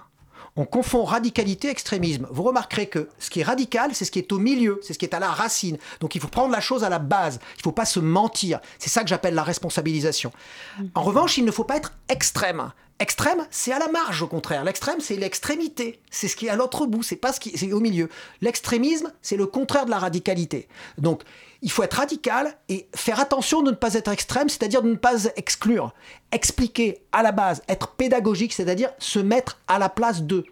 On 0.56 0.66
confond 0.66 1.02
radicalité 1.02 1.66
et 1.66 1.70
extrémisme. 1.72 2.28
Vous 2.30 2.44
remarquerez 2.44 2.86
que 2.86 3.08
ce 3.18 3.28
qui 3.28 3.40
est 3.40 3.44
radical, 3.44 3.90
c'est 3.92 4.04
ce 4.04 4.12
qui 4.12 4.20
est 4.20 4.30
au 4.30 4.38
milieu, 4.38 4.78
c'est 4.82 4.92
ce 4.92 4.98
qui 5.00 5.04
est 5.04 5.14
à 5.14 5.18
la 5.18 5.30
racine. 5.30 5.78
Donc 5.98 6.14
il 6.14 6.20
faut 6.20 6.28
prendre 6.28 6.52
la 6.52 6.60
chose 6.60 6.84
à 6.84 6.88
la 6.88 7.00
base. 7.00 7.40
Il 7.56 7.58
ne 7.58 7.62
faut 7.64 7.72
pas 7.72 7.84
se 7.84 7.98
mentir. 7.98 8.60
C'est 8.78 8.90
ça 8.90 9.02
que 9.02 9.08
j'appelle 9.08 9.34
la 9.34 9.42
responsabilisation. 9.42 10.30
En 10.94 11.02
revanche, 11.02 11.38
il 11.38 11.44
ne 11.44 11.50
faut 11.50 11.64
pas 11.64 11.76
être 11.76 11.92
extrême. 12.08 12.70
Extrême, 13.00 13.44
c'est 13.50 13.72
à 13.72 13.80
la 13.80 13.88
marge 13.88 14.22
au 14.22 14.28
contraire. 14.28 14.62
L'extrême, 14.62 15.00
c'est 15.00 15.16
l'extrémité. 15.16 16.00
C'est 16.10 16.28
ce 16.28 16.36
qui 16.36 16.46
est 16.46 16.50
à 16.50 16.56
l'autre 16.56 16.86
bout, 16.86 17.02
c'est 17.02 17.16
pas 17.16 17.32
ce 17.32 17.40
qui 17.40 17.50
est 17.50 17.72
au 17.72 17.80
milieu. 17.80 18.08
L'extrémisme, 18.40 19.12
c'est 19.20 19.36
le 19.36 19.46
contraire 19.46 19.86
de 19.86 19.90
la 19.90 19.98
radicalité. 19.98 20.68
Donc, 20.98 21.22
il 21.62 21.70
faut 21.70 21.82
être 21.82 21.94
radical 21.94 22.56
et 22.68 22.88
faire 22.94 23.20
attention 23.20 23.62
de 23.62 23.70
ne 23.70 23.76
pas 23.76 23.94
être 23.94 24.10
extrême, 24.10 24.48
c'est-à-dire 24.48 24.82
de 24.82 24.90
ne 24.90 24.96
pas 24.96 25.24
exclure. 25.36 25.94
Expliquer 26.32 27.00
à 27.12 27.22
la 27.22 27.32
base, 27.32 27.62
être 27.68 27.88
pédagogique, 27.88 28.52
c'est-à-dire 28.52 28.90
se 28.98 29.18
mettre 29.18 29.58
à 29.68 29.78
la 29.78 29.88
place 29.88 30.22
d'eux. 30.22 30.44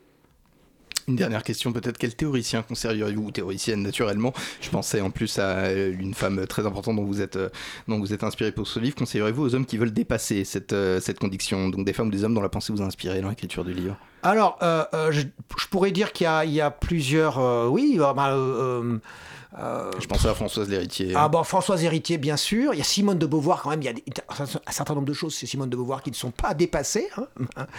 Une 1.08 1.16
dernière 1.16 1.42
question, 1.42 1.72
peut-être 1.72 1.98
quel 1.98 2.14
théoricien 2.14 2.62
conseilleriez-vous, 2.62 3.24
ou 3.24 3.30
théoricienne 3.32 3.82
naturellement? 3.82 4.32
Je 4.60 4.70
pensais 4.70 5.00
en 5.00 5.10
plus 5.10 5.38
à 5.38 5.72
une 5.72 6.14
femme 6.14 6.46
très 6.46 6.64
importante 6.64 6.96
dont 6.96 7.04
vous 7.04 7.20
êtes, 7.20 7.36
euh, 7.36 7.48
dont 7.88 7.98
vous 7.98 8.12
êtes 8.12 8.22
inspiré 8.22 8.52
pour 8.52 8.68
ce 8.68 8.78
livre. 8.78 8.94
Conseilleriez-vous 8.94 9.42
aux 9.42 9.54
hommes 9.54 9.66
qui 9.66 9.78
veulent 9.78 9.92
dépasser 9.92 10.44
cette, 10.44 10.72
euh, 10.72 11.00
cette 11.00 11.18
condition? 11.18 11.70
Donc 11.70 11.84
des 11.84 11.92
femmes 11.92 12.08
ou 12.08 12.10
des 12.10 12.22
hommes 12.22 12.34
dont 12.34 12.40
la 12.40 12.48
pensée 12.48 12.72
vous 12.72 12.82
a 12.82 12.84
inspiré 12.84 13.20
dans 13.20 13.30
l'écriture 13.30 13.64
du 13.64 13.72
livre? 13.72 13.96
Alors, 14.22 14.58
euh, 14.62 15.10
je, 15.10 15.24
pourrais 15.70 15.90
dire 15.90 16.12
qu'il 16.12 16.28
y, 16.44 16.50
y, 16.50 16.60
a 16.60 16.70
plusieurs. 16.70 17.38
oui, 17.72 17.98
bah, 17.98 18.36
euh, 19.58 19.90
je 20.00 20.06
pensais 20.06 20.28
à 20.28 20.34
Françoise 20.34 20.70
Héritier. 20.70 21.12
Ah 21.14 21.28
bon, 21.28 21.44
Françoise 21.44 21.84
Héritier, 21.84 22.16
bien 22.16 22.36
sûr. 22.36 22.72
Il 22.72 22.78
y 22.78 22.80
a 22.80 22.84
Simone 22.84 23.18
de 23.18 23.26
Beauvoir 23.26 23.62
quand 23.62 23.70
même. 23.70 23.82
Il 23.82 23.86
y 23.86 23.88
a 23.88 23.92
un 24.38 24.72
certain 24.72 24.94
nombre 24.94 25.06
de 25.06 25.12
choses 25.12 25.36
chez 25.36 25.46
Simone 25.46 25.68
de 25.68 25.76
Beauvoir 25.76 26.02
qui 26.02 26.10
ne 26.10 26.16
sont 26.16 26.30
pas 26.30 26.54
dépassées, 26.54 27.08
hein. 27.16 27.26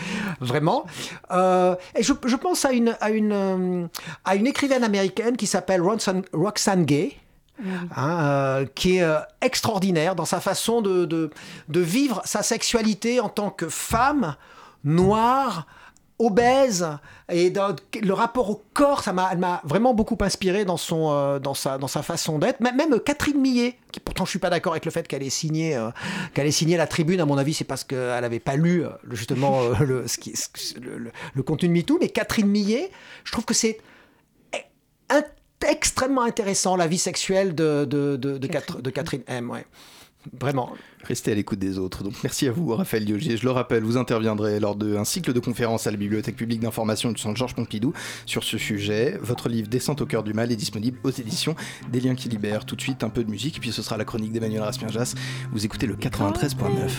vraiment. 0.39 0.85
Euh, 1.31 1.75
et 1.95 2.03
je, 2.03 2.13
je, 2.25 2.35
pense 2.35 2.65
à 2.65 2.73
une, 2.73 2.95
à, 3.01 3.09
une, 3.09 3.31
euh, 3.31 3.87
à 4.23 4.35
une 4.35 4.45
écrivaine 4.45 4.83
américaine 4.83 5.35
qui 5.35 5.47
s'appelle 5.47 5.81
Roxane, 5.81 6.85
Gay. 6.85 7.17
Hein, 7.95 8.09
euh, 8.19 8.65
qui 8.65 8.97
est 8.97 9.07
extraordinaire 9.39 10.15
dans 10.15 10.25
sa 10.25 10.41
façon 10.41 10.81
de, 10.81 11.05
de, 11.05 11.29
de, 11.69 11.79
vivre 11.79 12.19
sa 12.25 12.41
sexualité 12.41 13.19
en 13.19 13.29
tant 13.29 13.51
que 13.51 13.69
femme 13.69 14.35
noire, 14.83 15.67
obèse 16.19 16.87
et 17.31 17.49
dans 17.49 17.75
le 18.01 18.13
rapport 18.13 18.49
au 18.49 18.63
corps, 18.73 19.03
ça 19.03 19.13
m'a, 19.13 19.29
elle 19.31 19.37
m'a 19.39 19.61
vraiment 19.63 19.93
beaucoup 19.93 20.17
inspiré 20.21 20.65
dans 20.65 20.77
son, 20.77 21.11
euh, 21.11 21.39
dans 21.39 21.53
sa, 21.53 21.77
dans 21.77 21.87
sa 21.87 22.03
façon 22.03 22.39
d'être. 22.39 22.59
Même 22.59 22.99
Catherine 22.99 23.39
Millet, 23.39 23.77
qui 23.91 23.99
pourtant 23.99 24.25
je 24.25 24.31
suis 24.31 24.39
pas 24.39 24.49
d'accord 24.49 24.73
avec 24.73 24.85
le 24.85 24.91
fait 24.91 25.07
qu'elle 25.07 25.23
ait 25.23 25.29
signé, 25.29 25.75
euh, 25.75 25.89
qu'elle 26.33 26.47
ait 26.47 26.51
signé 26.51 26.77
la 26.77 26.87
tribune. 26.87 27.19
À 27.19 27.25
mon 27.25 27.37
avis, 27.37 27.53
c'est 27.53 27.63
parce 27.63 27.83
qu'elle 27.83 28.21
n'avait 28.21 28.39
pas 28.39 28.55
lu 28.55 28.85
euh, 28.85 28.89
justement 29.11 29.69
le, 29.79 30.07
ce 30.07 30.17
qui, 30.17 30.33
le, 30.81 31.11
le, 31.33 31.43
contenu 31.43 31.69
de 31.69 31.73
MeToo. 31.73 31.97
Mais 31.99 32.09
Catherine 32.09 32.47
Millet, 32.47 32.91
je 33.23 33.31
trouve 33.31 33.45
que 33.45 33.53
c'est 33.53 33.79
extrêmement 35.67 36.23
intéressant 36.23 36.75
la 36.75 36.87
vie 36.87 36.97
sexuelle 36.97 37.55
de, 37.55 37.85
de, 37.85 38.17
de, 38.17 38.37
de 38.37 38.47
Catherine. 38.47 38.81
de 38.81 38.89
Catherine 38.89 39.23
M. 39.27 39.49
Ouais. 39.49 39.65
Vraiment. 40.39 40.71
Restez 41.03 41.33
à 41.33 41.35
l'écoute 41.35 41.59
des 41.59 41.77
autres. 41.77 42.03
Donc 42.03 42.13
merci 42.23 42.47
à 42.47 42.51
vous, 42.51 42.73
Raphaël 42.75 43.03
Diogier. 43.05 43.35
Je 43.35 43.43
le 43.43 43.51
rappelle, 43.51 43.83
vous 43.83 43.97
interviendrez 43.97 44.59
lors 44.59 44.75
d'un 44.75 45.03
cycle 45.03 45.33
de 45.33 45.39
conférences 45.39 45.85
à 45.85 45.91
la 45.91 45.97
Bibliothèque 45.97 46.35
publique 46.35 46.61
d'information 46.61 47.11
du 47.11 47.21
Centre 47.21 47.37
Georges 47.37 47.55
Pompidou 47.55 47.93
sur 48.25 48.43
ce 48.43 48.57
sujet. 48.57 49.17
Votre 49.21 49.49
livre 49.49 49.67
Descente 49.67 50.01
au 50.01 50.05
cœur 50.05 50.23
du 50.23 50.33
mal 50.33 50.51
est 50.51 50.55
disponible 50.55 50.97
aux 51.03 51.11
éditions 51.11 51.55
Des 51.91 51.99
liens 51.99 52.15
qui 52.15 52.29
libèrent. 52.29 52.65
Tout 52.65 52.75
de 52.75 52.81
suite, 52.81 53.03
un 53.03 53.09
peu 53.09 53.23
de 53.23 53.29
musique, 53.29 53.59
puis 53.59 53.71
ce 53.71 53.81
sera 53.81 53.97
la 53.97 54.05
chronique 54.05 54.31
d'Emmanuel 54.31 54.61
Raspierjas. 54.61 55.13
Vous 55.51 55.65
écoutez 55.65 55.87
le 55.87 55.95
93.9. 55.95 56.89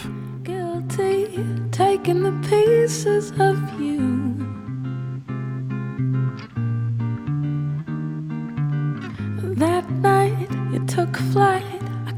That 9.56 9.88
night 9.88 10.50
you 10.72 10.84
took 10.84 11.16
flight. 11.32 11.73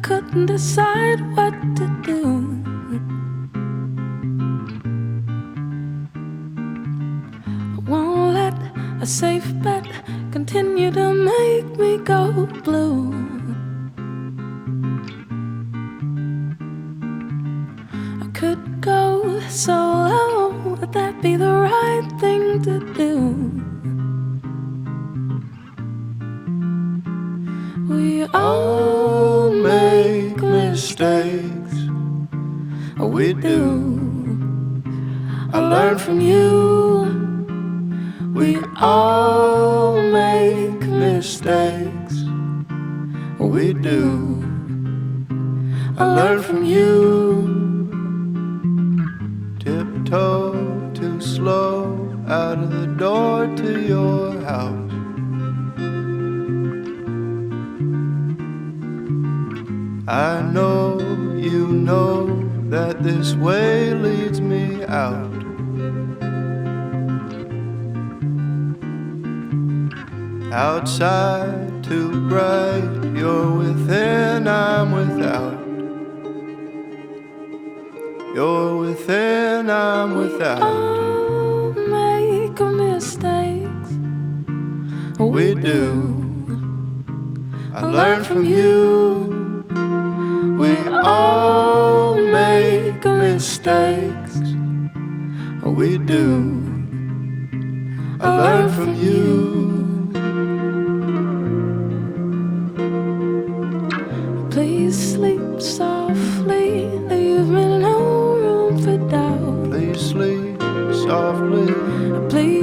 Couldn't 0.06 0.46
decide 0.46 1.20
what 1.34 1.52
to 1.74 1.86
do. 2.04 2.22
Won't 7.88 8.34
let 8.34 8.54
a 9.02 9.06
safe 9.06 9.52
bet 9.64 9.84
continue 10.30 10.92
to 10.92 11.12
make 11.12 11.76
me 11.76 11.98
go 11.98 12.46
blue. 12.62 13.35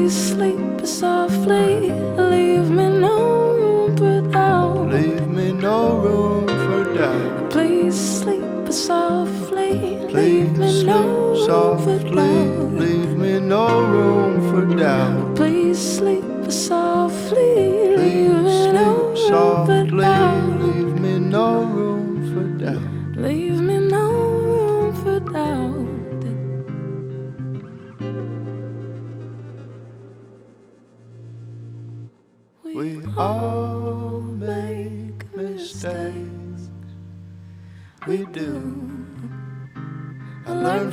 Please 0.04 0.36
sleep 0.36 0.86
softly, 0.86 1.73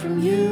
from 0.00 0.18
you. 0.18 0.49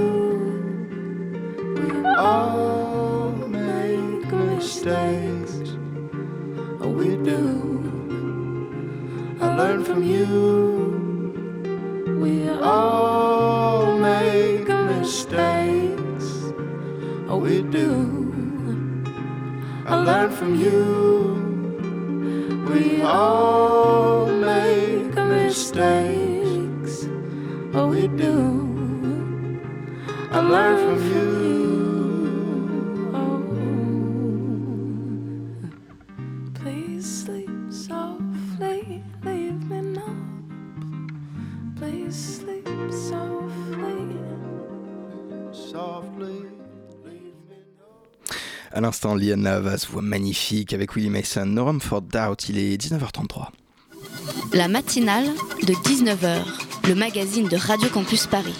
À 48.78 48.80
l'instant, 48.80 49.16
Liane 49.16 49.40
Navas, 49.40 49.88
voix 49.90 50.02
magnifique 50.02 50.72
avec 50.72 50.94
Willie 50.94 51.10
Mason, 51.10 51.46
No 51.46 51.64
Room 51.64 51.80
for 51.80 52.00
Doubt, 52.00 52.48
il 52.48 52.58
est 52.58 52.80
19h33. 52.80 53.48
La 54.52 54.68
matinale 54.68 55.24
de 55.66 55.72
19h, 55.72 56.44
le 56.86 56.94
magazine 56.94 57.48
de 57.48 57.56
Radio 57.56 57.88
Campus 57.88 58.28
Paris. 58.28 58.54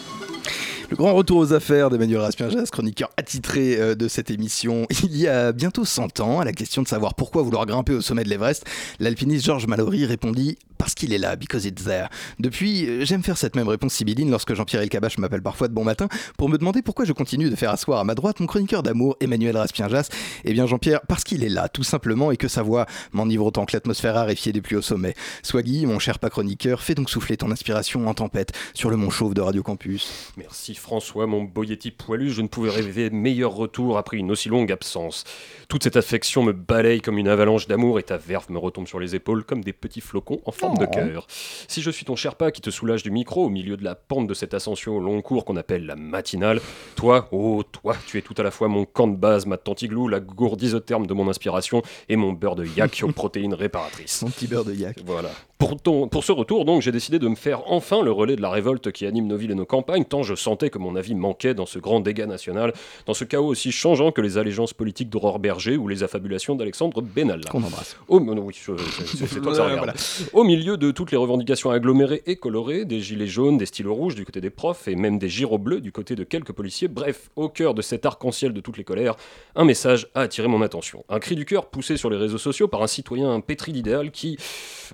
Le 0.91 0.97
grand 0.97 1.15
retour 1.15 1.39
aux 1.39 1.53
affaires 1.53 1.89
d'Emmanuel 1.89 2.19
Raspierjas, 2.19 2.65
chroniqueur 2.73 3.11
attitré 3.17 3.77
euh, 3.77 3.95
de 3.95 4.09
cette 4.09 4.33
émission. 4.33 4.89
Il 5.05 5.17
y 5.17 5.29
a 5.29 5.53
bientôt 5.53 5.85
100 5.85 6.19
ans, 6.19 6.41
à 6.41 6.45
la 6.45 6.53
question 6.53 6.83
de 6.83 6.89
savoir 6.89 7.15
pourquoi 7.15 7.43
vouloir 7.43 7.65
grimper 7.65 7.93
au 7.93 8.01
sommet 8.01 8.25
de 8.25 8.29
l'Everest, 8.29 8.65
l'alpiniste 8.99 9.45
Georges 9.45 9.69
Mallory 9.69 10.05
répondit 10.05 10.59
parce 10.79 10.95
qu'il 10.95 11.13
est 11.13 11.19
là, 11.19 11.37
because 11.37 11.67
it's 11.67 11.85
there. 11.85 12.07
Depuis, 12.39 12.87
euh, 12.87 13.05
j'aime 13.05 13.23
faire 13.23 13.37
cette 13.37 13.57
même 13.57 13.69
réponse 13.69 13.95
sibylline 13.95 14.31
lorsque 14.31 14.55
Jean-Pierre 14.55 14.83
Elkabach 14.83 15.19
m'appelle 15.19 15.43
parfois 15.43 15.69
de 15.69 15.75
bon 15.75 15.85
matin 15.85 16.09
pour 16.37 16.49
me 16.49 16.57
demander 16.57 16.83
pourquoi 16.83 17.05
je 17.05 17.13
continue 17.13 17.51
de 17.51 17.57
faire 17.57 17.71
asseoir 17.71 17.99
à 17.99 18.05
ma 18.05 18.15
droite 18.15 18.41
mon 18.41 18.47
chroniqueur 18.47 18.83
d'amour, 18.83 19.17
Emmanuel 19.21 19.57
Raspierjas. 19.57 20.09
Eh 20.45 20.53
bien, 20.53 20.67
Jean-Pierre, 20.67 21.01
parce 21.09 21.25
qu'il 21.25 21.45
est 21.45 21.49
là, 21.49 21.69
tout 21.69 21.83
simplement, 21.83 22.31
et 22.31 22.37
que 22.37 22.49
sa 22.49 22.63
voix 22.63 22.87
m'enivre 23.13 23.47
autant 23.47 23.67
que 23.67 23.73
l'atmosphère 23.75 24.15
raréfiée 24.15 24.53
des 24.53 24.61
pluies 24.61 24.77
au 24.77 24.83
sommet. 24.83 25.15
Swaggy, 25.43 25.87
mon 25.87 25.99
cher 25.99 26.19
pas 26.19 26.31
chroniqueur, 26.31 26.81
fais 26.81 26.95
donc 26.95 27.11
souffler 27.11 27.37
ton 27.37 27.51
inspiration 27.51 28.07
en 28.07 28.15
tempête 28.15 28.53
sur 28.75 28.91
le 28.91 28.97
mont 28.97 29.11
chauve 29.11 29.35
de 29.35 29.41
Radio 29.41 29.63
Campus. 29.63 30.33
Merci 30.37 30.75
François, 30.75 31.27
mon 31.27 31.43
boyeti 31.43 31.91
poilu, 31.91 32.31
je 32.31 32.43
ne 32.43 32.49
pouvais 32.49 32.71
rêver 32.71 33.11
meilleur 33.11 33.53
retour 33.53 33.99
après 33.99 34.17
une 34.17 34.31
aussi 34.31 34.49
longue 34.49 34.71
absence. 34.71 35.25
Toute 35.69 35.83
cette 35.83 35.97
affection 35.97 36.43
me 36.43 36.53
balaye 36.53 37.01
comme 37.01 37.19
une 37.19 37.29
avalanche 37.29 37.67
d'amour 37.67 37.99
et 37.99 38.03
ta 38.03 38.17
verve 38.17 38.51
me 38.51 38.59
retombe 38.59 38.87
sur 38.87 39.01
les 39.01 39.15
épaules 39.15 39.45
comme 39.45 39.63
des 39.63 39.73
petits 39.73 40.01
flocons 40.01 40.41
en 40.45 40.53
forme 40.53 40.68
de 40.75 40.85
Oh. 40.85 40.91
cœur. 40.93 41.27
Si 41.69 41.81
je 41.83 41.91
suis 41.91 42.05
ton 42.05 42.17
Sherpa 42.17 42.51
qui 42.51 42.61
te 42.61 42.71
soulage 42.71 43.03
du 43.03 43.11
micro 43.11 43.45
au 43.45 43.49
milieu 43.49 43.77
de 43.77 43.85
la 43.85 43.95
pente 43.95 44.27
de 44.27 44.35
cette 44.35 44.55
ascension 44.55 44.97
au 44.97 45.01
long 45.01 45.23
cours 45.23 45.45
qu'on 45.45 45.57
appelle 45.57 45.87
la 45.87 45.97
matinale, 45.97 46.61
toi, 46.97 47.29
oh 47.33 47.63
toi, 47.71 47.95
tu 48.07 48.19
es 48.19 48.23
tout 48.23 48.35
à 48.39 48.43
la 48.43 48.51
fois 48.51 48.69
mon 48.69 48.85
camp 48.85 49.09
de 49.09 49.17
base, 49.17 49.47
ma 49.47 49.57
tantiglou, 49.57 50.09
la 50.09 50.21
gourdise 50.21 50.81
terme 50.87 51.07
de 51.07 51.15
mon 51.15 51.29
inspiration 51.29 51.83
et 52.09 52.17
mon 52.17 52.33
beurre 52.33 52.57
de 52.57 52.67
yak 52.67 53.01
aux 53.03 53.13
protéines 53.13 53.55
réparatrices. 53.55 54.23
Mon 54.23 54.31
petit 54.31 54.47
beurre 54.47 54.65
de 54.65 54.75
yak. 54.75 54.97
Voilà. 55.07 55.31
Pour, 55.59 55.77
ton- 55.81 56.07
pour 56.09 56.23
ce 56.23 56.31
retour, 56.31 56.65
donc, 56.65 56.83
j'ai 56.83 56.93
décidé 56.93 57.19
de 57.19 57.27
me 57.27 57.35
faire 57.35 57.63
enfin 57.67 58.03
le 58.03 58.13
relais 58.13 58.37
de 58.37 58.43
la 58.43 58.51
révolte 58.51 58.93
qui 58.93 59.07
anime 59.07 59.27
nos 59.27 59.37
villes 59.37 59.51
et 59.51 59.55
nos 59.57 59.67
campagnes, 59.67 60.05
tant 60.05 60.23
je 60.23 60.35
sentais 60.37 60.71
que 60.71 60.79
mon 60.79 60.95
avis 60.95 61.17
manquait 61.17 61.53
dans 61.55 61.67
ce 61.67 61.81
grand 61.81 61.99
dégât 62.01 62.27
national, 62.27 62.73
dans 63.07 63.15
ce 63.15 63.25
chaos 63.25 63.47
aussi 63.47 63.73
changeant 63.73 64.13
que 64.13 64.21
les 64.21 64.39
allégeances 64.39 64.73
politiques 64.73 65.11
d'Aurore 65.11 65.41
Berger 65.41 65.77
ou 65.77 65.89
les 65.89 66.05
affabulations 66.05 66.55
d'Alexandre 66.55 67.03
Benalla. 67.03 67.49
Qu'on 67.51 67.63
embrasse. 67.65 67.97
Au, 68.07 68.21
non, 68.21 68.41
oui, 68.43 68.55
c'est- 68.57 69.41
toi 69.41 69.51
que 69.51 69.57
ça 69.57 69.65
regarde. 69.65 69.79
voilà. 69.79 69.95
Au 70.33 70.45
milieu 70.45 70.58
de 70.65 70.91
toutes 70.91 71.11
les 71.13 71.17
revendications 71.17 71.71
agglomérées 71.71 72.23
et 72.27 72.37
colorées, 72.37 72.85
des 72.85 73.01
gilets 73.01 73.27
jaunes, 73.27 73.59
des 73.59 73.67
stylos 73.67 73.95
rouges 73.95 74.15
du 74.15 74.25
côté 74.25 74.41
des 74.41 74.51
profs 74.51 74.89
et 74.89 74.97
même 74.97 75.19
des 75.19 75.29
gyros 75.29 75.59
bleus 75.59 75.81
du 75.81 75.93
côté 75.93 76.17
de 76.17 76.25
quelques 76.25 76.53
policiers, 76.53 76.89
bref, 76.89 77.31
au 77.37 77.49
cœur 77.49 77.75
de 77.75 77.83
cet 77.83 78.05
arc-en-ciel 78.05 78.53
de 78.53 78.61
toutes 78.61 78.77
les 78.77 78.85
colères, 78.85 79.15
un 79.55 79.65
message 79.65 80.09
a 80.15 80.23
attiré 80.23 80.49
mon 80.49 80.61
attention. 80.61 81.05
Un 81.09 81.21
cri 81.21 81.37
du 81.37 81.45
cœur 81.45 81.67
poussé 81.67 81.97
sur 81.97 82.11
les 82.11 82.17
réseaux 82.17 82.39
sociaux 82.39 82.69
par 82.69 82.83
un 82.83 82.87
citoyen 82.87 83.41
pétri 83.41 83.73
d'idéal 83.73 84.11
qui, 84.11 84.37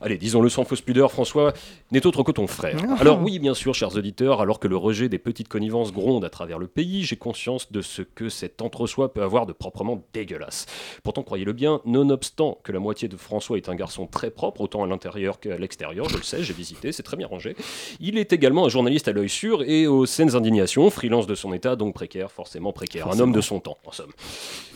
allez, 0.02 0.18
disons-le 0.18 0.48
sans 0.48 0.64
fausse 0.64 0.82
pudeur, 0.82 1.10
François 1.10 1.52
n'est 1.90 2.06
autre 2.06 2.22
que 2.22 2.32
ton 2.32 2.46
frère. 2.46 2.78
Ah. 2.88 2.96
Alors 3.00 3.22
oui, 3.22 3.38
bien 3.38 3.54
sûr, 3.54 3.74
chers 3.74 3.96
auditeurs, 3.96 4.40
alors 4.40 4.60
que 4.60 4.68
le 4.68 4.76
rejet 4.76 5.08
des 5.08 5.18
petites 5.18 5.48
connivences 5.48 5.92
gronde 5.92 6.24
à 6.24 6.30
travers 6.30 6.58
le 6.58 6.66
pays, 6.66 7.04
j'ai 7.04 7.16
conscience 7.16 7.72
de 7.72 7.80
ce 7.80 8.02
que 8.02 8.28
cet 8.28 8.60
entre-soi 8.60 9.12
peut 9.12 9.22
avoir 9.22 9.46
de 9.46 9.52
proprement 9.52 10.04
dégueulasse. 10.12 10.66
Pourtant, 11.02 11.22
croyez-le 11.22 11.52
bien, 11.52 11.80
nonobstant 11.84 12.58
que 12.62 12.72
la 12.72 12.80
moitié 12.80 13.08
de 13.08 13.16
François 13.16 13.56
est 13.56 13.68
un 13.68 13.74
garçon 13.74 14.06
très 14.06 14.30
propre, 14.30 14.60
autant 14.60 14.82
à 14.82 14.86
l'intérieur 14.86 15.40
qu'à 15.40 15.53
l'extérieur, 15.58 16.08
je 16.08 16.16
le 16.16 16.22
sais, 16.22 16.42
j'ai 16.42 16.52
visité, 16.54 16.92
c'est 16.92 17.02
très 17.02 17.16
bien 17.16 17.26
rangé, 17.26 17.56
il 18.00 18.18
est 18.18 18.32
également 18.32 18.64
un 18.66 18.68
journaliste 18.68 19.08
à 19.08 19.12
l'œil 19.12 19.28
sûr 19.28 19.62
et 19.62 19.86
aux 19.86 20.06
saines 20.06 20.34
indignations, 20.36 20.90
freelance 20.90 21.26
de 21.26 21.34
son 21.34 21.52
état, 21.52 21.76
donc 21.76 21.94
précaire, 21.94 22.30
forcément 22.30 22.72
précaire, 22.72 23.08
un 23.10 23.18
homme 23.18 23.32
de 23.32 23.40
son 23.40 23.60
temps, 23.60 23.78
en 23.86 23.92
somme. 23.92 24.10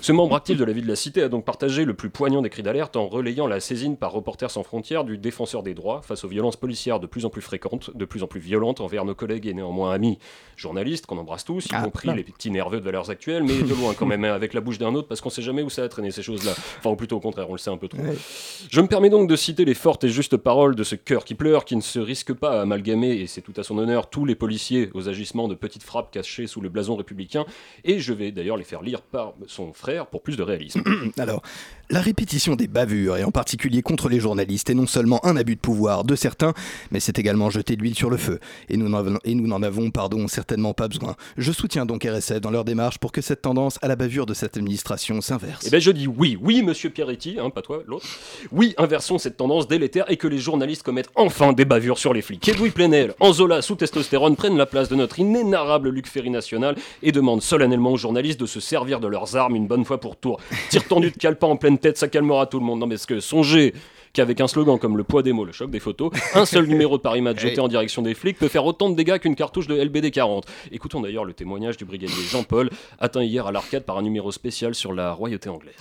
Ce 0.00 0.12
membre 0.12 0.36
actif 0.36 0.56
de 0.56 0.64
la 0.64 0.72
vie 0.72 0.82
de 0.82 0.88
la 0.88 0.94
cité 0.96 1.22
a 1.22 1.28
donc 1.28 1.44
partagé 1.44 1.84
le 1.84 1.92
plus 1.94 2.08
poignant 2.10 2.40
des 2.42 2.50
cris 2.50 2.62
d'alerte 2.62 2.94
en 2.96 3.08
relayant 3.08 3.46
la 3.48 3.58
saisine 3.60 3.96
par 3.96 4.12
Reporters 4.12 4.50
sans 4.50 4.62
frontières 4.62 5.02
du 5.04 5.18
défenseur 5.18 5.62
des 5.64 5.74
droits 5.74 6.02
face 6.02 6.22
aux 6.24 6.28
violences 6.28 6.56
policières 6.56 7.00
de 7.00 7.06
plus 7.06 7.24
en 7.24 7.30
plus 7.30 7.42
fréquentes, 7.42 7.90
de 7.96 8.04
plus 8.04 8.22
en 8.22 8.28
plus 8.28 8.38
violentes 8.40 8.80
envers 8.80 9.04
nos 9.04 9.14
collègues 9.16 9.46
et 9.48 9.54
néanmoins 9.54 9.92
amis 9.92 10.18
journalistes 10.56 11.06
qu'on 11.06 11.18
embrasse 11.18 11.44
tous, 11.44 11.66
y 11.66 11.68
Ah, 11.72 11.82
compris 11.82 12.08
là. 12.08 12.14
les 12.14 12.22
petits 12.24 12.50
nerveux 12.50 12.78
de 12.78 12.84
valeurs 12.84 13.10
actuelles, 13.10 13.42
mais 13.42 13.60
de 13.62 13.74
loin 13.74 13.92
quand 13.94 14.06
même, 14.06 14.24
hein, 14.24 14.32
avec 14.34 14.54
la 14.54 14.60
bouche 14.60 14.78
d'un 14.78 14.94
autre, 14.94 15.08
parce 15.08 15.20
qu'on 15.20 15.30
sait 15.30 15.42
jamais 15.42 15.62
où 15.62 15.70
ça 15.70 15.82
a 15.82 15.88
traîné 15.88 16.10
ces 16.12 16.22
choses-là. 16.22 16.52
Enfin, 16.78 16.90
ou 16.90 16.96
plutôt 16.96 17.16
au 17.16 17.20
contraire, 17.20 17.48
on 17.48 17.52
le 17.52 17.58
sait 17.58 17.70
un 17.70 17.76
peu 17.76 17.88
trop. 17.88 17.98
Ouais. 18.00 18.16
Je 18.70 18.80
me 18.80 18.86
permets 18.86 19.10
donc 19.10 19.28
de 19.28 19.36
citer 19.36 19.64
les 19.64 19.74
fortes 19.74 20.04
et 20.04 20.08
justes 20.08 20.36
paroles 20.36 20.67
de 20.74 20.84
ce 20.84 20.94
cœur 20.94 21.24
qui 21.24 21.34
pleure, 21.34 21.64
qui 21.64 21.76
ne 21.76 21.80
se 21.80 21.98
risque 21.98 22.32
pas 22.32 22.58
à 22.58 22.62
amalgamer, 22.62 23.10
et 23.12 23.26
c'est 23.26 23.40
tout 23.40 23.52
à 23.56 23.62
son 23.62 23.78
honneur, 23.78 24.10
tous 24.10 24.24
les 24.24 24.34
policiers 24.34 24.90
aux 24.94 25.08
agissements 25.08 25.48
de 25.48 25.54
petites 25.54 25.82
frappes 25.82 26.10
cachées 26.10 26.46
sous 26.46 26.60
le 26.60 26.68
blason 26.68 26.96
républicain, 26.96 27.44
et 27.84 27.98
je 28.00 28.12
vais 28.12 28.32
d'ailleurs 28.32 28.56
les 28.56 28.64
faire 28.64 28.82
lire 28.82 29.02
par 29.02 29.34
son 29.46 29.72
frère 29.72 30.06
pour 30.06 30.22
plus 30.22 30.36
de 30.36 30.42
réalisme. 30.42 30.82
Alors, 31.18 31.42
la 31.90 32.00
répétition 32.00 32.56
des 32.56 32.66
bavures, 32.68 33.16
et 33.16 33.24
en 33.24 33.30
particulier 33.30 33.82
contre 33.82 34.08
les 34.08 34.20
journalistes, 34.20 34.70
est 34.70 34.74
non 34.74 34.86
seulement 34.86 35.24
un 35.24 35.36
abus 35.36 35.56
de 35.56 35.60
pouvoir 35.60 36.04
de 36.04 36.14
certains, 36.14 36.52
mais 36.90 37.00
c'est 37.00 37.18
également 37.18 37.50
jeter 37.50 37.76
de 37.76 37.82
l'huile 37.82 37.94
sur 37.94 38.10
le 38.10 38.16
feu. 38.16 38.38
Et 38.68 38.76
nous 38.76 38.88
n'en 38.88 39.62
avons- 39.62 39.90
pardon, 39.90 40.28
certainement 40.28 40.74
pas 40.74 40.88
besoin. 40.88 41.16
Je 41.36 41.52
soutiens 41.52 41.86
donc 41.86 42.04
RSF 42.04 42.40
dans 42.40 42.50
leur 42.50 42.64
démarche 42.64 42.98
pour 42.98 43.12
que 43.12 43.20
cette 43.20 43.42
tendance 43.42 43.78
à 43.82 43.88
la 43.88 43.96
bavure 43.96 44.26
de 44.26 44.34
cette 44.34 44.56
administration 44.56 45.20
s'inverse. 45.20 45.64
Eh 45.66 45.70
ben 45.70 45.80
je 45.80 45.90
dis 45.90 46.06
oui, 46.06 46.38
oui 46.40 46.62
monsieur 46.62 46.90
Pierretti, 46.90 47.38
hein, 47.40 47.50
pas 47.50 47.62
toi, 47.62 47.82
l'autre. 47.86 48.06
Oui, 48.52 48.74
inversons 48.78 49.18
cette 49.18 49.36
tendance 49.36 49.66
délétère 49.68 50.10
et 50.10 50.16
que 50.16 50.28
les 50.28 50.38
journalistes 50.48 50.82
commettent 50.82 51.10
enfin 51.14 51.52
des 51.52 51.66
bavures 51.66 51.98
sur 51.98 52.14
les 52.14 52.22
flics. 52.22 52.48
Edouard 52.48 52.72
Plenel, 52.72 53.12
Anzola 53.20 53.60
sous 53.60 53.74
testostérone 53.74 54.34
prennent 54.34 54.56
la 54.56 54.64
place 54.64 54.88
de 54.88 54.94
notre 54.94 55.18
inénarrable 55.18 55.90
Luc 55.90 56.06
Ferry 56.06 56.30
national 56.30 56.74
et 57.02 57.12
demandent 57.12 57.42
solennellement 57.42 57.92
aux 57.92 57.98
journalistes 57.98 58.40
de 58.40 58.46
se 58.46 58.58
servir 58.58 58.98
de 58.98 59.08
leurs 59.08 59.36
armes 59.36 59.56
une 59.56 59.66
bonne 59.66 59.84
fois 59.84 60.00
pour 60.00 60.16
tour. 60.16 60.40
Tire 60.70 60.88
tendu 60.88 61.10
de 61.10 61.18
calepin 61.18 61.48
en 61.48 61.56
pleine 61.56 61.76
tête, 61.76 61.98
ça 61.98 62.08
calmera 62.08 62.46
tout 62.46 62.60
le 62.60 62.64
monde. 62.64 62.78
Non 62.78 62.86
mais 62.86 62.94
est-ce 62.94 63.06
que 63.06 63.20
songez 63.20 63.74
qu'avec 64.12 64.40
un 64.40 64.48
slogan 64.48 64.78
comme 64.78 64.96
le 64.96 65.04
poids 65.04 65.22
des 65.22 65.32
mots, 65.32 65.44
le 65.44 65.52
choc 65.52 65.70
des 65.70 65.80
photos, 65.80 66.10
un 66.34 66.44
seul 66.44 66.66
numéro 66.68 66.96
de 66.96 67.02
Paris 67.02 67.20
Match 67.22 67.40
jeté 67.40 67.60
en 67.60 67.68
direction 67.68 68.02
des 68.02 68.14
flics 68.14 68.38
peut 68.38 68.48
faire 68.48 68.64
autant 68.64 68.90
de 68.90 68.94
dégâts 68.96 69.18
qu'une 69.18 69.34
cartouche 69.36 69.66
de 69.66 69.74
LBD 69.74 70.10
40. 70.10 70.46
Écoutons 70.72 71.00
d'ailleurs 71.00 71.24
le 71.24 71.32
témoignage 71.32 71.76
du 71.76 71.84
brigadier 71.84 72.24
Jean-Paul, 72.30 72.70
atteint 72.98 73.22
hier 73.22 73.46
à 73.46 73.52
l'arcade 73.52 73.84
par 73.84 73.98
un 73.98 74.02
numéro 74.02 74.32
spécial 74.32 74.74
sur 74.74 74.92
la 74.92 75.12
royauté 75.12 75.48
anglaise. 75.48 75.74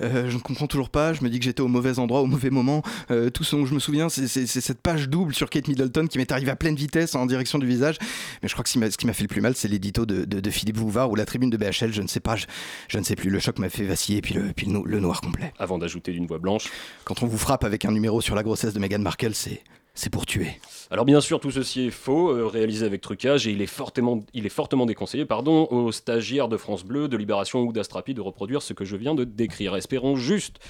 Euh, 0.00 0.28
je 0.30 0.36
ne 0.36 0.40
comprends 0.42 0.66
toujours 0.66 0.90
pas, 0.90 1.12
je 1.12 1.22
me 1.22 1.28
dis 1.28 1.38
que 1.38 1.44
j'étais 1.44 1.60
au 1.60 1.68
mauvais 1.68 1.98
endroit, 1.98 2.20
au 2.22 2.26
mauvais 2.26 2.50
moment. 2.50 2.82
Euh, 3.10 3.30
tout 3.30 3.44
ce 3.44 3.56
dont 3.56 3.66
je 3.66 3.74
me 3.74 3.78
souviens, 3.80 4.08
c'est 4.08 4.26
cette 4.46 4.80
page 4.80 5.08
double 5.08 5.34
sur 5.34 5.50
Kate 5.50 5.68
Middleton 5.68 6.06
qui 6.06 6.18
m'est 6.18 6.30
arrivée 6.32 6.50
à 6.50 6.56
pleine 6.56 6.74
vitesse 6.74 7.14
en 7.14 7.26
direction 7.26 7.58
du 7.58 7.66
visage. 7.66 7.96
Mais 8.42 8.48
je 8.48 8.54
crois 8.54 8.62
que 8.64 8.68
ce 8.70 8.74
qui 8.96 9.06
m'a- 9.06 9.12
fait 9.12 9.22
le 9.22 9.28
plus 9.28 9.40
mal, 9.40 9.54
c'est 9.54 9.68
l'édito 9.68 10.06
de, 10.06 10.24
de- 10.24 10.40
de 10.40 10.50
Philippe 10.50 10.76
Bouvard 10.76 11.10
ou 11.10 11.14
la 11.14 11.24
tribune 11.26 11.50
de 11.50 11.56
BHL, 11.56 11.92
je 11.92 12.02
ne 12.02 12.06
sais 12.08 12.20
pas, 12.20 12.36
je, 12.36 12.46
je 12.88 12.98
ne 12.98 13.04
sais 13.04 13.14
plus. 13.16 13.30
Le 13.30 13.38
choc 13.38 13.58
m'a 13.58 13.68
fait 13.68 13.84
vaciller, 13.84 14.20
puis 14.22 14.34
le, 14.34 14.52
puis 14.54 14.66
le, 14.66 14.80
le 14.84 15.00
noir 15.00 15.20
complet. 15.20 15.52
Avant 15.58 15.78
d'ajouter 15.78 16.12
d'une 16.12 16.26
voix 16.26 16.38
blanche. 16.38 16.64
Quand 17.04 17.22
on 17.22 17.26
vous 17.26 17.38
frappe 17.38 17.64
avec 17.64 17.71
un 17.84 17.92
numéro 17.92 18.20
sur 18.20 18.34
la 18.34 18.42
grossesse 18.42 18.74
de 18.74 18.78
Meghan 18.78 18.98
Markle, 18.98 19.34
c'est 19.34 19.62
c'est 19.94 20.10
pour 20.10 20.24
tuer. 20.26 20.58
Alors 20.90 21.04
bien 21.04 21.20
sûr, 21.20 21.40
tout 21.40 21.50
ceci 21.50 21.86
est 21.86 21.90
faux, 21.90 22.30
euh, 22.30 22.46
réalisé 22.46 22.86
avec 22.86 23.00
trucage, 23.00 23.46
et 23.46 23.50
il 23.50 23.62
est 23.62 23.66
fortement, 23.66 24.20
il 24.34 24.46
est 24.46 24.50
fortement 24.50 24.86
déconseillé 24.86 25.24
pardon, 25.24 25.66
aux 25.70 25.92
stagiaires 25.92 26.48
de 26.48 26.56
France 26.56 26.84
Bleu, 26.84 27.08
de 27.08 27.16
Libération 27.16 27.60
ou 27.60 27.72
d'Astrapi 27.72 28.14
de 28.14 28.20
reproduire 28.20 28.62
ce 28.62 28.72
que 28.72 28.84
je 28.84 28.96
viens 28.96 29.14
de 29.14 29.24
décrire. 29.24 29.76
Espérons 29.76 30.16
juste 30.16 30.60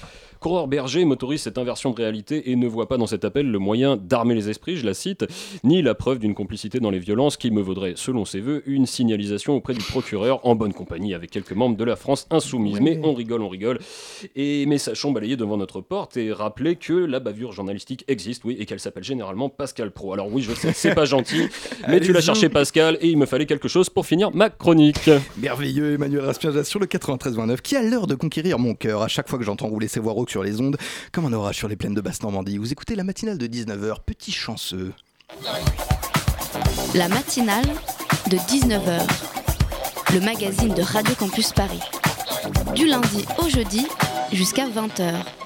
qu'Aurore 0.43 0.67
Berger 0.67 1.05
motorise 1.05 1.41
cette 1.41 1.57
inversion 1.57 1.91
de 1.91 1.95
réalité 1.95 2.51
et 2.51 2.55
ne 2.57 2.67
voit 2.67 2.89
pas 2.89 2.97
dans 2.97 3.07
cet 3.07 3.23
appel 3.23 3.49
le 3.49 3.59
moyen 3.59 3.95
d'armer 3.95 4.35
les 4.35 4.49
esprits, 4.49 4.75
je 4.75 4.85
la 4.85 4.93
cite, 4.93 5.25
ni 5.63 5.81
la 5.81 5.95
preuve 5.95 6.19
d'une 6.19 6.35
complicité 6.35 6.81
dans 6.81 6.91
les 6.91 6.99
violences 6.99 7.37
qui 7.37 7.49
me 7.49 7.61
vaudrait, 7.61 7.93
selon 7.95 8.25
ses 8.25 8.41
voeux, 8.41 8.61
une 8.65 8.85
signalisation 8.85 9.55
auprès 9.55 9.73
du 9.73 9.79
procureur 9.79 10.45
en 10.45 10.55
bonne 10.55 10.73
compagnie 10.73 11.13
avec 11.13 11.31
quelques 11.31 11.53
membres 11.53 11.77
de 11.77 11.83
la 11.85 11.95
France 11.95 12.27
insoumise. 12.29 12.81
Mais 12.81 12.99
on 13.03 13.13
rigole, 13.13 13.41
on 13.41 13.47
rigole. 13.47 13.79
Et 14.35 14.65
mais 14.65 14.77
sachons 14.77 15.13
balayer 15.13 15.37
devant 15.37 15.55
notre 15.55 15.79
porte 15.79 16.17
et 16.17 16.33
rappeler 16.33 16.75
que 16.75 16.93
la 16.93 17.21
bavure 17.21 17.53
journalistique 17.53 18.03
existe, 18.09 18.43
oui, 18.43 18.57
et 18.59 18.65
qu'elle 18.65 18.81
s'appelle 18.81 19.05
généralement 19.05 19.47
Pascal 19.47 19.91
Pro. 19.91 20.11
Alors 20.11 20.27
oui, 20.29 20.41
je 20.41 20.53
sais, 20.53 20.73
c'est 20.73 20.93
pas 20.93 21.05
gentil, 21.05 21.47
mais 21.87 22.01
tu 22.01 22.11
l'as 22.11 22.21
cherché 22.21 22.49
Pascal 22.49 22.97
et 22.99 23.07
il 23.07 23.17
me 23.17 23.25
fallait 23.25 23.45
quelque 23.45 23.69
chose 23.69 23.89
pour 23.89 24.05
finir 24.05 24.31
ma 24.33 24.49
chronique. 24.49 25.09
Merveilleux 25.37 25.93
Emmanuel 25.93 26.25
Raspiaja 26.25 26.65
sur 26.65 26.81
le 26.81 26.85
93.9 26.85 27.61
qui 27.61 27.77
a 27.77 27.81
l'heure 27.81 28.07
de 28.07 28.15
conquérir 28.15 28.59
mon 28.59 28.75
cœur 28.75 29.01
à 29.03 29.07
chaque 29.07 29.29
fois 29.29 29.39
que 29.39 29.45
j'entends 29.45 29.67
rouler 29.67 29.87
ses 29.87 30.01
voix 30.01 30.11
sur 30.33 30.43
les 30.43 30.59
ondes, 30.59 30.77
comme 31.11 31.25
un 31.25 31.33
orage 31.33 31.57
sur 31.57 31.67
les 31.67 31.75
plaines 31.75 31.93
de 31.93 32.01
Basse-Normandie. 32.01 32.57
Vous 32.57 32.71
écoutez 32.71 32.95
la 32.95 33.03
matinale 33.03 33.37
de 33.37 33.45
19h, 33.45 33.97
petit 34.03 34.31
chanceux. 34.31 34.91
La 36.95 37.07
matinale 37.07 37.67
de 38.31 38.37
19h, 38.37 39.07
le 40.11 40.19
magazine 40.21 40.73
de 40.73 40.81
Radio 40.81 41.13
Campus 41.13 41.51
Paris. 41.51 41.81
Du 42.73 42.87
lundi 42.87 43.25
au 43.37 43.47
jeudi 43.47 43.85
jusqu'à 44.31 44.67
20h. 44.67 45.42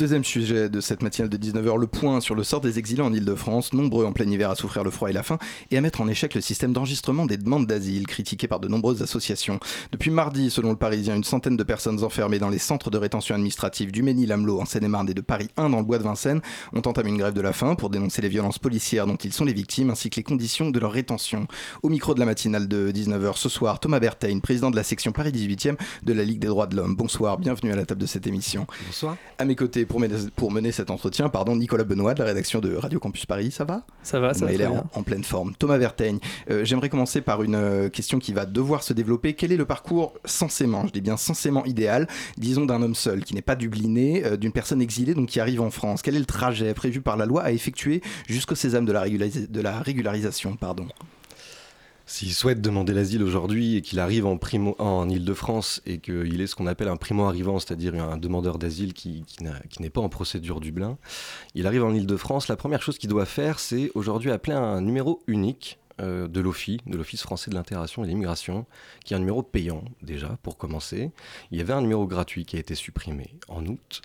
Deuxième 0.00 0.24
sujet 0.24 0.70
de 0.70 0.80
cette 0.80 1.02
matinale 1.02 1.28
de 1.28 1.36
19h, 1.36 1.78
le 1.78 1.86
point 1.86 2.22
sur 2.22 2.34
le 2.34 2.42
sort 2.42 2.62
des 2.62 2.78
exilés 2.78 3.02
en 3.02 3.12
Ile-de-France, 3.12 3.74
nombreux 3.74 4.06
en 4.06 4.14
plein 4.14 4.24
hiver 4.24 4.48
à 4.48 4.54
souffrir 4.54 4.82
le 4.82 4.90
froid 4.90 5.10
et 5.10 5.12
la 5.12 5.22
faim, 5.22 5.36
et 5.70 5.76
à 5.76 5.82
mettre 5.82 6.00
en 6.00 6.08
échec 6.08 6.34
le 6.34 6.40
système 6.40 6.72
d'enregistrement 6.72 7.26
des 7.26 7.36
demandes 7.36 7.66
d'asile, 7.66 8.06
critiqué 8.06 8.48
par 8.48 8.60
de 8.60 8.68
nombreuses 8.68 9.02
associations. 9.02 9.60
Depuis 9.92 10.10
mardi, 10.10 10.48
selon 10.48 10.70
le 10.70 10.76
Parisien, 10.76 11.16
une 11.16 11.22
centaine 11.22 11.58
de 11.58 11.62
personnes 11.62 12.02
enfermées 12.02 12.38
dans 12.38 12.48
les 12.48 12.56
centres 12.56 12.88
de 12.88 12.96
rétention 12.96 13.34
administrative 13.34 13.92
du 13.92 14.02
Ménil-Amelot 14.02 14.62
en 14.62 14.64
Seine-et-Marne 14.64 15.10
et 15.10 15.12
de 15.12 15.20
Paris 15.20 15.50
1 15.58 15.68
dans 15.68 15.80
le 15.80 15.84
bois 15.84 15.98
de 15.98 16.04
Vincennes 16.04 16.40
ont 16.72 16.80
entamé 16.86 17.10
une 17.10 17.18
grève 17.18 17.34
de 17.34 17.42
la 17.42 17.52
faim 17.52 17.74
pour 17.74 17.90
dénoncer 17.90 18.22
les 18.22 18.30
violences 18.30 18.58
policières 18.58 19.06
dont 19.06 19.16
ils 19.16 19.34
sont 19.34 19.44
les 19.44 19.52
victimes, 19.52 19.90
ainsi 19.90 20.08
que 20.08 20.16
les 20.16 20.22
conditions 20.22 20.70
de 20.70 20.80
leur 20.80 20.92
rétention. 20.92 21.46
Au 21.82 21.90
micro 21.90 22.14
de 22.14 22.20
la 22.20 22.24
matinale 22.24 22.68
de 22.68 22.90
19h 22.90 23.36
ce 23.36 23.50
soir, 23.50 23.80
Thomas 23.80 24.00
Berthein, 24.00 24.38
président 24.38 24.70
de 24.70 24.76
la 24.76 24.82
section 24.82 25.12
Paris 25.12 25.32
18e 25.32 25.76
de 26.04 26.12
la 26.14 26.24
Ligue 26.24 26.38
des 26.38 26.48
droits 26.48 26.68
de 26.68 26.76
l'homme. 26.76 26.96
Bonsoir, 26.96 27.36
bienvenue 27.36 27.70
à 27.70 27.76
la 27.76 27.84
table 27.84 28.00
de 28.00 28.06
cette 28.06 28.26
émission. 28.26 28.66
Bonsoir. 28.86 29.18
À 29.36 29.44
mes 29.44 29.56
côtés, 29.56 29.84
pour 29.90 29.98
mener, 29.98 30.14
pour 30.36 30.52
mener 30.52 30.70
cet 30.70 30.88
entretien, 30.88 31.28
pardon, 31.28 31.56
Nicolas 31.56 31.82
Benoît 31.82 32.14
de 32.14 32.20
la 32.20 32.26
rédaction 32.26 32.60
de 32.60 32.76
Radio 32.76 33.00
Campus 33.00 33.26
Paris, 33.26 33.50
ça 33.50 33.64
va? 33.64 33.82
Ça 34.04 34.20
va, 34.20 34.34
ça 34.34 34.46
va 34.46 34.52
Il 34.52 34.60
est 34.60 34.66
en, 34.66 35.02
pleine 35.02 35.24
forme. 35.24 35.52
Thomas 35.58 35.78
Verteigne, 35.78 36.20
euh, 36.48 36.64
j'aimerais 36.64 36.88
commencer 36.88 37.20
par 37.20 37.42
une 37.42 37.56
euh, 37.56 37.88
question 37.88 38.20
qui 38.20 38.32
va 38.32 38.46
devoir 38.46 38.84
se 38.84 38.92
développer. 38.92 39.34
Quel 39.34 39.50
est 39.50 39.56
le 39.56 39.64
parcours 39.64 40.14
censément, 40.24 40.86
je 40.86 40.92
dis 40.92 41.00
bien 41.00 41.16
censément 41.16 41.64
idéal, 41.64 42.06
disons 42.38 42.66
d'un 42.66 42.80
homme 42.82 42.94
seul, 42.94 43.24
qui 43.24 43.34
n'est 43.34 43.42
pas 43.42 43.56
dubliné, 43.56 44.24
euh, 44.24 44.36
d'une 44.36 44.52
personne 44.52 44.80
exilée, 44.80 45.14
donc 45.14 45.28
qui 45.28 45.40
arrive 45.40 45.60
en 45.60 45.70
France? 45.70 46.02
Quel 46.02 46.14
est 46.14 46.20
le 46.20 46.24
trajet 46.24 46.72
prévu 46.72 47.00
par 47.00 47.16
la 47.16 47.26
loi 47.26 47.42
à 47.42 47.50
effectuer 47.50 48.00
jusqu'au 48.28 48.54
sésame 48.54 48.84
de 48.84 48.92
la, 48.92 49.08
de 49.08 49.60
la 49.60 49.80
régularisation 49.80 50.54
pardon? 50.54 50.86
S'il 52.10 52.34
souhaite 52.34 52.60
demander 52.60 52.92
l'asile 52.92 53.22
aujourd'hui 53.22 53.76
et 53.76 53.82
qu'il 53.82 54.00
arrive 54.00 54.26
en, 54.26 54.36
primo, 54.36 54.74
en 54.80 55.08
Ile-de-France 55.08 55.80
et 55.86 55.98
qu'il 55.98 56.40
est 56.40 56.48
ce 56.48 56.56
qu'on 56.56 56.66
appelle 56.66 56.88
un 56.88 56.96
primo-arrivant, 56.96 57.60
c'est-à-dire 57.60 57.94
un 57.94 58.16
demandeur 58.16 58.58
d'asile 58.58 58.94
qui, 58.94 59.24
qui 59.24 59.80
n'est 59.80 59.90
pas 59.90 60.00
en 60.00 60.08
procédure 60.08 60.58
Dublin, 60.58 60.98
il 61.54 61.68
arrive 61.68 61.84
en 61.84 61.94
Ile-de-France, 61.94 62.48
la 62.48 62.56
première 62.56 62.82
chose 62.82 62.98
qu'il 62.98 63.08
doit 63.08 63.26
faire, 63.26 63.60
c'est 63.60 63.92
aujourd'hui 63.94 64.32
appeler 64.32 64.56
un 64.56 64.80
numéro 64.80 65.22
unique 65.28 65.78
euh, 66.00 66.28
de 66.28 66.40
l'OFI, 66.40 66.78
de 66.86 66.96
l'Office 66.96 67.22
français 67.22 67.50
de 67.50 67.54
l'intégration 67.54 68.02
et 68.02 68.06
de 68.06 68.10
l'immigration, 68.10 68.66
qui 69.04 69.14
est 69.14 69.16
un 69.16 69.20
numéro 69.20 69.42
payant 69.42 69.84
déjà 70.02 70.38
pour 70.42 70.56
commencer. 70.56 71.10
Il 71.50 71.58
y 71.58 71.60
avait 71.60 71.72
un 71.72 71.82
numéro 71.82 72.06
gratuit 72.06 72.44
qui 72.44 72.56
a 72.56 72.60
été 72.60 72.74
supprimé 72.74 73.34
en 73.48 73.64
août 73.66 74.02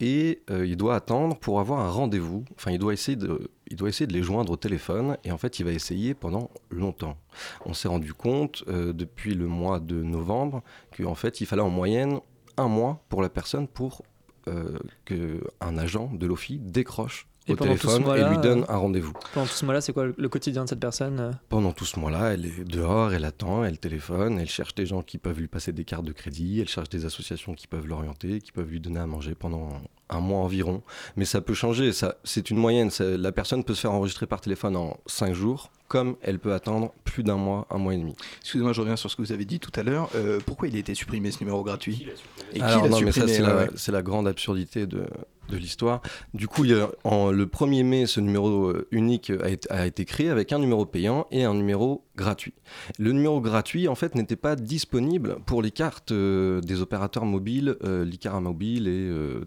et 0.00 0.42
euh, 0.50 0.66
il 0.66 0.76
doit 0.76 0.94
attendre 0.94 1.36
pour 1.36 1.60
avoir 1.60 1.80
un 1.80 1.90
rendez-vous. 1.90 2.44
Enfin, 2.56 2.70
il 2.70 2.78
doit 2.78 2.92
essayer 2.92 3.16
de, 3.16 3.50
il 3.68 3.76
doit 3.76 3.88
essayer 3.88 4.06
de 4.06 4.12
les 4.12 4.22
joindre 4.22 4.52
au 4.52 4.56
téléphone 4.56 5.16
et 5.24 5.32
en 5.32 5.38
fait, 5.38 5.58
il 5.58 5.64
va 5.64 5.72
essayer 5.72 6.14
pendant 6.14 6.50
longtemps. 6.70 7.16
On 7.64 7.74
s'est 7.74 7.88
rendu 7.88 8.14
compte 8.14 8.64
euh, 8.68 8.92
depuis 8.92 9.34
le 9.34 9.46
mois 9.46 9.80
de 9.80 10.02
novembre 10.02 10.62
qu'en 10.96 11.14
fait, 11.14 11.40
il 11.40 11.46
fallait 11.46 11.62
en 11.62 11.70
moyenne 11.70 12.20
un 12.56 12.68
mois 12.68 13.04
pour 13.08 13.22
la 13.22 13.28
personne 13.28 13.66
pour 13.68 14.02
euh, 14.46 14.78
que 15.06 15.42
un 15.60 15.78
agent 15.78 16.10
de 16.12 16.26
l'OFI 16.26 16.58
décroche 16.58 17.26
au 17.52 17.56
pendant 17.56 17.72
tout 17.76 17.88
ce 17.88 17.96
téléphone 17.98 18.16
et 18.18 18.28
lui 18.34 18.38
donne 18.38 18.62
euh, 18.62 18.72
un 18.72 18.76
rendez-vous. 18.76 19.12
Pendant 19.34 19.46
tout 19.46 19.52
ce 19.52 19.64
mois-là, 19.64 19.80
c'est 19.80 19.92
quoi 19.92 20.06
le- 20.16 20.28
quotidien 20.28 20.64
de 20.64 20.68
cette 20.70 20.80
personne 20.80 21.20
euh 21.20 21.30
Pendant 21.50 21.72
tout 21.72 21.84
ce 21.84 21.98
mois-là, 22.00 22.32
elle 22.32 22.46
est 22.46 22.64
dehors, 22.64 23.12
elle 23.12 23.24
attend, 23.24 23.64
elle 23.64 23.78
téléphone, 23.78 24.38
elle 24.38 24.48
cherche 24.48 24.74
des 24.74 24.86
gens 24.86 25.02
qui 25.02 25.18
peuvent 25.18 25.38
lui 25.38 25.48
passer 25.48 25.72
des 25.72 25.84
cartes 25.84 26.04
de 26.04 26.12
crédit, 26.12 26.60
elle 26.60 26.68
cherche 26.68 26.88
des 26.88 27.04
associations 27.04 27.54
qui 27.54 27.66
peuvent 27.66 27.86
l'orienter, 27.86 28.40
qui 28.40 28.52
peuvent 28.52 28.70
lui 28.70 28.80
donner 28.80 29.00
à 29.00 29.06
manger 29.06 29.34
pendant 29.34 29.68
un 30.10 30.20
mois 30.20 30.40
environ. 30.40 30.82
Mais 31.16 31.24
ça 31.24 31.40
peut 31.40 31.54
changer, 31.54 31.92
ça, 31.92 32.16
c'est 32.24 32.50
une 32.50 32.58
moyenne. 32.58 32.90
ça- 32.90 33.04
la 33.16 33.32
personne 33.32 33.64
peut 33.64 33.74
se 33.74 33.82
faire 33.82 33.92
enregistrer 33.92 34.26
par 34.26 34.40
téléphone 34.40 34.76
en 34.76 34.96
5 35.06 35.32
jours, 35.34 35.70
comme 35.88 36.16
elle 36.22 36.38
peut 36.38 36.52
attendre 36.54 36.92
plus 37.04 37.22
d'un 37.22 37.36
mois, 37.36 37.66
un 37.70 37.78
mois 37.78 37.94
et 37.94 37.98
demi. 37.98 38.14
Excusez-moi, 38.40 38.72
je 38.72 38.80
reviens 38.80 38.96
sur 38.96 39.10
ce 39.10 39.16
que 39.16 39.22
vous 39.22 39.32
avez 39.32 39.44
dit 39.44 39.60
tout 39.60 39.70
à 39.78 39.82
l'heure. 39.82 40.08
Euh, 40.14 40.40
pourquoi 40.44 40.68
il 40.68 40.76
a 40.76 40.78
été 40.78 40.94
supprimé 40.94 41.30
ce 41.30 41.40
numéro 41.40 41.62
gratuit? 41.62 42.06
Et 42.52 42.56
qui 42.56 42.62
Alors 42.62 42.84
l'a 42.84 42.88
non, 42.90 43.00
mais 43.00 43.12
ça, 43.12 43.26
supprimé 43.26 43.32
c'est 43.36 43.42
ouais, 43.42 43.48
la, 43.48 43.56
ouais? 43.56 43.70
c'est 43.76 43.92
la 43.92 44.02
grande 44.02 44.26
absurdité 44.28 44.86
de, 44.86 45.06
de 45.48 45.56
l'histoire. 45.56 46.00
Du 46.32 46.48
coup, 46.48 46.62
le 46.62 46.88
1er 47.04 47.84
mai, 47.84 48.06
ce 48.06 48.20
numéro 48.20 48.68
euh, 48.68 48.88
unique 48.90 49.30
a 49.30 49.48
été, 49.48 49.70
a 49.70 49.86
été 49.86 50.04
créé 50.04 50.30
avec 50.30 50.52
un 50.52 50.58
numéro 50.58 50.86
payant 50.86 51.26
et 51.30 51.44
un 51.44 51.54
numéro 51.54 52.04
gratuit. 52.16 52.54
Le 52.98 53.12
numéro 53.12 53.40
gratuit, 53.40 53.88
en 53.88 53.94
fait, 53.94 54.14
n'était 54.14 54.36
pas 54.36 54.56
disponible 54.56 55.36
pour 55.46 55.62
les 55.62 55.70
cartes 55.70 56.12
euh, 56.12 56.60
des 56.60 56.80
opérateurs 56.80 57.24
mobiles, 57.24 57.76
euh, 57.84 58.04
Licara 58.04 58.40
Mobile 58.40 58.88
et 58.88 59.08
euh, 59.08 59.44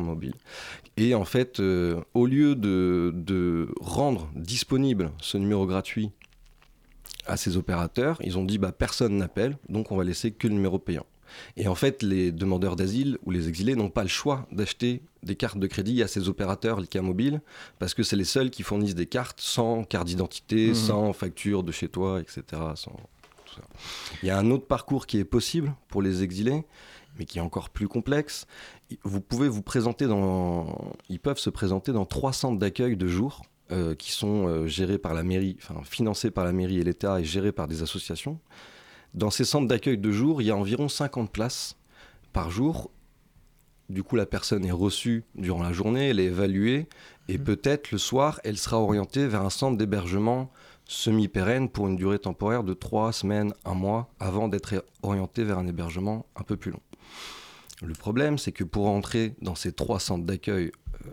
Mobile. 0.00 0.34
Et 0.96 1.14
en 1.14 1.24
fait, 1.24 1.60
euh, 1.60 2.00
au 2.14 2.26
lieu 2.26 2.54
de, 2.54 3.12
de 3.14 3.68
rendre 3.80 4.30
disponible 4.34 5.10
ce 5.20 5.38
numéro 5.38 5.66
gratuit 5.66 6.10
à 7.26 7.36
ces 7.36 7.56
opérateurs, 7.56 8.18
ils 8.22 8.38
ont 8.38 8.44
dit 8.44 8.58
bah, 8.58 8.72
personne 8.72 9.16
n'appelle, 9.16 9.56
donc 9.68 9.92
on 9.92 9.96
va 9.96 10.04
laisser 10.04 10.32
que 10.32 10.48
le 10.48 10.54
numéro 10.54 10.78
payant. 10.78 11.06
Et 11.56 11.68
en 11.68 11.74
fait, 11.74 12.02
les 12.02 12.32
demandeurs 12.32 12.76
d'asile 12.76 13.18
ou 13.24 13.30
les 13.30 13.48
exilés 13.48 13.74
n'ont 13.76 13.90
pas 13.90 14.02
le 14.02 14.08
choix 14.08 14.46
d'acheter 14.52 15.02
des 15.22 15.36
cartes 15.36 15.58
de 15.58 15.66
crédit 15.66 16.02
à 16.02 16.08
ces 16.08 16.28
opérateurs 16.28 16.80
Lika 16.80 17.02
Mobile, 17.02 17.40
parce 17.78 17.94
que 17.94 18.02
c'est 18.02 18.16
les 18.16 18.24
seuls 18.24 18.50
qui 18.50 18.62
fournissent 18.62 18.94
des 18.94 19.06
cartes 19.06 19.40
sans 19.40 19.84
carte 19.84 20.06
d'identité, 20.06 20.68
Mhm. 20.68 20.74
sans 20.74 21.12
facture 21.12 21.62
de 21.62 21.72
chez 21.72 21.88
toi, 21.88 22.20
etc. 22.20 22.42
sans 22.74 22.92
tout 22.92 23.54
ça. 23.56 23.62
Il 24.22 24.26
y 24.28 24.30
a 24.30 24.38
un 24.38 24.50
autre 24.50 24.66
parcours 24.66 25.06
qui 25.06 25.18
est 25.18 25.24
possible 25.24 25.74
pour 25.88 26.00
les 26.02 26.22
exilés, 26.22 26.64
mais 27.18 27.24
qui 27.26 27.38
est 27.38 27.42
encore 27.42 27.68
plus 27.70 27.88
complexe. 27.88 28.46
Vous 29.04 29.20
pouvez 29.20 29.48
vous 29.48 29.62
présenter 29.62 30.06
dans... 30.06 30.94
Ils 31.08 31.20
peuvent 31.20 31.38
se 31.38 31.50
présenter 31.50 31.92
dans 31.92 32.06
trois 32.06 32.32
centres 32.32 32.58
d'accueil 32.58 32.96
de 32.96 33.06
jour 33.08 33.42
euh, 33.72 33.94
qui 33.94 34.10
sont 34.12 34.46
euh, 34.48 34.66
gérés 34.66 34.98
par 34.98 35.14
la 35.14 35.22
mairie, 35.22 35.56
enfin 35.60 35.80
financés 35.84 36.30
par 36.30 36.44
la 36.44 36.52
mairie 36.52 36.78
et 36.78 36.82
l'État 36.84 37.20
et 37.20 37.24
gérés 37.24 37.52
par 37.52 37.68
des 37.68 37.82
associations. 37.82 38.38
Dans 39.14 39.30
ces 39.30 39.44
centres 39.44 39.66
d'accueil 39.66 39.98
de 39.98 40.10
jour, 40.12 40.40
il 40.40 40.46
y 40.46 40.50
a 40.50 40.56
environ 40.56 40.88
50 40.88 41.30
places 41.30 41.76
par 42.32 42.50
jour. 42.50 42.90
Du 43.88 44.04
coup, 44.04 44.14
la 44.14 44.26
personne 44.26 44.64
est 44.64 44.70
reçue 44.70 45.24
durant 45.34 45.62
la 45.62 45.72
journée, 45.72 46.10
elle 46.10 46.20
est 46.20 46.26
évaluée, 46.26 46.88
et 47.28 47.38
peut-être 47.38 47.90
le 47.90 47.98
soir, 47.98 48.40
elle 48.44 48.56
sera 48.56 48.78
orientée 48.78 49.26
vers 49.26 49.42
un 49.42 49.50
centre 49.50 49.76
d'hébergement 49.76 50.50
semi-pérenne 50.84 51.68
pour 51.68 51.88
une 51.88 51.96
durée 51.96 52.18
temporaire 52.18 52.62
de 52.62 52.74
3 52.74 53.12
semaines, 53.12 53.52
un 53.64 53.74
mois, 53.74 54.12
avant 54.20 54.48
d'être 54.48 54.84
orientée 55.02 55.42
vers 55.42 55.58
un 55.58 55.66
hébergement 55.66 56.26
un 56.36 56.42
peu 56.42 56.56
plus 56.56 56.70
long. 56.70 56.82
Le 57.82 57.94
problème, 57.94 58.38
c'est 58.38 58.52
que 58.52 58.64
pour 58.64 58.88
entrer 58.88 59.34
dans 59.40 59.54
ces 59.54 59.72
trois 59.72 60.00
centres 60.00 60.24
d'accueil 60.24 60.70
euh, 61.06 61.10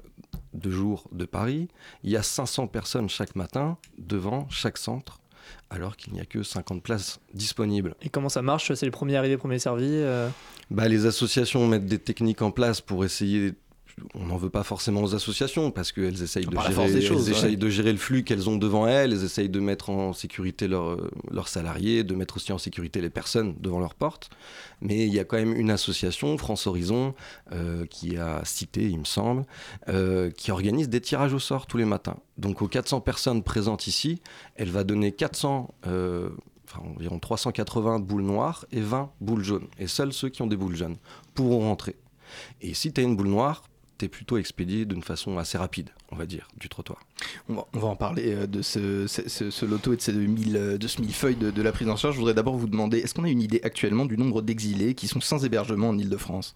de 0.54 0.70
jour 0.70 1.08
de 1.14 1.26
Paris, 1.26 1.70
il 2.04 2.10
y 2.10 2.18
a 2.18 2.24
500 2.24 2.68
personnes 2.68 3.10
chaque 3.10 3.36
matin 3.36 3.78
devant 3.98 4.48
chaque 4.50 4.78
centre, 4.78 5.20
alors 5.70 5.98
qu'il 5.98 6.14
n'y 6.14 6.20
a 6.20 6.26
que 6.26 6.44
50 6.44 6.82
places 6.82 7.20
disponibles. 7.34 7.96
Et 8.02 8.10
comment 8.10 8.30
ça 8.30 8.42
marche? 8.42 8.74
C'est 8.74 8.86
les 8.86 8.92
premiers 8.92 9.16
arrivés, 9.16 9.38
premiers 9.38 9.60
servis 9.60 9.86
euh, 9.90 10.30
Bah, 10.72 10.88
les 10.88 11.06
associations 11.06 11.68
mettent 11.68 11.86
des 11.86 12.00
techniques 12.00 12.42
en 12.42 12.52
place 12.52 12.82
pour 12.82 13.06
essayer. 13.06 13.54
On 14.14 14.26
n'en 14.26 14.38
veut 14.38 14.50
pas 14.50 14.64
forcément 14.64 15.02
aux 15.02 15.16
associations 15.16 15.72
parce 15.72 15.92
qu'elles 15.92 16.22
essayent, 16.22 16.46
de 16.46 16.58
gérer, 16.60 16.94
des 16.94 17.02
choses, 17.02 17.28
elles 17.30 17.36
essayent 17.36 17.58
de 17.58 17.70
gérer 17.70 17.92
le 17.92 17.98
flux 17.98 18.24
qu'elles 18.24 18.48
ont 18.48 18.58
devant 18.58 18.86
elles, 18.86 19.12
elles 19.12 19.24
essayent 19.24 19.50
de 19.50 19.60
mettre 19.60 19.90
en 19.90 20.14
sécurité 20.14 20.68
leurs 20.68 21.48
salariés, 21.48 22.04
de 22.04 22.14
mettre 22.14 22.38
aussi 22.38 22.52
en 22.52 22.60
sécurité 22.60 23.02
les 23.02 23.10
personnes 23.10 23.56
devant 23.60 23.80
leurs 23.80 23.96
portes. 23.96 24.30
Mais 24.82 25.08
il 25.08 25.14
y 25.14 25.20
a 25.20 25.24
quand 25.24 25.38
même 25.38 25.56
une 25.56 25.72
association, 25.72 26.38
France 26.38 26.68
Horizon, 26.68 27.16
euh, 27.52 27.86
qui 27.88 28.18
a 28.18 28.42
cité, 28.46 28.84
il 28.88 29.00
me 29.00 29.06
semble, 29.06 29.46
euh, 29.90 30.30
qui 30.30 30.52
organise 30.52 30.90
des 30.90 31.02
tirages 31.02 31.34
au 31.34 31.40
sort 31.40 31.66
tous 31.66 31.78
les 31.78 31.86
matins. 31.86 32.18
Donc 32.38 32.62
aux 32.62 32.68
400 32.68 33.02
personnes 33.02 33.42
présentes 33.42 33.88
ici, 33.88 34.22
elle 34.56 34.70
va 34.70 34.84
donner 34.84 35.12
400, 35.12 35.74
euh, 35.88 36.30
enfin 36.66 36.82
environ 36.96 37.18
380 37.18 38.00
boules 38.00 38.22
noires 38.22 38.66
et 38.72 38.82
20 38.82 39.12
boules 39.22 39.44
jaunes. 39.44 39.68
Et 39.80 39.88
seuls 39.88 40.14
ceux 40.14 40.30
qui 40.30 40.44
ont 40.44 40.48
des 40.48 40.58
boules 40.58 40.76
jaunes 40.76 40.98
pourront 41.34 41.62
rentrer. 41.62 41.96
Et 42.62 42.74
si 42.74 42.92
tu 42.94 43.02
as 43.02 43.04
une 43.04 43.16
boule 43.16 43.30
noire, 43.30 43.64
plutôt 44.06 44.38
expédié 44.38 44.86
d'une 44.86 45.02
façon 45.02 45.38
assez 45.40 45.58
rapide, 45.58 45.90
on 46.12 46.16
va 46.16 46.28
dire, 46.28 46.48
du 46.60 46.70
trottoir. 46.70 47.00
On 47.50 47.56
va, 47.56 47.68
on 47.74 47.80
va 47.80 47.88
en 47.88 47.96
parler 47.96 48.36
euh, 48.36 48.48
de 48.48 48.62
ce 48.62 49.66
loto 49.66 49.94
et 49.94 49.96
de, 49.96 50.02
ces 50.02 50.14
2000, 50.14 50.56
euh, 50.56 50.78
de 50.78 50.88
ce 50.88 51.02
millefeuille 51.02 51.36
de, 51.36 51.50
de 51.50 51.62
la 51.64 51.72
prise 51.72 51.90
en 51.90 51.96
charge. 51.96 52.14
Je 52.14 52.20
voudrais 52.20 52.36
d'abord 52.36 52.56
vous 52.56 52.68
demander, 52.68 53.00
est-ce 53.00 53.16
qu'on 53.16 53.24
a 53.24 53.30
une 53.30 53.42
idée 53.42 53.60
actuellement 53.64 54.06
du 54.06 54.18
nombre 54.18 54.44
d'exilés 54.44 54.94
qui 54.94 55.08
sont 55.08 55.22
sans 55.22 55.44
hébergement 55.44 55.90
en 55.90 55.98
Ile-de-France 55.98 56.54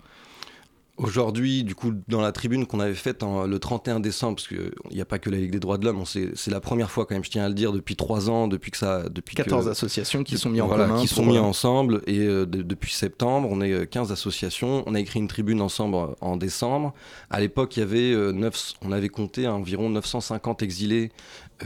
Aujourd'hui, 1.01 1.63
du 1.63 1.73
coup, 1.75 1.93
dans 2.07 2.21
la 2.21 2.31
tribune 2.31 2.65
qu'on 2.65 2.79
avait 2.79 2.93
faite 2.93 3.23
le 3.23 3.57
31 3.59 3.99
décembre, 3.99 4.35
parce 4.35 4.47
qu'il 4.47 4.71
n'y 4.91 5.01
a 5.01 5.05
pas 5.05 5.19
que 5.19 5.29
la 5.29 5.37
Ligue 5.37 5.51
des 5.51 5.59
droits 5.59 5.77
de 5.77 5.85
l'homme, 5.85 6.03
c'est 6.05 6.51
la 6.51 6.59
première 6.61 6.91
fois 6.91 7.05
quand 7.05 7.15
même, 7.15 7.23
je 7.23 7.29
tiens 7.31 7.43
à 7.45 7.49
le 7.49 7.55
dire, 7.55 7.71
depuis 7.73 7.95
trois 7.95 8.29
ans, 8.29 8.47
depuis 8.47 8.71
que 8.71 8.77
ça... 8.77 9.09
Depuis 9.09 9.35
14 9.35 9.65
que- 9.65 9.71
associations 9.71 10.23
qui 10.23 10.37
sont 10.37 10.49
mises 10.49 10.61
en 10.61 10.67
voilà, 10.67 10.85
commun 10.87 11.01
qui 11.01 11.07
sont 11.07 11.25
mis 11.25 11.37
euh, 11.37 11.41
ensemble, 11.41 12.01
et 12.07 12.19
euh, 12.19 12.45
de- 12.45 12.61
depuis 12.61 12.93
septembre, 12.93 13.47
on 13.51 13.61
est 13.61 13.71
euh, 13.73 13.85
15 13.85 14.11
associations, 14.11 14.83
on 14.85 14.93
a 14.95 14.99
écrit 14.99 15.19
une 15.19 15.27
tribune 15.27 15.61
ensemble 15.61 15.95
euh, 15.95 16.07
en 16.21 16.37
décembre. 16.37 16.93
À 17.29 17.39
l'époque, 17.39 17.75
il 17.77 17.79
y 17.79 17.83
avait, 17.83 18.11
euh, 18.13 18.49
on 18.83 18.91
avait 18.91 19.09
compté 19.09 19.47
environ 19.47 19.89
950 19.89 20.61
exilés 20.61 21.11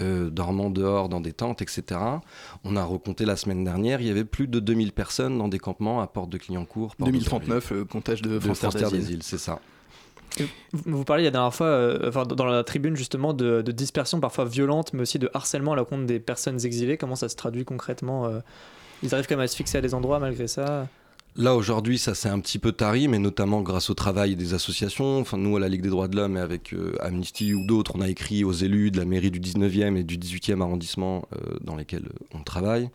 euh, 0.02 0.30
dormant 0.30 0.70
dehors 0.70 1.10
dans 1.10 1.22
des 1.22 1.34
tentes, 1.34 1.62
etc. 1.62 2.00
On 2.64 2.76
a 2.76 2.84
recompté 2.84 3.26
la 3.26 3.36
semaine 3.36 3.64
dernière, 3.64 4.02
il 4.02 4.08
y 4.08 4.12
avait 4.12 4.26
plus 4.26 4.48
de 4.48 4.60
2000 4.60 4.92
personnes 4.92 5.38
dans 5.38 5.48
des 5.48 5.60
campements 5.60 6.02
à 6.02 6.08
Porte 6.08 6.30
de 6.30 6.38
Clignancourt. 6.38 6.96
Porte 6.96 7.10
de 7.10 7.18
2039, 7.18 7.72
le 7.72 7.86
comptage 7.86 8.22
de 8.22 8.40
France 8.40 8.60
Terre 8.60 8.72
Terre 8.72 8.82
d'Asile. 8.84 9.00
d'Asile, 9.00 9.24
c'est 9.24 9.38
ça. 9.38 9.60
Vous 10.74 11.06
parliez 11.06 11.24
la 11.24 11.32
dernière 11.32 11.54
fois, 11.54 11.68
euh, 11.68 12.10
enfin, 12.10 12.24
dans 12.24 12.46
la 12.46 12.64
tribune 12.64 12.96
justement, 12.96 13.34
de, 13.34 13.62
de 13.62 13.72
dispersion 13.72 14.20
parfois 14.20 14.46
violente, 14.46 14.94
mais 14.94 15.02
aussi 15.02 15.20
de 15.20 15.30
harcèlement 15.34 15.74
à 15.74 15.76
la 15.76 15.86
compte 15.86 16.06
des 16.06 16.20
personnes 16.20 16.64
exilées. 16.66 16.98
Comment 16.98 17.16
ça 17.16 17.30
se 17.30 17.36
traduit 17.36 17.64
concrètement 17.64 18.26
euh? 18.26 18.40
Ils 19.04 19.14
arrivent 19.14 19.28
quand 19.28 19.36
même 19.36 19.46
à 19.46 19.48
se 19.48 19.56
fixer 19.56 19.78
à 19.78 19.82
des 19.82 19.94
endroits 19.94 20.20
malgré 20.20 20.48
ça? 20.48 20.88
Là 21.38 21.54
aujourd'hui, 21.54 21.98
ça 21.98 22.16
s'est 22.16 22.30
un 22.30 22.40
petit 22.40 22.60
peu 22.60 22.72
tari, 22.72 23.10
mais 23.10 23.20
notamment 23.20 23.62
grâce 23.62 23.90
au 23.90 23.94
travail 23.94 24.38
des 24.38 24.54
associations. 24.54 25.20
Enfin, 25.20 25.38
nous 25.38 25.58
à 25.58 25.60
la 25.60 25.68
Ligue 25.68 25.82
des 25.82 25.90
droits 25.90 26.08
de 26.08 26.16
l'homme 26.16 26.38
et 26.38 26.40
avec 26.40 26.72
euh, 26.74 26.96
Amnesty 27.02 27.54
ou 27.54 27.66
d'autres, 27.68 27.92
on 27.96 28.00
a 28.02 28.08
écrit 28.08 28.46
aux 28.46 28.54
élus 28.54 28.90
de 28.90 28.98
la 28.98 29.04
mairie 29.04 29.32
du 29.32 29.42
19e 29.42 29.98
et 29.98 30.04
du 30.06 30.18
18e 30.18 30.62
arrondissement 30.62 31.28
euh, 31.34 31.58
dans 31.62 31.76
lesquels 31.76 32.08
on 32.34 32.42
travaille 32.42 32.90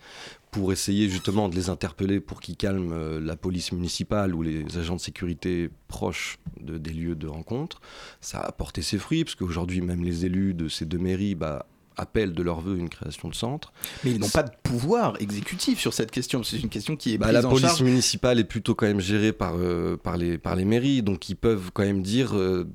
pour 0.53 0.73
essayer 0.73 1.11
justement 1.11 1.51
de 1.51 1.55
les 1.55 1.69
interpeller 1.69 2.19
pour 2.19 2.41
qu'ils 2.41 2.57
calment 2.57 2.93
euh, 2.95 3.21
la 3.21 3.37
police 3.37 3.73
municipale 3.73 4.35
ou 4.35 4.43
les 4.43 4.79
agents 4.79 4.97
de 4.97 5.01
sécurité 5.01 5.69
proches 5.89 6.39
de- 6.63 6.79
des 6.79 6.93
lieux 6.95 7.17
de 7.17 7.27
rencontre. 7.27 7.83
Ça 8.23 8.41
a 8.41 8.53
porté 8.53 8.81
ses 8.81 8.97
fruits, 8.97 9.23
parce 9.23 9.35
qu'aujourd'hui, 9.35 9.83
même 9.83 10.03
les 10.03 10.25
élus 10.25 10.55
de 10.55 10.67
ces 10.69 10.87
deux 10.87 10.99
mairies 10.99 11.35
bah, 11.35 11.67
appellent 12.01 12.33
de 12.33 12.43
leur 12.43 12.61
vœu 12.61 12.77
une 12.79 12.89
création 12.89 13.29
de 13.29 13.35
centre. 13.35 13.73
Mais 14.05 14.11
ils 14.13 14.19
n'ont 14.19 14.29
pas 14.29 14.43
de 14.43 14.51
pouvoir 14.63 15.15
exécutif 15.21 15.79
sur 15.79 15.93
cette 15.95 16.11
question. 16.11 16.43
C'est 16.43 16.59
une 16.59 16.69
question 16.69 16.97
qui 16.97 17.15
est 17.15 17.19
Bah, 17.19 17.27
prise 17.29 17.41
la 17.43 17.47
en 17.47 17.51
police 17.51 17.67
charge. 17.67 17.83
municipale 17.83 18.39
est 18.41 18.45
plutôt 18.45 18.75
quand 18.75 18.87
même 18.87 19.01
gérée 19.01 19.33
par, 19.33 19.55
euh, 19.57 19.97
par, 19.97 20.17
les, 20.17 20.39
par 20.39 20.57
les 20.57 20.65
mairies, 20.65 21.03
donc 21.03 21.29
ils 21.29 21.37
peuvent 21.37 21.71
quand 21.73 21.85
même 21.85 22.03
dire. 22.03 22.35
euh, 22.37 22.67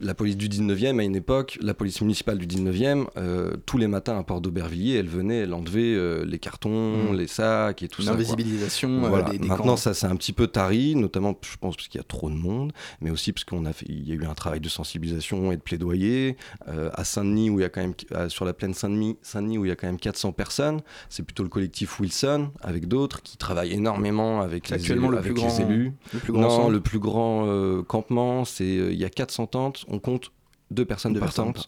la 0.00 0.14
police 0.14 0.36
du 0.36 0.48
19e, 0.48 1.00
à 1.00 1.02
une 1.02 1.16
époque, 1.16 1.58
la 1.60 1.74
police 1.74 2.00
municipale 2.00 2.38
du 2.38 2.46
19e, 2.46 3.06
euh, 3.16 3.56
tous 3.66 3.78
les 3.78 3.88
matins 3.88 4.16
à 4.18 4.22
Port 4.22 4.40
d'Aubervilliers, 4.40 4.94
elle 4.96 5.08
venait, 5.08 5.38
elle 5.38 5.52
enlevait 5.54 5.94
euh, 5.94 6.24
les 6.24 6.38
cartons, 6.38 7.12
Mm. 7.12 7.16
les 7.16 7.26
sacs 7.26 7.82
et 7.82 7.88
tout 7.88 8.02
ça. 8.02 8.12
L'invisibilisation, 8.12 9.04
euh, 9.04 9.08
Voilà. 9.08 9.30
des- 9.30 9.38
des 9.38 9.48
Maintenant, 9.48 9.64
camps. 9.72 9.76
ça 9.76 9.94
c'est 9.94 10.06
un 10.06 10.14
petit 10.16 10.32
peu 10.32 10.46
tari, 10.46 10.94
notamment, 10.94 11.36
je 11.42 11.56
pense, 11.56 11.74
parce 11.76 11.88
qu'il 11.88 11.98
y 11.98 12.02
a 12.02 12.06
trop 12.06 12.30
de 12.30 12.34
monde, 12.36 12.72
mais 13.00 13.10
aussi 13.10 13.32
parce 13.32 13.44
qu'on 13.44 13.64
a 13.64 13.72
fait, 13.72 13.86
il 13.88 14.08
y 14.08 14.12
a 14.12 14.14
eu 14.14 14.24
un 14.24 14.34
travail 14.34 14.60
de 14.60 14.68
sensibilisation 14.68 15.50
et 15.52 15.56
de 15.56 15.62
plaidoyer. 15.62 16.36
À 16.66 17.04
Saint-Denis, 17.04 17.50
où 17.50 17.58
il 17.58 17.62
y 17.62 17.64
a 17.64 17.68
quand 17.68 17.80
même, 17.80 17.94
sur 18.30 18.44
la 18.44 18.52
plaine 18.52 18.74
Saint-Denis, 18.74 19.16
où 19.58 19.64
il 19.64 19.68
y 19.68 19.72
a 19.72 19.76
quand 19.76 19.86
même 19.88 19.98
400 19.98 20.32
personnes, 20.32 20.80
c'est 21.08 21.22
plutôt 21.24 21.42
le 21.42 21.48
collectif 21.48 21.98
Wilson, 22.00 22.50
avec 22.60 22.86
d'autres, 22.88 23.22
qui 23.22 23.36
travaillent 23.36 23.72
énormément 23.72 24.40
avec, 24.40 24.68
les, 24.68 24.90
élus, 24.92 25.00
le 25.00 25.06
avec 25.18 25.32
plus 25.34 25.42
les 25.42 25.48
grand- 25.48 25.58
élus. 25.60 25.92
le 26.12 26.18
plus 26.20 26.32
grand 26.32 26.42
non, 26.58 26.68
le 26.68 26.80
plus 26.80 26.98
grand 26.98 27.82
campement, 27.86 28.44
c'est 28.44 28.64
il 28.68 28.94
y 28.98 29.04
a 29.04 29.10
400 29.10 29.46
tentes, 29.46 29.84
on 29.88 29.98
compte 29.98 30.30
deux 30.70 30.84
personnes 30.84 31.18
personnes 31.18 31.54
tente, 31.54 31.66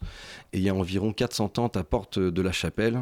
et 0.53 0.59
il 0.59 0.63
y 0.63 0.69
a 0.69 0.75
environ 0.75 1.11
400 1.11 1.49
tentes 1.49 1.75
à 1.75 1.83
Porte 1.83 2.19
de 2.19 2.41
la 2.43 2.51
Chapelle, 2.51 2.99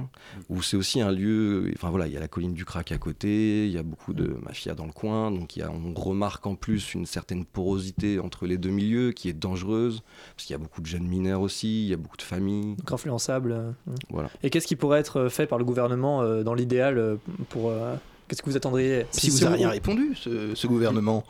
où 0.47 0.61
c'est 0.61 0.77
aussi 0.77 1.01
un 1.01 1.11
lieu, 1.11 1.69
enfin 1.75 1.89
voilà, 1.89 2.07
il 2.07 2.13
y 2.13 2.15
a 2.15 2.21
la 2.21 2.29
colline 2.29 2.53
du 2.53 2.63
Crac 2.63 2.93
à 2.93 2.97
côté, 2.97 3.65
il 3.65 3.71
y 3.73 3.77
a 3.77 3.83
beaucoup 3.83 4.13
de 4.13 4.33
mafia 4.41 4.75
dans 4.75 4.85
le 4.85 4.93
coin, 4.93 5.29
donc 5.29 5.57
il 5.57 5.59
y 5.59 5.61
a, 5.61 5.69
on 5.69 5.93
remarque 5.93 6.47
en 6.47 6.55
plus 6.55 6.93
une 6.93 7.05
certaine 7.05 7.43
porosité 7.43 8.17
entre 8.17 8.45
les 8.45 8.57
deux 8.57 8.69
milieux 8.69 9.11
qui 9.11 9.27
est 9.27 9.33
dangereuse, 9.33 10.01
parce 10.37 10.45
qu'il 10.47 10.53
y 10.53 10.55
a 10.55 10.59
beaucoup 10.59 10.79
de 10.79 10.85
jeunes 10.87 11.05
mineurs 11.05 11.41
aussi, 11.41 11.83
il 11.83 11.89
y 11.89 11.93
a 11.93 11.97
beaucoup 11.97 12.15
de 12.15 12.21
familles. 12.21 12.75
Donc 12.77 12.91
influençable. 12.93 13.51
euh, 13.51 13.71
Voilà. 14.09 14.29
Et 14.41 14.49
qu'est-ce 14.49 14.67
qui 14.67 14.77
pourrait 14.77 15.01
être 15.01 15.27
fait 15.27 15.47
par 15.47 15.57
le 15.59 15.65
gouvernement 15.65 16.21
euh, 16.21 16.43
dans 16.43 16.53
l'idéal 16.53 16.97
euh, 16.97 17.17
pour. 17.49 17.71
euh, 17.71 17.95
Qu'est-ce 18.29 18.41
que 18.43 18.49
vous 18.49 18.55
attendriez 18.57 19.05
Si 19.11 19.29
vous 19.31 19.43
on- 19.43 19.47
avez 19.47 19.57
rien 19.57 19.69
répondu, 19.69 20.11
ce, 20.15 20.53
ce 20.53 20.67
gouvernement. 20.67 21.25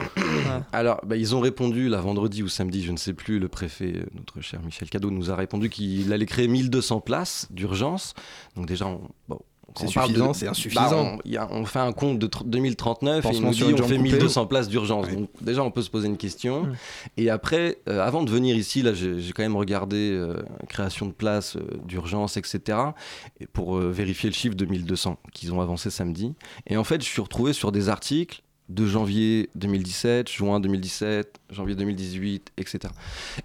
Alors, 0.73 0.99
bah, 1.05 1.15
ils 1.15 1.33
ont 1.33 1.39
répondu, 1.39 1.87
là, 1.87 2.01
vendredi 2.01 2.43
ou 2.43 2.49
samedi, 2.49 2.83
je 2.83 2.91
ne 2.91 2.97
sais 2.97 3.13
plus, 3.13 3.39
le 3.39 3.47
préfet, 3.47 3.93
euh, 3.95 4.03
notre 4.15 4.41
cher 4.41 4.61
Michel 4.61 4.89
Cadeau, 4.89 5.09
nous 5.09 5.31
a 5.31 5.35
répondu 5.35 5.69
qu'il 5.69 6.11
allait 6.11 6.25
créer 6.25 6.47
1200 6.49 6.99
places 6.99 7.47
d'urgence. 7.51 8.13
Donc 8.57 8.65
déjà, 8.67 8.85
on, 8.87 9.01
bon, 9.29 9.39
C'est 9.75 9.85
on 9.85 9.87
suffisant, 9.87 10.27
de- 10.29 10.33
c'est 10.35 10.45
bah, 10.45 10.51
insuffisant. 10.51 10.91
on, 11.15 11.19
il 11.25 11.31
y 11.31 11.37
a- 11.37 11.47
on 11.51 11.65
fait 11.65 11.79
un 11.79 11.91
compte 11.91 12.19
de 12.19 12.27
tr- 12.27 12.45
2039 12.45 13.15
et 13.25 13.27
il 13.27 13.31
Pansement 13.31 13.47
nous 13.49 13.53
sur 13.53 13.67
dit 13.67 13.73
on 13.73 13.77
fait 13.77 13.97
coupée. 13.97 14.09
1200 14.11 14.45
places 14.47 14.67
d'urgence. 14.69 15.07
Donc 15.09 15.29
déjà, 15.41 15.63
on 15.63 15.71
peut 15.71 15.81
se 15.81 15.89
poser 15.89 16.07
une 16.07 16.17
question. 16.17 16.67
Et 17.17 17.29
après, 17.29 17.77
euh, 17.87 18.01
avant 18.05 18.23
de 18.23 18.31
venir 18.31 18.55
ici, 18.55 18.81
là, 18.81 18.93
j'ai 18.93 19.17
quand 19.35 19.43
même 19.43 19.55
regardé 19.57 20.11
euh, 20.11 20.35
création 20.67 21.05
de 21.05 21.11
places 21.11 21.55
euh, 21.55 21.61
d'urgence, 21.85 22.37
etc. 22.37 22.77
Et 23.39 23.47
pour 23.47 23.77
euh, 23.77 23.91
vérifier 23.91 24.29
le 24.29 24.35
chiffre 24.35 24.55
de 24.55 24.65
1200 24.65 25.17
qu'ils 25.33 25.53
ont 25.53 25.61
avancé 25.61 25.89
samedi. 25.89 26.33
Et 26.67 26.77
en 26.77 26.83
fait, 26.83 27.01
je 27.01 27.07
suis 27.07 27.21
retrouvé 27.21 27.53
sur 27.53 27.71
des 27.71 27.89
articles 27.89 28.41
de 28.69 28.85
janvier 28.85 29.49
2017, 29.55 30.29
juin 30.29 30.59
2017, 30.59 31.39
janvier 31.49 31.75
2018, 31.75 32.51
etc. 32.57 32.93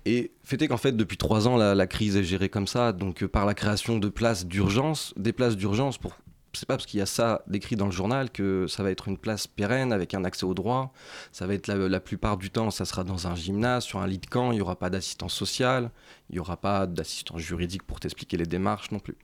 Et 0.05 0.33
fait 0.45 0.69
qu'en 0.69 0.77
fait, 0.77 0.93
depuis 0.93 1.17
trois 1.17 1.49
ans, 1.49 1.57
la, 1.57 1.87
crise 1.87 2.17
est 2.17 2.25
gérée 2.25 2.49
comme 2.49 2.67
ça, 2.67 2.93
donc 2.93 3.23
euh, 3.23 3.29
par 3.29 3.47
la 3.47 3.55
création 3.55 3.99
de 3.99 4.09
places 4.09 4.47
d'urgence, 4.47 5.15
des 5.17 5.33
places 5.33 5.57
d'urgence 5.57 5.99
pour 5.99 6.15
c'est 6.57 6.67
pas 6.67 6.77
parce 6.77 6.87
qu'il 6.87 7.01
y 7.01 7.03
a 7.03 7.07
ça 7.07 7.43
décrit 7.47 7.77
dans 7.77 7.87
le 7.87 7.93
journal 7.93 8.31
que 8.31 8.67
ça 8.69 8.83
va 8.83 8.91
être 8.91 9.09
une 9.09 9.19
place 9.19 9.47
pérenne 9.47 9.93
avec 9.93 10.15
un 10.15 10.25
accès 10.25 10.45
au 10.45 10.55
droit. 10.55 10.93
Ça 11.33 11.47
va 11.47 11.55
être 11.55 11.67
la, 11.69 12.01
plupart 12.01 12.37
du 12.37 12.51
temps, 12.51 12.71
ça 12.71 12.85
sera 12.85 13.05
dans 13.05 13.27
un 13.27 13.35
gymnase, 13.35 13.85
sur 13.85 14.01
un 14.01 14.07
lit 14.07 14.19
de 14.19 14.27
camp. 14.27 14.53
Il 14.53 14.57
n'y 14.57 14.61
aura 14.61 14.77
pas 14.77 14.91
d'assistance 14.91 15.35
sociale, 15.35 15.91
il 16.31 16.35
n'y 16.35 16.39
aura 16.39 16.57
pas 16.57 16.87
d'assistance 16.87 17.41
juridique 17.41 17.83
pour 17.83 18.01
t'expliquer 18.01 18.37
les 18.37 18.47
démarches 18.47 18.91
non 18.91 18.99
plus. 18.99 19.17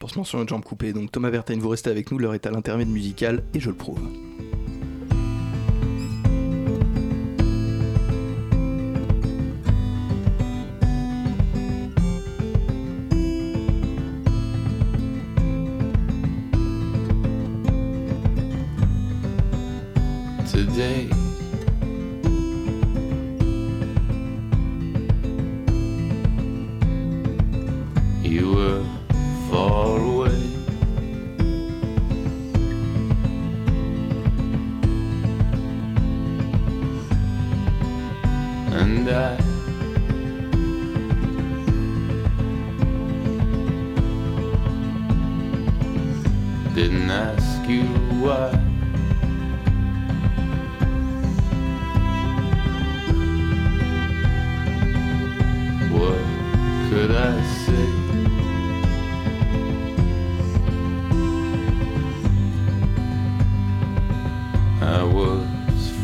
Pansement 0.00 0.24
sur 0.24 0.40
une 0.40 0.48
jambe 0.48 0.64
coupée. 0.64 0.92
Donc 0.92 1.10
Thomas 1.10 1.30
Vertaine, 1.30 1.60
vous 1.60 1.68
restez 1.68 1.90
avec 1.90 2.10
nous. 2.10 2.18
L'heure 2.18 2.34
est 2.34 2.46
à 2.46 2.50
l'intermède 2.50 2.88
musical 2.88 3.42
et 3.54 3.60
je 3.60 3.70
le 3.70 3.76
prouve. 3.76 4.00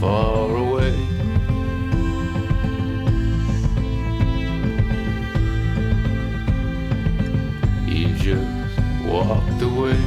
Far 0.01 0.57
away. 0.57 0.97
You 7.87 8.09
just 8.15 8.81
walked 9.05 9.61
away. 9.61 10.01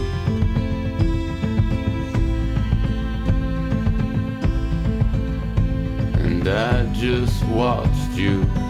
And 6.23 6.47
I 6.47 6.91
just 6.93 7.45
watched 7.45 8.13
you. 8.13 8.62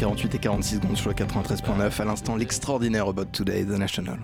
48 0.00 0.34
et 0.34 0.38
46 0.38 0.74
secondes 0.76 0.96
sur 0.96 1.10
le 1.10 1.14
93.9. 1.14 2.00
À 2.00 2.04
l'instant, 2.06 2.34
l'extraordinaire 2.34 3.06
About 3.06 3.26
Today, 3.26 3.64
The 3.64 3.78
National. 3.78 4.18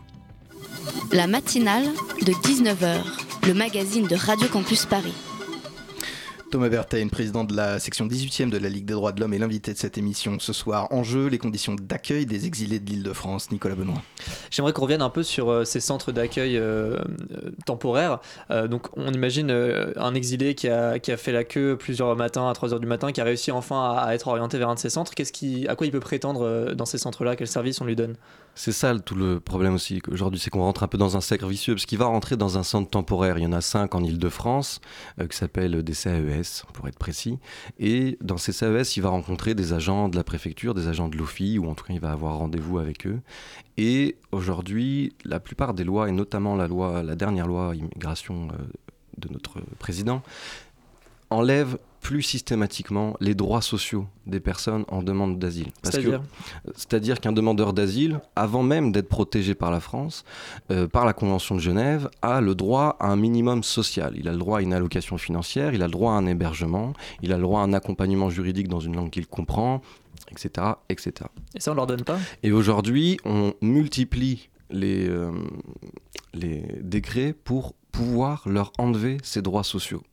La 1.12 1.26
matinale 1.26 1.84
de 2.22 2.32
19h, 2.32 3.02
le 3.46 3.52
magazine 3.52 4.06
de 4.06 4.16
Radio 4.16 4.48
Campus 4.48 4.86
Paris. 4.86 5.12
Thomas 6.56 6.68
Vertaine, 6.68 7.10
président 7.10 7.44
de 7.44 7.54
la 7.54 7.78
section 7.78 8.06
18e 8.06 8.48
de 8.48 8.56
la 8.56 8.70
Ligue 8.70 8.86
des 8.86 8.94
droits 8.94 9.12
de 9.12 9.20
l'homme, 9.20 9.34
est 9.34 9.38
l'invité 9.38 9.74
de 9.74 9.76
cette 9.76 9.98
émission. 9.98 10.38
Ce 10.38 10.54
soir, 10.54 10.88
en 10.90 11.02
jeu, 11.02 11.26
les 11.26 11.36
conditions 11.36 11.74
d'accueil 11.74 12.24
des 12.24 12.46
exilés 12.46 12.78
de 12.78 12.88
l'île 12.88 13.02
de 13.02 13.12
France. 13.12 13.50
Nicolas 13.50 13.74
Benoît. 13.74 14.00
J'aimerais 14.50 14.72
qu'on 14.72 14.80
revienne 14.80 15.02
un 15.02 15.10
peu 15.10 15.22
sur 15.22 15.50
euh, 15.50 15.66
ces 15.66 15.80
centres 15.80 16.12
d'accueil 16.12 16.56
euh, 16.56 16.96
euh, 16.96 17.50
temporaires. 17.66 18.20
Donc, 18.70 18.86
on 18.96 19.12
imagine 19.12 19.50
un 19.50 20.14
exilé 20.14 20.54
qui 20.54 20.66
a, 20.70 20.98
fait 20.98 21.32
la 21.32 21.44
queue 21.44 21.76
plusieurs 21.76 22.16
matins 22.16 22.48
à 22.48 22.54
3h 22.54 22.80
du 22.80 22.86
matin, 22.86 23.12
qui 23.12 23.20
a 23.20 23.24
réussi 23.24 23.50
enfin 23.50 23.94
à, 23.94 24.14
être 24.14 24.26
orienté 24.28 24.56
vers 24.56 24.70
un 24.70 24.76
de 24.76 24.78
ces 24.78 24.88
centres. 24.88 25.14
Qu'est-ce 25.14 25.32
qui, 25.32 25.68
à 25.68 25.76
quoi 25.76 25.86
il 25.86 25.90
peut 25.90 26.00
prétendre 26.00 26.72
dans 26.72 26.86
ces 26.86 26.96
centres-là? 26.96 27.36
Quel 27.36 27.48
service 27.48 27.82
on 27.82 27.84
lui 27.84 27.96
donne? 27.96 28.16
C'est 28.58 28.72
ça 28.72 28.98
tout 28.98 29.14
le 29.14 29.38
problème 29.38 29.74
aussi 29.74 30.00
aujourd'hui, 30.08 30.40
c'est 30.40 30.48
qu'on 30.48 30.62
rentre 30.62 30.82
un 30.82 30.88
peu 30.88 30.96
dans 30.96 31.14
un 31.14 31.20
cercle 31.20 31.46
vicieux, 31.46 31.74
parce 31.74 31.84
qu'il 31.84 31.98
va 31.98 32.06
rentrer 32.06 32.38
dans 32.38 32.56
un 32.56 32.62
centre 32.62 32.88
temporaire. 32.88 33.36
Il 33.36 33.44
y 33.44 33.46
en 33.46 33.52
a 33.52 33.60
cinq 33.60 33.94
en 33.94 34.02
Ile-de-France, 34.02 34.80
euh, 35.20 35.26
qui 35.26 35.36
s'appellent 35.36 35.82
des 35.82 35.92
CAES, 35.92 36.64
pour 36.72 36.88
être 36.88 36.98
précis. 36.98 37.38
Et 37.78 38.16
dans 38.22 38.38
ces 38.38 38.54
CAES, 38.54 38.96
il 38.96 39.02
va 39.02 39.10
rencontrer 39.10 39.54
des 39.54 39.74
agents 39.74 40.08
de 40.08 40.16
la 40.16 40.24
préfecture, 40.24 40.72
des 40.72 40.88
agents 40.88 41.08
de 41.08 41.18
l'OFI, 41.18 41.58
ou 41.58 41.68
en 41.68 41.74
tout 41.74 41.84
cas, 41.84 41.92
il 41.92 42.00
va 42.00 42.12
avoir 42.12 42.38
rendez-vous 42.38 42.78
avec 42.78 43.06
eux. 43.06 43.20
Et 43.76 44.16
aujourd'hui, 44.32 45.12
la 45.26 45.38
plupart 45.38 45.74
des 45.74 45.84
lois, 45.84 46.08
et 46.08 46.12
notamment 46.12 46.56
la, 46.56 46.66
loi, 46.66 47.02
la 47.02 47.14
dernière 47.14 47.46
loi 47.46 47.76
immigration 47.76 48.48
euh, 48.52 48.62
de 49.18 49.30
notre 49.30 49.60
président, 49.78 50.22
enlève 51.28 51.76
plus 52.06 52.22
systématiquement 52.22 53.16
les 53.20 53.34
droits 53.34 53.60
sociaux 53.60 54.06
des 54.28 54.38
personnes 54.38 54.84
en 54.86 55.02
demande 55.02 55.40
d'asile. 55.40 55.72
C'est-à-dire? 55.82 56.22
C'est-à-dire 56.76 57.20
qu'un 57.20 57.32
demandeur 57.32 57.72
d'asile, 57.72 58.20
avant 58.36 58.62
même 58.62 58.92
d'être 58.92 59.08
protégé 59.08 59.56
par 59.56 59.72
la 59.72 59.80
France, 59.80 60.24
euh, 60.70 60.86
par 60.86 61.04
la 61.04 61.12
Convention 61.12 61.56
de 61.56 61.60
Genève, 61.60 62.08
a 62.22 62.40
le 62.40 62.54
droit 62.54 62.96
à 63.00 63.08
un 63.08 63.16
minimum 63.16 63.64
social. 63.64 64.14
Il 64.16 64.28
a 64.28 64.32
le 64.32 64.38
droit 64.38 64.60
à 64.60 64.62
une 64.62 64.72
allocation 64.72 65.18
financière, 65.18 65.74
il 65.74 65.82
a 65.82 65.86
le 65.86 65.90
droit 65.90 66.12
à 66.12 66.14
un 66.14 66.26
hébergement, 66.26 66.92
il 67.22 67.32
a 67.32 67.38
le 67.38 67.42
droit 67.42 67.62
à 67.62 67.64
un 67.64 67.72
accompagnement 67.72 68.30
juridique 68.30 68.68
dans 68.68 68.78
une 68.78 68.94
langue 68.94 69.10
qu'il 69.10 69.26
comprend, 69.26 69.82
etc., 70.30 70.74
etc. 70.88 71.28
Et 71.56 71.60
ça, 71.60 71.72
on 71.72 71.74
leur 71.74 71.88
donne 71.88 72.04
pas? 72.04 72.20
Et 72.44 72.52
aujourd'hui, 72.52 73.18
on 73.24 73.52
multiplie 73.62 74.48
les, 74.70 75.08
euh, 75.08 75.32
les 76.34 76.62
décrets 76.82 77.32
pour 77.32 77.74
pouvoir 77.90 78.48
leur 78.48 78.70
enlever 78.78 79.16
ces 79.24 79.42
droits 79.42 79.64
sociaux. 79.64 80.04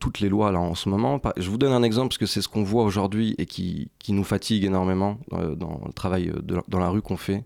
Toutes 0.00 0.20
les 0.20 0.28
lois 0.28 0.52
là 0.52 0.60
en 0.60 0.74
ce 0.74 0.88
moment, 0.88 1.20
je 1.36 1.48
vous 1.48 1.58
donne 1.58 1.72
un 1.72 1.82
exemple 1.82 2.08
parce 2.08 2.18
que 2.18 2.26
c'est 2.26 2.42
ce 2.42 2.48
qu'on 2.48 2.64
voit 2.64 2.84
aujourd'hui 2.84 3.34
et 3.38 3.46
qui, 3.46 3.90
nous 4.08 4.24
fatigue 4.24 4.64
énormément 4.64 5.18
euh, 5.34 5.54
dans 5.54 5.82
le 5.84 5.92
travail 5.92 6.30
euh, 6.30 6.62
dans 6.68 6.78
la 6.78 6.88
rue 6.88 7.02
qu'on 7.02 7.18
fait. 7.18 7.44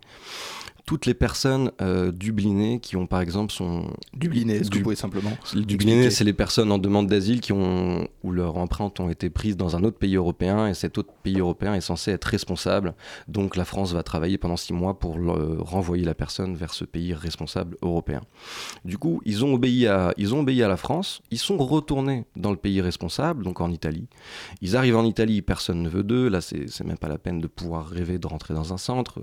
Toutes 0.84 1.06
les 1.06 1.14
personnes 1.14 1.70
euh, 1.80 2.10
dublinées 2.10 2.80
qui 2.80 2.96
ont 2.96 3.06
par 3.06 3.20
exemple 3.20 3.52
son 3.52 3.86
Dubliné, 4.14 4.54
est-ce 4.56 4.64
que 4.64 4.70
Du- 4.70 4.78
vous 4.78 4.82
pouvez 4.84 4.96
simplement 4.96 5.30
Dubliné, 5.54 5.92
expliquer 5.92 6.10
c'est 6.10 6.24
les 6.24 6.32
personnes 6.32 6.72
en 6.72 6.78
demande 6.78 7.06
d'asile 7.06 7.40
qui 7.40 7.52
ont 7.52 8.08
où 8.24 8.32
leurs 8.32 8.56
empreintes 8.56 8.98
ont 9.00 9.08
été 9.08 9.30
prises 9.30 9.56
dans 9.56 9.76
un 9.76 9.84
autre 9.84 9.96
pays 9.98 10.16
européen 10.16 10.66
et 10.66 10.74
cet 10.74 10.98
autre 10.98 11.12
pays 11.22 11.38
européen 11.38 11.74
est 11.74 11.80
censé 11.80 12.10
être 12.10 12.24
responsable. 12.24 12.94
Donc 13.28 13.56
la 13.56 13.64
France 13.64 13.92
va 13.92 14.02
travailler 14.02 14.38
pendant 14.38 14.56
six 14.56 14.72
mois 14.72 14.98
pour 14.98 15.18
le- 15.18 15.58
renvoyer 15.60 16.04
la 16.04 16.14
personne 16.14 16.56
vers 16.56 16.74
ce 16.74 16.84
pays 16.84 17.14
responsable 17.14 17.76
européen. 17.82 18.20
Du 18.84 18.98
coup, 18.98 19.22
ils 19.24 19.44
ont 19.44 19.54
obéi 19.54 19.86
à 19.86 20.12
ils 20.16 20.34
ont 20.34 20.40
obéi 20.40 20.62
à 20.64 20.68
la 20.68 20.76
France. 20.76 21.22
Ils 21.30 21.38
sont 21.38 21.58
retournés 21.58 22.24
dans 22.36 22.50
le 22.50 22.56
pays 22.56 22.80
responsable, 22.80 23.44
donc 23.44 23.60
en 23.60 23.70
Italie. 23.70 24.08
Ils 24.62 24.76
arrivent 24.76 24.96
en 24.96 25.04
Italie, 25.04 25.42
personne 25.42 25.80
ne 25.82 25.88
veut 25.88 26.02
d'eux. 26.02 26.28
Là, 26.28 26.40
c'est 26.40 26.66
même 26.84 26.98
pas 26.98 27.08
la 27.08 27.18
peine 27.18 27.40
de 27.40 27.46
pouvoir 27.46 27.86
rêver 27.86 28.18
de 28.18 28.26
rentrer 28.26 28.52
dans 28.54 28.72
un 28.72 28.78
centre. 28.78 29.20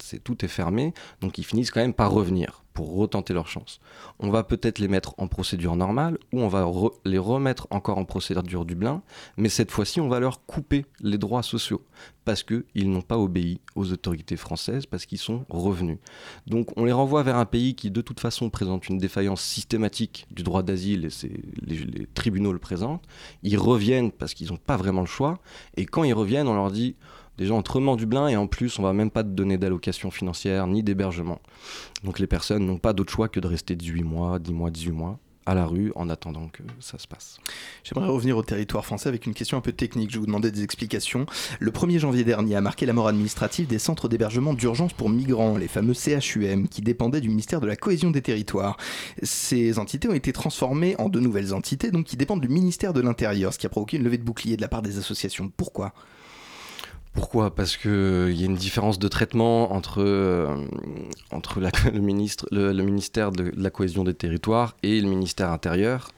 C'est- 0.00 0.24
tout 0.24 0.44
est 0.44 0.48
fermé. 0.48 0.77
Donc 1.20 1.38
ils 1.38 1.44
finissent 1.44 1.70
quand 1.70 1.80
même 1.80 1.94
par 1.94 2.12
revenir 2.12 2.62
pour 2.78 2.94
retenter 2.94 3.34
leur 3.34 3.48
chance. 3.48 3.80
On 4.20 4.30
va 4.30 4.44
peut-être 4.44 4.78
les 4.78 4.86
mettre 4.86 5.12
en 5.18 5.26
procédure 5.26 5.74
normale 5.74 6.16
ou 6.32 6.42
on 6.42 6.46
va 6.46 6.64
les 7.04 7.18
remettre 7.18 7.66
encore 7.70 7.98
en 7.98 8.04
procédure 8.04 8.64
Dublin, 8.64 9.02
mais 9.36 9.48
cette 9.48 9.72
fois-ci, 9.72 10.00
on 10.00 10.08
va 10.08 10.20
leur 10.20 10.46
couper 10.46 10.86
les 11.00 11.18
droits 11.18 11.42
sociaux 11.42 11.82
parce 12.24 12.44
qu'ils 12.44 12.88
n'ont 12.88 13.02
pas 13.02 13.18
obéi 13.18 13.60
aux 13.74 13.90
autorités 13.90 14.36
françaises, 14.36 14.86
parce 14.86 15.06
qu'ils 15.06 15.18
sont 15.18 15.44
revenus. 15.48 15.98
Donc 16.46 16.68
on 16.76 16.84
les 16.84 16.92
renvoie 16.92 17.24
vers 17.24 17.36
un 17.36 17.46
pays 17.46 17.74
qui 17.74 17.90
de 17.90 18.00
toute 18.00 18.20
façon 18.20 18.48
présente 18.48 18.88
une 18.88 18.98
défaillance 18.98 19.40
systématique 19.40 20.28
du 20.30 20.44
droit 20.44 20.62
d'asile 20.62 21.06
et 21.06 21.10
les 21.62 22.06
tribunaux 22.14 22.52
le 22.52 22.60
présentent. 22.60 23.02
Ils 23.42 23.58
reviennent 23.58 24.12
parce 24.12 24.34
qu'ils 24.34 24.50
n'ont 24.50 24.56
pas 24.56 24.76
vraiment 24.76 25.00
le 25.00 25.08
choix 25.08 25.40
et 25.76 25.84
quand 25.84 26.04
ils 26.04 26.14
reviennent, 26.14 26.46
on 26.46 26.54
leur 26.54 26.70
dit 26.70 26.94
déjà 27.38 27.54
autrement 27.54 27.96
Dublin 27.96 28.28
et 28.28 28.36
en 28.36 28.46
plus 28.46 28.78
on 28.78 28.82
va 28.82 28.92
même 28.92 29.10
pas 29.10 29.22
te 29.22 29.28
donner 29.28 29.56
d'allocation 29.56 30.10
financière 30.10 30.66
ni 30.66 30.82
d'hébergement. 30.82 31.40
Donc 32.04 32.18
les 32.18 32.26
personnes 32.26 32.66
n'ont 32.66 32.78
pas 32.78 32.92
d'autre 32.92 33.12
choix 33.12 33.28
que 33.28 33.40
de 33.40 33.46
rester 33.46 33.76
18 33.76 34.02
mois, 34.02 34.38
10 34.38 34.52
mois, 34.52 34.70
18 34.70 34.92
mois 34.92 35.18
à 35.46 35.54
la 35.54 35.64
rue 35.64 35.92
en 35.94 36.10
attendant 36.10 36.48
que 36.48 36.62
ça 36.78 36.98
se 36.98 37.08
passe. 37.08 37.38
J'aimerais 37.82 38.08
revenir 38.08 38.36
au 38.36 38.42
territoire 38.42 38.84
français 38.84 39.08
avec 39.08 39.24
une 39.24 39.32
question 39.32 39.56
un 39.56 39.62
peu 39.62 39.72
technique. 39.72 40.10
Je 40.10 40.18
vous 40.18 40.26
demander 40.26 40.50
des 40.50 40.62
explications. 40.62 41.24
Le 41.58 41.70
1er 41.70 41.98
janvier 41.98 42.22
dernier 42.22 42.54
a 42.54 42.60
marqué 42.60 42.84
la 42.84 42.92
mort 42.92 43.08
administrative 43.08 43.66
des 43.66 43.78
centres 43.78 44.08
d'hébergement 44.08 44.52
d'urgence 44.52 44.92
pour 44.92 45.08
migrants, 45.08 45.56
les 45.56 45.68
fameux 45.68 45.94
CHUM, 45.94 46.68
qui 46.68 46.82
dépendaient 46.82 47.22
du 47.22 47.30
ministère 47.30 47.62
de 47.62 47.66
la 47.66 47.76
Cohésion 47.76 48.10
des 48.10 48.20
Territoires. 48.20 48.76
Ces 49.22 49.78
entités 49.78 50.06
ont 50.06 50.14
été 50.14 50.34
transformées 50.34 50.96
en 50.98 51.08
deux 51.08 51.20
nouvelles 51.20 51.54
entités, 51.54 51.90
donc 51.90 52.04
qui 52.04 52.18
dépendent 52.18 52.42
du 52.42 52.48
ministère 52.48 52.92
de 52.92 53.00
l'Intérieur, 53.00 53.54
ce 53.54 53.58
qui 53.58 53.64
a 53.64 53.70
provoqué 53.70 53.96
une 53.96 54.04
levée 54.04 54.18
de 54.18 54.24
bouclier 54.24 54.58
de 54.58 54.62
la 54.62 54.68
part 54.68 54.82
des 54.82 54.98
associations. 54.98 55.50
Pourquoi? 55.56 55.94
Pourquoi? 57.18 57.52
Parce 57.52 57.76
qu'il 57.76 57.90
y 58.30 58.42
a 58.42 58.46
une 58.46 58.54
différence 58.54 59.00
de 59.00 59.08
traitement 59.08 59.72
entre, 59.72 60.00
euh, 60.00 60.54
entre 61.32 61.58
la- 61.58 61.70
le, 61.92 61.98
ministre, 61.98 62.46
le, 62.52 62.72
le 62.72 62.82
ministère 62.84 63.32
de 63.32 63.52
la 63.56 63.70
cohésion 63.70 64.04
des 64.04 64.14
territoires 64.14 64.76
et 64.84 65.00
le 65.00 65.08
ministère 65.08 65.50
intérieur. 65.50 66.12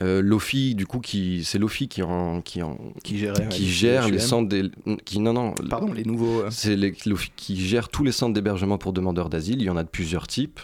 Euh, 0.00 0.20
L'OFI, 0.20 0.74
du 0.74 0.86
coup, 0.86 0.98
qui, 0.98 1.44
c'est 1.44 1.58
l'OFI 1.58 1.86
qui, 1.86 2.02
en, 2.02 2.40
qui, 2.40 2.60
en, 2.62 2.76
Qui 3.04 3.18
gérait, 3.18 3.48
qui 3.50 3.68
gère 3.70 4.08
les 4.08 4.18
centres 4.18 4.48
des, 4.48 4.64
qui, 5.04 5.20
non, 5.20 5.32
non, 5.32 5.52
Pardon, 5.70 5.92
les 5.92 6.04
nouveaux. 6.04 6.40
euh, 6.40 6.48
C'est 6.50 6.74
l'OFI 7.06 7.30
qui 7.36 7.56
gère 7.64 7.88
tous 7.88 8.02
les 8.02 8.10
centres 8.12 8.32
d'hébergement 8.34 8.78
pour 8.78 8.92
demandeurs 8.92 9.28
d'asile. 9.28 9.60
Il 9.60 9.64
y 9.66 9.70
en 9.70 9.76
a 9.76 9.84
de 9.84 9.88
plusieurs 9.88 10.26
types. 10.26 10.58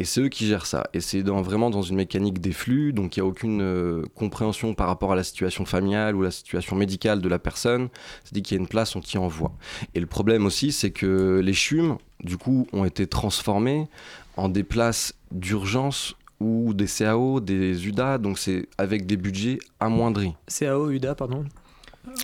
Et 0.00 0.04
c'est 0.04 0.22
eux 0.22 0.28
qui 0.28 0.46
gèrent 0.48 0.66
ça. 0.66 0.88
Et 0.92 1.00
c'est 1.00 1.22
dans, 1.22 1.40
vraiment 1.42 1.70
dans 1.70 1.82
une 1.82 1.96
mécanique 1.96 2.40
des 2.40 2.52
flux. 2.52 2.92
Donc 2.92 3.16
il 3.16 3.20
n'y 3.20 3.26
a 3.26 3.28
aucune 3.28 3.60
euh, 3.62 4.02
compréhension 4.16 4.74
par 4.74 4.88
rapport 4.88 5.12
à 5.12 5.16
la 5.16 5.22
situation 5.22 5.64
familiale 5.66 6.16
ou 6.16 6.22
la 6.22 6.30
situation 6.32 6.74
médicale 6.74 7.20
de 7.20 7.28
la 7.28 7.38
personne. 7.38 7.90
C'est-à-dire 8.24 8.42
qu'il 8.42 8.56
y 8.56 8.58
a 8.58 8.62
une 8.62 8.68
place, 8.68 8.96
on 8.96 9.00
t'y 9.20 9.24
envoie. 9.24 9.52
Et 9.94 10.00
le 10.00 10.06
problème 10.06 10.46
aussi, 10.46 10.72
c'est 10.72 10.90
que 10.90 11.40
les 11.44 11.52
CHUM, 11.52 11.98
du 12.22 12.36
coup, 12.36 12.66
ont 12.72 12.84
été 12.84 13.06
transformés 13.06 13.88
en 14.36 14.48
des 14.48 14.64
places 14.64 15.14
d'urgence 15.30 16.14
ou 16.40 16.72
des 16.74 16.86
CAO, 16.86 17.40
des 17.40 17.86
UDA. 17.86 18.18
Donc 18.18 18.38
c'est 18.38 18.68
avec 18.78 19.06
des 19.06 19.16
budgets 19.16 19.58
amoindris. 19.78 20.34
CAO, 20.46 20.90
UDA, 20.90 21.14
pardon. 21.14 21.44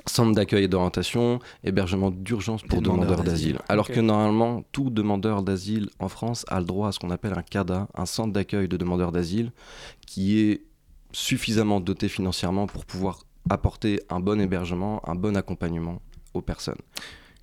Centre 0.06 0.32
d'accueil 0.34 0.64
et 0.64 0.68
d'orientation, 0.68 1.38
hébergement 1.62 2.10
d'urgence 2.10 2.62
pour 2.62 2.80
Des 2.80 2.84
demandeurs 2.88 3.22
d'asile. 3.22 3.58
Alors 3.68 3.88
que 3.88 4.00
normalement, 4.00 4.64
tout 4.72 4.88
demandeur 4.88 5.42
d'asile 5.42 5.90
en 5.98 6.08
France 6.08 6.46
a 6.48 6.60
le 6.60 6.64
droit 6.64 6.88
à 6.88 6.92
ce 6.92 6.98
qu'on 6.98 7.10
appelle 7.10 7.34
un 7.36 7.42
CADA, 7.42 7.86
un 7.94 8.06
centre 8.06 8.32
d'accueil 8.32 8.68
de 8.68 8.76
demandeurs 8.78 9.12
d'asile, 9.12 9.52
qui 10.06 10.40
est 10.40 10.62
suffisamment 11.12 11.80
doté 11.80 12.08
financièrement 12.08 12.66
pour 12.66 12.86
pouvoir 12.86 13.20
apporter 13.50 14.00
un 14.08 14.18
bon 14.18 14.40
hébergement, 14.40 15.06
un 15.08 15.14
bon 15.14 15.36
accompagnement 15.36 16.00
aux 16.36 16.42
personnes. 16.42 16.80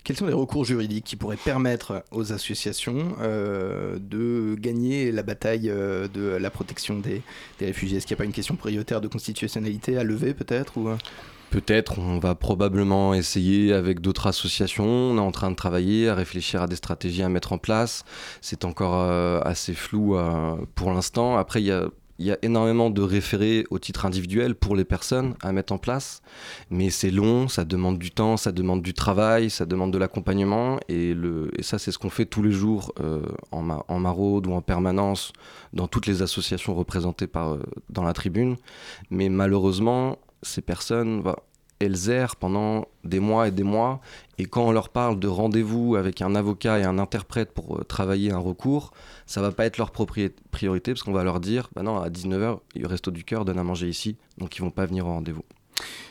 Quels 0.03 0.17
sont 0.17 0.25
les 0.27 0.33
recours 0.33 0.65
juridiques 0.65 1.05
qui 1.05 1.15
pourraient 1.15 1.37
permettre 1.37 2.03
aux 2.11 2.33
associations 2.33 3.15
euh, 3.21 3.97
de 4.01 4.55
gagner 4.59 5.13
la 5.13 5.23
bataille 5.23 5.69
euh, 5.69 6.09
de 6.09 6.23
la 6.23 6.49
protection 6.49 6.99
des, 6.99 7.21
des 7.59 7.67
réfugiés? 7.67 7.97
Est-ce 7.97 8.05
qu'il 8.05 8.15
n'y 8.15 8.17
a 8.17 8.23
pas 8.23 8.25
une 8.25 8.33
question 8.33 8.57
prioritaire 8.57 8.99
de 8.99 9.07
constitutionnalité 9.07 9.97
à 9.97 10.03
lever 10.03 10.33
peut-être 10.33 10.77
ou... 10.77 10.89
euh? 10.89 10.97
Peut-être, 11.51 11.99
on 11.99 12.17
va 12.17 12.33
probablement 12.33 13.13
essayer 13.13 13.73
avec 13.73 14.01
d'autres 14.01 14.25
associations. 14.25 14.85
On 14.85 15.17
est 15.17 15.21
en 15.21 15.31
train 15.31 15.51
de 15.51 15.55
travailler, 15.55 16.09
à 16.09 16.15
réfléchir 16.15 16.63
à 16.63 16.67
des 16.67 16.75
stratégies 16.75 17.21
à 17.21 17.29
mettre 17.29 17.53
en 17.53 17.59
place. 17.59 18.03
C'est 18.41 18.65
encore 18.65 18.99
euh, 18.99 19.39
assez 19.43 19.75
flou 19.75 20.17
pour 20.73 20.91
l'instant. 20.91 21.37
Après, 21.37 21.61
il 21.61 21.67
y 21.67 21.71
a, 21.71 21.89
il 22.23 22.27
y 22.27 22.31
a 22.31 22.37
énormément 22.41 22.89
de 22.89 23.01
référés 23.01 23.65
au 23.69 23.79
titre 23.79 24.05
individuel 24.05 24.55
pour 24.55 24.77
les 24.77 24.85
personnes 24.85 25.35
à 25.41 25.51
mettre 25.51 25.73
en 25.73 25.77
place. 25.77 26.21
Mais 26.69 26.89
c'est 26.89 27.11
long, 27.11 27.49
ça 27.49 27.65
demande 27.65 27.99
du 27.99 28.11
temps, 28.11 28.37
ça 28.37 28.53
demande 28.53 28.81
du 28.81 28.93
travail, 28.93 29.49
ça 29.49 29.65
demande 29.65 29.91
de 29.91 29.97
l'accompagnement. 29.97 30.79
Et, 30.87 31.13
le, 31.13 31.51
et 31.59 31.63
ça, 31.63 31.77
c'est 31.77 31.91
ce 31.91 31.99
qu'on 31.99 32.09
fait 32.09 32.25
tous 32.25 32.41
les 32.41 32.53
jours 32.53 32.93
euh, 33.01 33.23
en, 33.51 33.61
ma- 33.61 33.83
en 33.89 33.99
maraude 33.99 34.47
ou 34.47 34.53
en 34.53 34.61
permanence 34.61 35.33
dans 35.73 35.89
toutes 35.89 36.07
les 36.07 36.21
associations 36.21 36.73
représentées 36.75 37.27
par, 37.27 37.55
euh, 37.55 37.63
dans 37.89 38.03
la 38.03 38.13
tribune. 38.13 38.55
Mais 39.09 39.27
malheureusement, 39.27 40.17
ces 40.43 40.61
personnes, 40.61 41.23
bah, 41.23 41.35
errent 42.09 42.35
pendant 42.35 42.85
des 43.03 43.19
mois 43.19 43.47
et 43.47 43.51
des 43.51 43.63
mois. 43.63 44.01
Et 44.37 44.45
quand 44.45 44.65
on 44.65 44.71
leur 44.71 44.89
parle 44.89 45.19
de 45.19 45.27
rendez-vous 45.27 45.95
avec 45.95 46.21
un 46.21 46.35
avocat 46.35 46.79
et 46.79 46.83
un 46.83 46.97
interprète 46.97 47.53
pour 47.53 47.77
euh, 47.77 47.83
travailler 47.83 48.31
un 48.31 48.37
recours, 48.37 48.91
ça 49.25 49.41
va 49.41 49.51
pas 49.51 49.65
être 49.65 49.77
leur 49.77 49.91
priorité 49.91 50.93
parce 50.93 51.03
qu'on 51.03 51.13
va 51.13 51.23
leur 51.23 51.39
dire, 51.39 51.69
bah 51.75 51.83
non, 51.83 51.99
à 51.99 52.09
19h, 52.09 52.59
il 52.75 52.87
resto 52.87 53.11
du 53.11 53.23
cœur 53.23 53.45
donne 53.45 53.59
à 53.59 53.63
manger 53.63 53.87
ici, 53.87 54.17
donc 54.37 54.57
ils 54.57 54.61
vont 54.61 54.71
pas 54.71 54.85
venir 54.85 55.05
au 55.05 55.11
rendez-vous. 55.11 55.43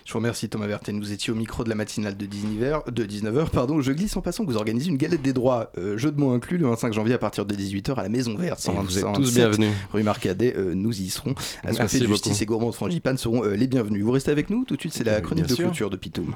Je 0.05 0.13
vous 0.13 0.19
remercie 0.19 0.49
Thomas 0.49 0.67
Verten, 0.67 0.99
vous 0.99 1.13
étiez 1.13 1.33
au 1.33 1.37
micro 1.37 1.63
de 1.63 1.69
la 1.69 1.75
matinale 1.77 2.17
de 2.17 2.27
19h. 2.27 2.91
De 2.93 3.05
19h 3.05 3.51
pardon. 3.51 3.81
Je 3.81 3.93
glisse 3.93 4.17
en 4.17 4.21
passant 4.21 4.45
que 4.45 4.51
vous 4.51 4.57
organisez 4.57 4.89
une 4.91 4.97
galette 4.97 5.23
des 5.23 5.33
droits, 5.33 5.71
euh, 5.79 5.97
jeu 5.97 6.11
de 6.11 6.19
mots 6.19 6.33
inclus, 6.33 6.59
le 6.59 6.67
25 6.69 6.93
janvier 6.93 7.15
à 7.15 7.19
partir 7.19 7.47
de 7.47 7.55
18h 7.55 7.95
à 7.95 8.03
la 8.03 8.09
Maison 8.09 8.35
Verte. 8.37 8.61
Et 8.69 8.71
vous 8.73 8.99
êtes 8.99 9.05
127 9.05 9.15
tous 9.15 9.35
bienvenus. 9.35 9.71
Rue 9.93 10.03
Marcadet, 10.03 10.55
euh, 10.57 10.75
nous 10.75 11.01
y 11.01 11.09
serons. 11.09 11.35
Assoiffés 11.63 11.79
Merci 11.79 11.97
de 12.01 12.05
beaucoup. 12.07 12.15
justice 12.15 12.43
et 12.43 12.47
gourmands 12.47 12.71
de 12.71 12.75
frangipane 12.75 13.17
seront 13.17 13.45
euh, 13.45 13.55
les 13.55 13.69
bienvenus. 13.69 14.03
Vous 14.05 14.11
restez 14.11 14.33
avec 14.33 14.51
nous 14.51 14.65
Tout 14.65 14.75
de 14.75 14.81
suite, 14.81 14.93
c'est 14.93 15.05
la 15.05 15.21
chronique 15.21 15.47
de 15.47 15.55
sûr. 15.55 15.67
clôture 15.67 15.91
de 15.91 15.97
Pitoum. 15.97 16.35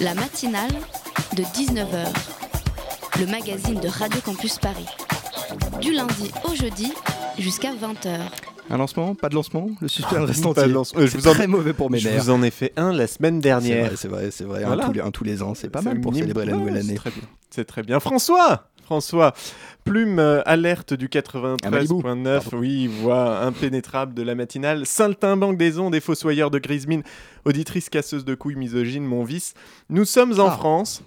La 0.00 0.14
matinale 0.14 0.72
de 1.36 1.42
19h, 1.42 2.06
le 3.20 3.26
magazine 3.26 3.80
de 3.80 3.88
Radio 3.88 4.20
Campus 4.24 4.58
Paris. 4.58 4.86
Du 5.80 5.92
lundi 5.92 6.30
au 6.50 6.54
jeudi 6.54 6.92
jusqu'à 7.38 7.72
20h. 7.72 8.18
Un 8.70 8.76
lancement 8.78 9.14
Pas 9.14 9.28
de 9.28 9.34
lancement 9.34 9.68
Le 9.80 9.88
suspense 9.88 10.18
reste 10.28 10.44
entier. 10.46 10.62
Euh, 10.64 11.06
je 11.06 11.18
C'est 11.18 11.28
en- 11.28 11.32
très 11.34 11.46
mauvais 11.46 11.72
pour 11.72 11.90
mes 11.90 11.98
Je 11.98 12.08
nerfs. 12.08 12.24
vous 12.24 12.30
en 12.30 12.42
ai 12.42 12.50
fait 12.50 12.72
un 12.76 12.92
la 12.92 13.06
semaine 13.06 13.40
dernière. 13.40 13.92
C'est 13.96 14.08
vrai, 14.08 14.30
c'est 14.30 14.44
vrai, 14.44 14.58
c'est 14.58 14.62
vrai. 14.62 14.64
Voilà. 14.64 14.84
Un, 14.84 14.86
tous 14.88 14.92
les, 14.92 15.00
un 15.00 15.10
tous 15.10 15.24
les 15.24 15.42
ans, 15.42 15.54
c'est 15.54 15.68
pas 15.70 15.82
mal 15.82 16.00
pour 16.00 16.14
célébrer 16.14 16.46
la 16.46 16.52
nouvelle 16.56 16.76
année. 16.78 16.98
C'est 17.50 17.64
très 17.64 17.82
bien. 17.82 18.00
François 18.00 18.68
François, 18.82 19.34
plume 19.82 20.20
euh, 20.20 20.42
alerte 20.46 20.94
du 20.94 21.08
À 21.12 21.70
Malibu. 21.70 21.94
93.9, 21.94 22.42
oui, 22.52 22.86
voix 22.86 23.40
impénétrable 23.40 24.14
de 24.14 24.22
la 24.22 24.36
matinale, 24.36 24.86
saltimbanque 24.86 25.58
des 25.58 25.80
ondes 25.80 25.96
et 25.96 26.00
fossoyeur 26.00 26.52
de 26.52 26.60
grise 26.60 26.86
mine, 26.86 27.02
auditrice 27.44 27.88
casseuse 27.88 28.24
de 28.24 28.36
couilles 28.36 28.54
misogyne, 28.54 29.02
mon 29.04 29.24
vice. 29.24 29.54
Nous 29.90 30.04
sommes 30.04 30.38
en 30.38 30.46
Ah. 30.46 30.50
France, 30.52 31.02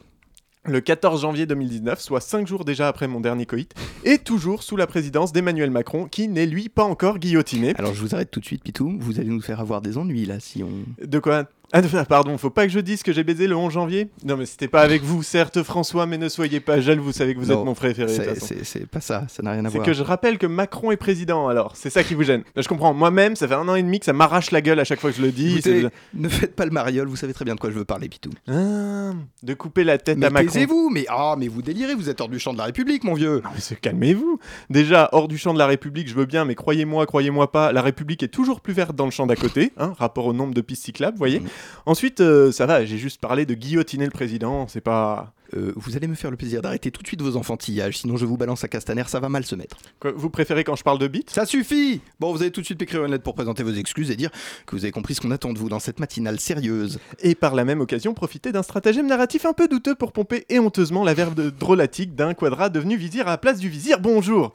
le 0.65 0.81
14 0.81 1.21
janvier 1.21 1.45
2019, 1.45 1.99
soit 1.99 2.21
5 2.21 2.47
jours 2.47 2.65
déjà 2.65 2.87
après 2.87 3.07
mon 3.07 3.19
dernier 3.19 3.45
coït, 3.45 3.73
et 4.03 4.17
toujours 4.17 4.63
sous 4.63 4.77
la 4.77 4.87
présidence 4.87 5.31
d'Emmanuel 5.31 5.71
Macron, 5.71 6.05
qui 6.05 6.27
n'est 6.27 6.45
lui 6.45 6.69
pas 6.69 6.83
encore 6.83 7.19
guillotiné. 7.19 7.73
Alors 7.77 7.93
je 7.93 8.01
vous 8.01 8.15
arrête 8.15 8.31
tout 8.31 8.39
de 8.39 8.45
suite, 8.45 8.63
Pitou. 8.63 8.97
Vous 8.99 9.19
allez 9.19 9.29
nous 9.29 9.41
faire 9.41 9.59
avoir 9.59 9.81
des 9.81 9.97
ennuis 9.97 10.25
là 10.25 10.39
si 10.39 10.63
on. 10.63 10.69
De 11.05 11.19
quoi? 11.19 11.45
Ah, 11.71 11.81
pardon, 12.07 12.37
faut 12.37 12.49
pas 12.49 12.65
que 12.65 12.71
je 12.71 12.79
dise 12.79 13.03
que 13.03 13.13
j'ai 13.13 13.23
baisé 13.23 13.45
le 13.47 13.55
11 13.55 13.71
janvier 13.73 14.09
Non, 14.25 14.37
mais 14.37 14.45
c'était 14.45 14.67
pas 14.67 14.81
avec 14.81 15.03
vous, 15.03 15.21
certes, 15.23 15.61
François, 15.63 16.05
mais 16.05 16.17
ne 16.17 16.27
soyez 16.29 16.59
pas 16.59 16.81
jaloux, 16.81 17.03
vous 17.03 17.11
savez 17.11 17.35
que 17.35 17.39
vous 17.39 17.47
Non, 17.51 17.59
êtes 17.59 17.65
mon 17.65 17.73
préféré. 17.75 18.13
c'est-. 18.13 18.39
C'est 18.39 18.65
c'est 18.65 18.85
pas 18.87 19.01
ça, 19.01 19.25
ça 19.27 19.43
n'a 19.43 19.51
rien 19.51 19.63
à 19.65 19.69
C'est 19.69 19.75
voir. 19.75 19.85
que 19.85 19.93
je 19.93 20.01
rappelle 20.03 20.37
que 20.37 20.47
Macron 20.47 20.91
est 20.91 20.97
président, 20.97 21.47
alors 21.47 21.75
c'est 21.75 21.89
ça 21.89 22.03
qui 22.03 22.15
vous 22.15 22.23
gêne. 22.23 22.41
Là, 22.55 22.61
je 22.61 22.67
comprends, 22.67 22.93
moi-même, 22.93 23.35
ça 23.35 23.47
fait 23.47 23.53
un 23.53 23.67
an 23.67 23.75
et 23.75 23.83
demi 23.83 23.99
que 23.99 24.05
ça 24.05 24.13
m'arrache 24.13 24.51
la 24.51 24.61
gueule 24.61 24.79
à 24.79 24.83
chaque 24.83 24.99
fois 24.99 25.11
que 25.11 25.17
je 25.17 25.21
le 25.21 25.31
dis. 25.31 25.53
Écoutez, 25.53 25.81
c'est- 25.83 25.89
ne 26.15 26.29
faites 26.29 26.55
pas 26.55 26.65
le 26.65 26.71
mariole, 26.71 27.07
vous 27.07 27.15
savez 27.15 27.33
très 27.33 27.45
bien 27.45 27.55
de 27.55 27.59
quoi 27.59 27.69
je 27.69 27.75
veux 27.75 27.85
parler, 27.85 28.09
Pitou. 28.09 28.31
Ah, 28.47 29.11
de 29.43 29.53
couper 29.53 29.83
la 29.83 29.97
tête 29.97 30.17
Mais 30.17 30.25
à 30.25 30.29
Macron. 30.31 30.51
taisez-vous, 30.51 30.89
mais 30.91 31.05
ah, 31.09 31.35
mais 31.37 31.47
vous 31.47 31.61
délirez, 31.61 31.93
vous 31.95 32.09
êtes 32.09 32.19
hors 32.21 32.29
du 32.29 32.39
champ 32.39 32.53
de 32.53 32.57
la 32.57 32.65
République, 32.65 33.03
mon 33.03 33.13
vieux. 33.13 33.41
Non, 33.43 33.49
mais 33.53 33.75
calmez-vous. 33.77 34.39
Déjà, 34.69 35.09
hors 35.11 35.27
du 35.27 35.37
champ 35.37 35.53
de 35.53 35.59
la 35.59 35.67
République, 35.67 36.07
je 36.09 36.15
veux 36.15 36.25
bien, 36.25 36.45
mais 36.45 36.55
croyez-moi, 36.55 37.05
croyez-moi 37.05 37.51
pas, 37.51 37.71
la 37.71 37.81
République 37.81 38.23
est 38.23 38.27
toujours 38.29 38.61
plus 38.61 38.73
verte 38.73 38.95
dans 38.95 39.05
le 39.05 39.11
champ 39.11 39.27
d'à 39.27 39.35
côté, 39.35 39.71
hein, 39.77 39.93
rapport 39.97 40.25
au 40.25 40.33
nombre 40.33 40.53
de 40.53 40.61
pistes 40.61 40.85
cyclables, 40.85 41.13
vous 41.15 41.19
voyez. 41.19 41.41
Ensuite, 41.85 42.21
euh, 42.21 42.51
ça 42.51 42.65
va, 42.65 42.85
j'ai 42.85 42.97
juste 42.97 43.19
parlé 43.21 43.45
de 43.45 43.53
guillotiner 43.53 44.05
le 44.05 44.11
président, 44.11 44.67
c'est 44.67 44.81
pas. 44.81 45.33
Euh, 45.55 45.73
vous 45.75 45.95
allez 45.95 46.07
me 46.07 46.15
faire 46.15 46.29
le 46.31 46.37
plaisir 46.37 46.61
d'arrêter 46.61 46.91
tout 46.91 47.01
de 47.01 47.07
suite 47.07 47.21
vos 47.21 47.35
enfantillages, 47.35 47.97
sinon 47.99 48.17
je 48.17 48.25
vous 48.25 48.37
balance 48.37 48.63
à 48.63 48.67
Castaner, 48.67 49.03
ça 49.07 49.19
va 49.19 49.29
mal 49.29 49.43
se 49.45 49.55
mettre. 49.55 49.77
Quoi, 49.99 50.11
vous 50.15 50.29
préférez 50.29 50.63
quand 50.63 50.75
je 50.75 50.83
parle 50.83 50.99
de 50.99 51.07
bite 51.07 51.29
Ça 51.31 51.45
suffit 51.45 52.01
Bon, 52.19 52.31
vous 52.31 52.41
allez 52.41 52.51
tout 52.51 52.61
de 52.61 52.65
suite 52.65 52.81
écrire 52.81 53.03
une 53.05 53.11
lettre 53.11 53.23
pour 53.23 53.33
présenter 53.33 53.63
vos 53.63 53.73
excuses 53.73 54.11
et 54.11 54.15
dire 54.15 54.29
que 54.65 54.75
vous 54.75 54.83
avez 54.85 54.91
compris 54.91 55.15
ce 55.15 55.21
qu'on 55.21 55.31
attend 55.31 55.51
de 55.53 55.57
vous 55.59 55.69
dans 55.69 55.79
cette 55.79 55.99
matinale 55.99 56.39
sérieuse. 56.39 56.99
Et 57.21 57.35
par 57.35 57.55
la 57.55 57.65
même 57.65 57.81
occasion, 57.81 58.13
profiter 58.13 58.51
d'un 58.51 58.63
stratagème 58.63 59.07
narratif 59.07 59.45
un 59.45 59.53
peu 59.53 59.67
douteux 59.67 59.95
pour 59.95 60.11
pomper 60.11 60.45
éhonteusement 60.49 61.03
la 61.03 61.13
verve 61.13 61.33
drôlatique 61.51 62.15
d'un 62.15 62.33
quadrat 62.33 62.69
devenu 62.69 62.95
vizir 62.97 63.27
à 63.27 63.31
la 63.31 63.37
place 63.37 63.59
du 63.59 63.69
vizir. 63.69 63.99
Bonjour 63.99 64.53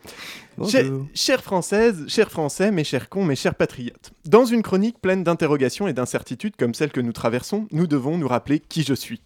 Bonjour. 0.57 0.71
Chère- 0.71 0.93
Chères 1.15 1.43
Françaises, 1.43 2.05
chers 2.07 2.31
Français, 2.31 2.71
mes 2.71 2.85
chers 2.85 3.09
cons, 3.09 3.25
mes 3.25 3.35
chers 3.35 3.57
patriotes. 3.57 4.13
Dans 4.25 4.45
une 4.45 4.63
chronique 4.63 5.01
pleine 5.01 5.25
d'interrogations 5.25 5.89
et 5.89 5.93
d'incertitudes 5.93 6.55
comme 6.57 6.75
celle 6.75 6.91
que 6.93 7.01
nous 7.01 7.13
traversons, 7.13 7.67
nous 7.73 7.89
devons 7.89 8.17
nous 8.19 8.29
rappeler 8.29 8.61
qui 8.61 8.85
je 8.85 8.95
suis. 8.95 9.21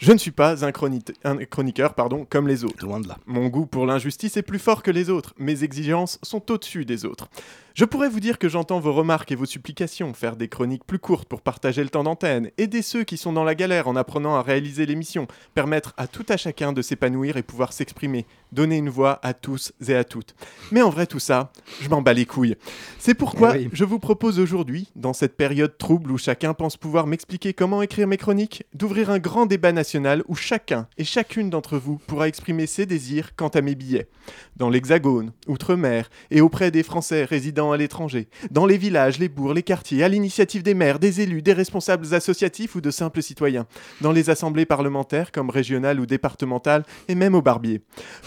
Je 0.00 0.12
ne 0.12 0.16
suis 0.18 0.30
pas 0.30 0.64
un, 0.64 0.70
chroni- 0.70 1.04
un 1.24 1.36
chroniqueur 1.44 1.92
pardon, 1.92 2.26
comme 2.28 2.48
les 2.48 2.64
autres. 2.64 2.82
Loin 2.82 3.00
de 3.00 3.08
là. 3.08 3.18
Mon 3.26 3.48
goût 3.48 3.66
pour 3.66 3.84
l'injustice 3.84 4.38
est 4.38 4.42
plus 4.42 4.58
fort 4.58 4.82
que 4.82 4.90
les 4.90 5.10
autres. 5.10 5.34
Mes 5.38 5.62
exigences 5.62 6.18
sont 6.22 6.50
au-dessus 6.50 6.86
des 6.86 7.04
autres. 7.04 7.28
Je 7.74 7.84
pourrais 7.84 8.08
vous 8.08 8.18
dire 8.18 8.38
que 8.38 8.48
j'entends 8.48 8.80
vos 8.80 8.92
remarques 8.92 9.30
et 9.30 9.34
vos 9.36 9.44
supplications, 9.46 10.12
faire 10.12 10.36
des 10.36 10.48
chroniques 10.48 10.84
plus 10.84 10.98
courtes 10.98 11.28
pour 11.28 11.40
partager 11.40 11.82
le 11.84 11.88
temps 11.90 12.02
d'antenne, 12.02 12.50
aider 12.58 12.82
ceux 12.82 13.04
qui 13.04 13.16
sont 13.16 13.32
dans 13.32 13.44
la 13.44 13.54
galère 13.54 13.88
en 13.88 13.94
apprenant 13.94 14.34
à 14.34 14.42
réaliser 14.42 14.86
l'émission, 14.86 15.28
permettre 15.54 15.94
à 15.96 16.06
tout 16.08 16.26
à 16.30 16.36
chacun 16.36 16.72
de 16.72 16.82
s'épanouir 16.82 17.36
et 17.36 17.42
pouvoir 17.42 17.72
s'exprimer, 17.72 18.26
donner 18.52 18.78
une 18.78 18.88
voix 18.90 19.20
à 19.22 19.34
tous 19.34 19.72
et 19.86 19.94
à 19.94 20.02
toutes. 20.04 20.34
Mais 20.72 20.82
en 20.82 20.90
vrai 20.90 21.06
tout 21.06 21.20
ça, 21.20 21.52
je 21.80 21.88
m'en 21.88 22.02
bats 22.02 22.12
les 22.12 22.26
couilles. 22.26 22.56
C'est 22.98 23.14
pourquoi 23.14 23.56
Eh 23.56 23.64
oui. 23.66 23.70
je 23.72 23.84
vous 23.84 23.98
propose 24.00 24.40
aujourd'hui, 24.40 24.88
dans 24.96 25.12
cette 25.12 25.36
période 25.36 25.78
trouble 25.78 26.10
où 26.10 26.18
chacun 26.18 26.54
pense 26.54 26.76
pouvoir 26.76 27.06
m'expliquer 27.06 27.54
comment 27.54 27.82
écrire 27.82 28.08
mes 28.08 28.16
chroniques, 28.18 28.64
d'ouvrir 28.74 29.10
un 29.10 29.18
grand 29.20 29.46
débat 29.46 29.72
national 29.72 29.89
où 30.28 30.34
chacun 30.34 30.86
et 30.98 31.04
chacune 31.04 31.50
d'entre 31.50 31.78
vous 31.78 31.98
pourra 32.06 32.28
exprimer 32.28 32.66
ses 32.66 32.86
désirs 32.86 33.34
quant 33.34 33.48
à 33.48 33.60
mes 33.60 33.74
billets. 33.74 34.08
Dans 34.56 34.70
l'Hexagone, 34.70 35.32
Outre-mer 35.46 36.10
et 36.30 36.40
auprès 36.40 36.70
des 36.70 36.82
Français 36.82 37.24
résidant 37.24 37.72
à 37.72 37.76
l'étranger, 37.76 38.28
dans 38.50 38.66
les 38.66 38.78
villages, 38.78 39.18
les 39.18 39.28
bourgs, 39.28 39.54
les 39.54 39.62
quartiers, 39.62 40.04
à 40.04 40.08
l'initiative 40.08 40.62
des 40.62 40.74
maires, 40.74 40.98
des 40.98 41.20
élus, 41.20 41.42
des 41.42 41.52
responsables 41.52 42.14
associatifs 42.14 42.74
ou 42.74 42.80
de 42.80 42.90
simples 42.90 43.22
citoyens, 43.22 43.66
dans 44.00 44.12
les 44.12 44.30
assemblées 44.30 44.66
parlementaires 44.66 45.32
comme 45.32 45.50
régionales 45.50 46.00
ou 46.00 46.06
départementales 46.06 46.84
et 47.08 47.14
même 47.14 47.34
au 47.34 47.42
barbier. 47.42 47.80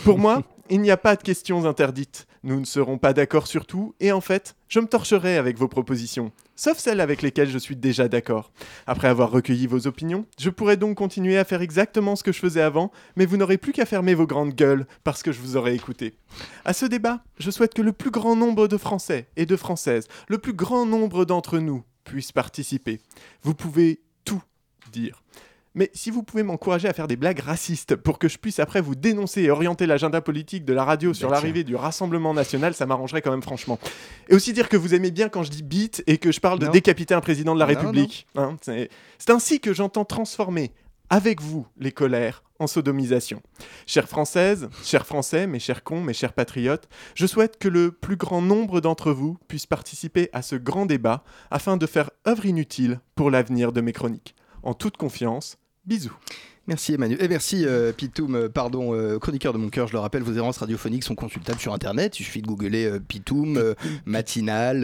Pour 0.03 0.17
moi, 0.17 0.43
il 0.73 0.81
n'y 0.81 0.89
a 0.89 0.97
pas 0.97 1.15
de 1.15 1.21
questions 1.21 1.67
interdites. 1.67 2.25
Nous 2.41 2.59
ne 2.59 2.65
serons 2.65 2.97
pas 2.97 3.13
d'accord 3.13 3.45
sur 3.45 3.67
tout, 3.67 3.93
et 3.99 4.11
en 4.11 4.21
fait, 4.21 4.55
je 4.69 4.79
me 4.79 4.87
torcherai 4.87 5.37
avec 5.37 5.55
vos 5.55 5.67
propositions, 5.67 6.31
sauf 6.55 6.79
celles 6.79 6.99
avec 6.99 7.21
lesquelles 7.21 7.51
je 7.51 7.59
suis 7.59 7.75
déjà 7.75 8.07
d'accord. 8.07 8.51
Après 8.87 9.07
avoir 9.07 9.29
recueilli 9.29 9.67
vos 9.67 9.85
opinions, 9.85 10.25
je 10.39 10.49
pourrais 10.49 10.75
donc 10.75 10.97
continuer 10.97 11.37
à 11.37 11.43
faire 11.43 11.61
exactement 11.61 12.15
ce 12.15 12.23
que 12.23 12.31
je 12.31 12.39
faisais 12.39 12.63
avant, 12.63 12.91
mais 13.15 13.27
vous 13.27 13.37
n'aurez 13.37 13.59
plus 13.59 13.71
qu'à 13.71 13.85
fermer 13.85 14.15
vos 14.15 14.25
grandes 14.25 14.55
gueules, 14.55 14.87
parce 15.03 15.21
que 15.21 15.31
je 15.31 15.41
vous 15.41 15.57
aurai 15.57 15.75
écouté. 15.75 16.15
À 16.65 16.73
ce 16.73 16.87
débat, 16.87 17.23
je 17.37 17.51
souhaite 17.51 17.75
que 17.75 17.83
le 17.83 17.93
plus 17.93 18.09
grand 18.09 18.35
nombre 18.35 18.67
de 18.67 18.77
Français 18.77 19.27
et 19.35 19.45
de 19.45 19.55
Françaises, 19.55 20.07
le 20.27 20.39
plus 20.39 20.53
grand 20.53 20.87
nombre 20.87 21.23
d'entre 21.23 21.59
nous, 21.59 21.83
puissent 22.03 22.31
participer. 22.31 22.99
Vous 23.43 23.53
pouvez 23.53 24.01
tout 24.25 24.41
dire. 24.91 25.21
Mais 25.75 25.89
si 25.93 26.11
vous 26.11 26.21
pouvez 26.21 26.43
m'encourager 26.43 26.87
à 26.87 26.93
faire 26.93 27.07
des 27.07 27.15
blagues 27.15 27.39
racistes 27.39 27.95
pour 27.95 28.19
que 28.19 28.27
je 28.27 28.37
puisse 28.37 28.59
après 28.59 28.79
vous 28.79 28.93
dénoncer 28.93 29.41
et 29.41 29.49
orienter 29.49 29.87
l'agenda 29.87 30.21
politique 30.21 30.65
de 30.65 30.73
la 30.73 30.83
radio 30.83 31.13
sur 31.13 31.29
Bah, 31.29 31.35
l'arrivée 31.35 31.63
du 31.63 31.75
Rassemblement 31.75 32.33
national, 32.33 32.73
ça 32.75 32.85
m'arrangerait 32.85 33.21
quand 33.23 33.31
même 33.31 33.41
franchement. 33.41 33.79
Et 34.29 34.35
aussi 34.35 34.53
dire 34.53 34.69
que 34.69 34.77
vous 34.77 34.93
aimez 34.93 35.09
bien 35.09 35.29
quand 35.29 35.41
je 35.43 35.49
dis 35.49 35.63
beat 35.63 36.03
et 36.05 36.19
que 36.19 36.31
je 36.31 36.39
parle 36.39 36.59
de 36.59 36.67
décapiter 36.67 37.15
un 37.15 37.21
président 37.21 37.55
de 37.55 37.59
la 37.59 37.65
Non, 37.65 37.73
République. 37.73 38.27
Hein, 38.35 38.55
c'est 38.61 38.89
c'est 39.17 39.31
ainsi 39.31 39.59
que 39.59 39.73
j'entends 39.73 40.05
transformer 40.05 40.71
avec 41.09 41.41
vous 41.41 41.65
les 41.77 41.91
colères 41.91 42.43
en 42.59 42.67
sodomisation. 42.67 43.41
Chères 43.87 44.07
Françaises, 44.07 44.69
chers 44.83 45.05
Français, 45.05 45.47
mes 45.47 45.59
chers 45.59 45.83
cons, 45.83 46.01
mes 46.01 46.13
chers 46.13 46.33
patriotes, 46.33 46.87
je 47.15 47.25
souhaite 47.25 47.57
que 47.57 47.67
le 47.67 47.91
plus 47.91 48.15
grand 48.15 48.41
nombre 48.41 48.79
d'entre 48.79 49.11
vous 49.11 49.37
puisse 49.47 49.65
participer 49.65 50.29
à 50.33 50.41
ce 50.41 50.55
grand 50.55 50.85
débat 50.85 51.23
afin 51.51 51.77
de 51.77 51.85
faire 51.87 52.11
œuvre 52.27 52.45
inutile 52.45 52.99
pour 53.15 53.31
l'avenir 53.31 53.71
de 53.71 53.81
mes 53.81 53.91
chroniques. 53.91 54.35
En 54.61 54.73
toute 54.73 54.97
confiance, 54.97 55.57
bisous. 55.85 56.11
Merci 56.65 56.93
Emmanuel. 56.93 57.21
Et 57.21 57.27
merci 57.27 57.65
euh, 57.65 57.91
Pitoum, 57.91 58.35
euh, 58.35 58.47
pardon, 58.47 58.95
euh, 58.95 59.19
chroniqueur 59.19 59.51
de 59.51 59.57
mon 59.57 59.67
cœur, 59.67 59.87
je 59.87 59.91
le 59.93 59.99
rappelle, 59.99 60.23
vos 60.23 60.31
errances 60.31 60.59
radiophoniques 60.59 61.03
sont 61.03 61.13
consultables 61.13 61.59
sur 61.59 61.73
internet. 61.73 62.17
Il 62.21 62.23
suffit 62.23 62.41
de 62.41 62.47
googler 62.47 62.85
euh, 62.85 62.99
Pitoum, 63.05 63.61
matinal, 64.05 64.79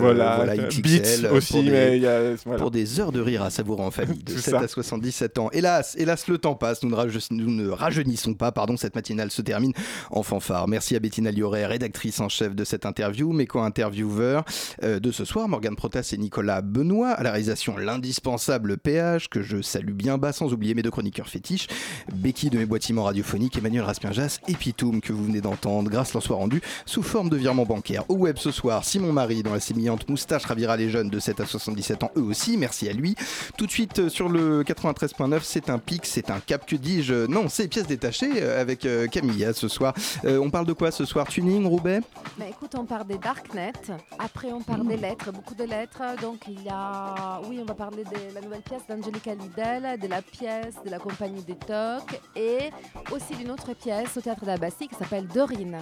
Voilà, 0.00 0.40
euh, 0.40 0.66
XXL, 0.66 0.82
Beats 1.22 1.30
aussi, 1.32 1.52
pour 1.52 1.62
des, 1.62 1.70
mais 1.70 1.96
il 1.98 2.02
y 2.02 2.06
a- 2.08 2.34
voilà. 2.44 2.58
pour 2.58 2.72
des 2.72 2.98
heures 2.98 3.12
de 3.12 3.20
rire 3.20 3.42
à 3.44 3.50
savourer 3.50 3.82
en 3.84 3.92
famille, 3.92 4.24
de 4.24 4.32
Tout 4.32 4.38
7 4.40 4.54
ça. 4.54 4.60
à 4.60 4.66
77 4.66 5.38
ans. 5.38 5.50
Hélas, 5.52 5.94
hélas, 6.00 6.26
le 6.26 6.36
temps 6.38 6.56
passe, 6.56 6.82
nous 6.82 6.90
ne, 6.90 6.96
rage- 6.96 7.28
nous 7.30 7.50
ne 7.52 7.68
rajeunissons 7.68 8.34
pas, 8.34 8.50
pardon, 8.50 8.76
cette 8.76 8.96
matinale 8.96 9.30
se 9.30 9.40
termine 9.42 9.72
en 10.10 10.24
fanfare. 10.24 10.66
Merci 10.66 10.96
à 10.96 10.98
Bettina 10.98 11.30
Lioret, 11.30 11.64
rédactrice 11.64 12.18
en 12.18 12.28
chef 12.28 12.56
de 12.56 12.64
cette 12.64 12.86
interview, 12.86 13.32
mes 13.32 13.46
co-intervieweurs 13.46 14.44
de 14.82 15.12
ce 15.12 15.24
soir, 15.24 15.46
Morgane 15.48 15.76
Protas 15.76 16.10
et 16.12 16.16
Nicolas 16.18 16.60
Benoît, 16.60 17.10
à 17.10 17.22
la 17.22 17.30
réalisation 17.30 17.76
l'indispensable 17.76 18.78
PH, 18.78 19.28
que 19.28 19.42
je 19.42 19.62
salue 19.62 19.92
bien 19.92 20.18
bas, 20.18 20.32
sans 20.32 20.52
oublier 20.52 20.74
mes 20.74 20.82
deux 20.82 20.90
chroniqueurs 20.90 21.19
fétiches, 21.28 21.68
Becky 22.12 22.50
de 22.50 22.58
mes 22.58 22.66
bâtiments 22.66 23.04
radiophoniques, 23.04 23.56
Emmanuel 23.56 23.84
Raspinjas 23.84 24.38
et 24.48 24.54
Pitoum, 24.54 25.00
que 25.00 25.12
vous 25.12 25.24
venez 25.24 25.40
d'entendre, 25.40 25.90
grâce 25.90 26.12
leur 26.12 26.22
soit 26.22 26.36
rendu 26.36 26.60
sous 26.86 27.02
forme 27.02 27.30
de 27.30 27.36
virement 27.36 27.64
bancaire. 27.64 28.04
Au 28.08 28.14
web 28.14 28.36
ce 28.38 28.50
soir, 28.50 28.84
Simon 28.84 29.12
Marie, 29.12 29.42
dans 29.42 29.52
la 29.52 29.60
sémillante 29.60 30.08
moustache, 30.08 30.44
ravira 30.44 30.76
les 30.76 30.90
jeunes 30.90 31.08
de 31.08 31.18
7 31.18 31.40
à 31.40 31.46
77 31.46 32.04
ans, 32.04 32.10
eux 32.16 32.22
aussi, 32.22 32.56
merci 32.56 32.88
à 32.88 32.92
lui. 32.92 33.14
Tout 33.56 33.66
de 33.66 33.70
suite 33.70 34.00
euh, 34.00 34.08
sur 34.08 34.28
le 34.28 34.62
93.9, 34.64 35.40
c'est 35.42 35.70
un 35.70 35.78
pic, 35.78 36.04
c'est 36.04 36.30
un 36.30 36.40
cap, 36.40 36.66
que 36.66 36.76
dis-je? 36.76 37.26
Non, 37.26 37.48
c'est 37.48 37.70
pièces 37.70 37.86
détachées 37.86 38.42
euh, 38.42 38.60
avec 38.60 38.84
euh, 38.84 39.06
Camille 39.06 39.46
ce 39.54 39.68
soir. 39.68 39.94
Euh, 40.24 40.38
on 40.38 40.50
parle 40.50 40.66
de 40.66 40.72
quoi 40.72 40.90
ce 40.90 41.04
soir? 41.04 41.26
Tuning, 41.28 41.66
Roubaix? 41.66 42.00
Bah, 42.38 42.44
écoute, 42.48 42.74
on 42.76 42.84
parle 42.84 43.06
des 43.06 43.16
darknet, 43.16 43.72
après 44.18 44.52
on 44.52 44.60
parle 44.60 44.86
des 44.86 44.96
lettres, 44.96 45.32
beaucoup 45.32 45.54
de 45.54 45.64
lettres. 45.64 46.02
Donc 46.20 46.42
il 46.48 46.62
y 46.62 46.68
a, 46.68 47.40
oui, 47.48 47.58
on 47.62 47.64
va 47.64 47.74
parler 47.74 48.04
de 48.04 48.34
la 48.34 48.40
nouvelle 48.40 48.62
pièce 48.62 48.82
d'Angelica 48.88 49.34
Lidl, 49.34 49.98
de 50.00 50.08
la 50.08 50.20
pièce 50.20 50.74
de 50.84 50.90
la 50.90 50.98
compagnie 51.10 51.42
des 51.42 51.56
Tocs 51.56 52.20
et 52.36 52.70
aussi 53.10 53.34
d'une 53.36 53.50
autre 53.50 53.74
pièce 53.74 54.16
au 54.16 54.20
théâtre 54.20 54.44
d'Abbassi 54.44 54.88
qui 54.88 54.94
s'appelle 54.94 55.26
Dorine, 55.26 55.78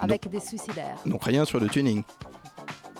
avec 0.00 0.28
des 0.28 0.40
suicidaires. 0.40 0.98
Donc 1.04 1.24
rien 1.24 1.44
sur 1.44 1.58
le 1.60 1.68
tuning. 1.68 2.02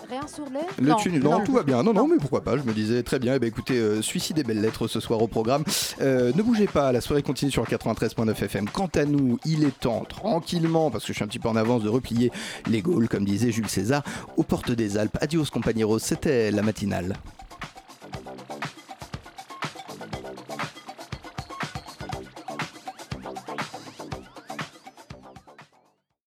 Rien 0.09 0.25
sur 0.27 0.45
les 0.45 0.83
Le 0.83 0.95
tuning, 0.95 1.21
non, 1.21 1.43
tout 1.43 1.53
va 1.53 1.61
bien. 1.61 1.83
Non, 1.83 1.93
non, 1.93 2.07
mais 2.07 2.17
pourquoi 2.17 2.43
pas 2.43 2.57
Je 2.57 2.63
me 2.63 2.73
disais 2.73 3.03
très 3.03 3.19
bien. 3.19 3.35
Eh 3.35 3.39
ben, 3.39 3.47
écoutez, 3.47 3.77
euh, 3.77 4.01
Suicide 4.01 4.39
et 4.39 4.43
belles 4.43 4.59
lettres 4.59 4.87
ce 4.87 4.99
soir 4.99 5.21
au 5.21 5.27
programme. 5.27 5.63
Euh, 6.01 6.31
ne 6.35 6.41
bougez 6.41 6.65
pas, 6.65 6.91
la 6.91 6.99
soirée 6.99 7.21
continue 7.21 7.51
sur 7.51 7.61
le 7.61 7.67
93.9 7.67 8.31
FM. 8.31 8.67
Quant 8.69 8.89
à 8.95 9.05
nous, 9.05 9.37
il 9.45 9.63
est 9.63 9.79
temps, 9.79 10.05
tranquillement, 10.09 10.89
parce 10.89 11.03
que 11.03 11.13
je 11.13 11.17
suis 11.17 11.23
un 11.23 11.27
petit 11.27 11.37
peu 11.37 11.47
en 11.47 11.55
avance, 11.55 11.83
de 11.83 11.89
replier 11.89 12.31
les 12.67 12.81
Gaules, 12.81 13.07
comme 13.07 13.23
disait 13.23 13.51
Jules 13.51 13.69
César, 13.69 14.01
aux 14.35 14.43
portes 14.43 14.71
des 14.71 14.97
Alpes. 14.97 15.17
Adios, 15.21 15.45
compañeros, 15.51 15.99
c'était 15.99 16.49
la 16.49 16.63
matinale. 16.63 17.15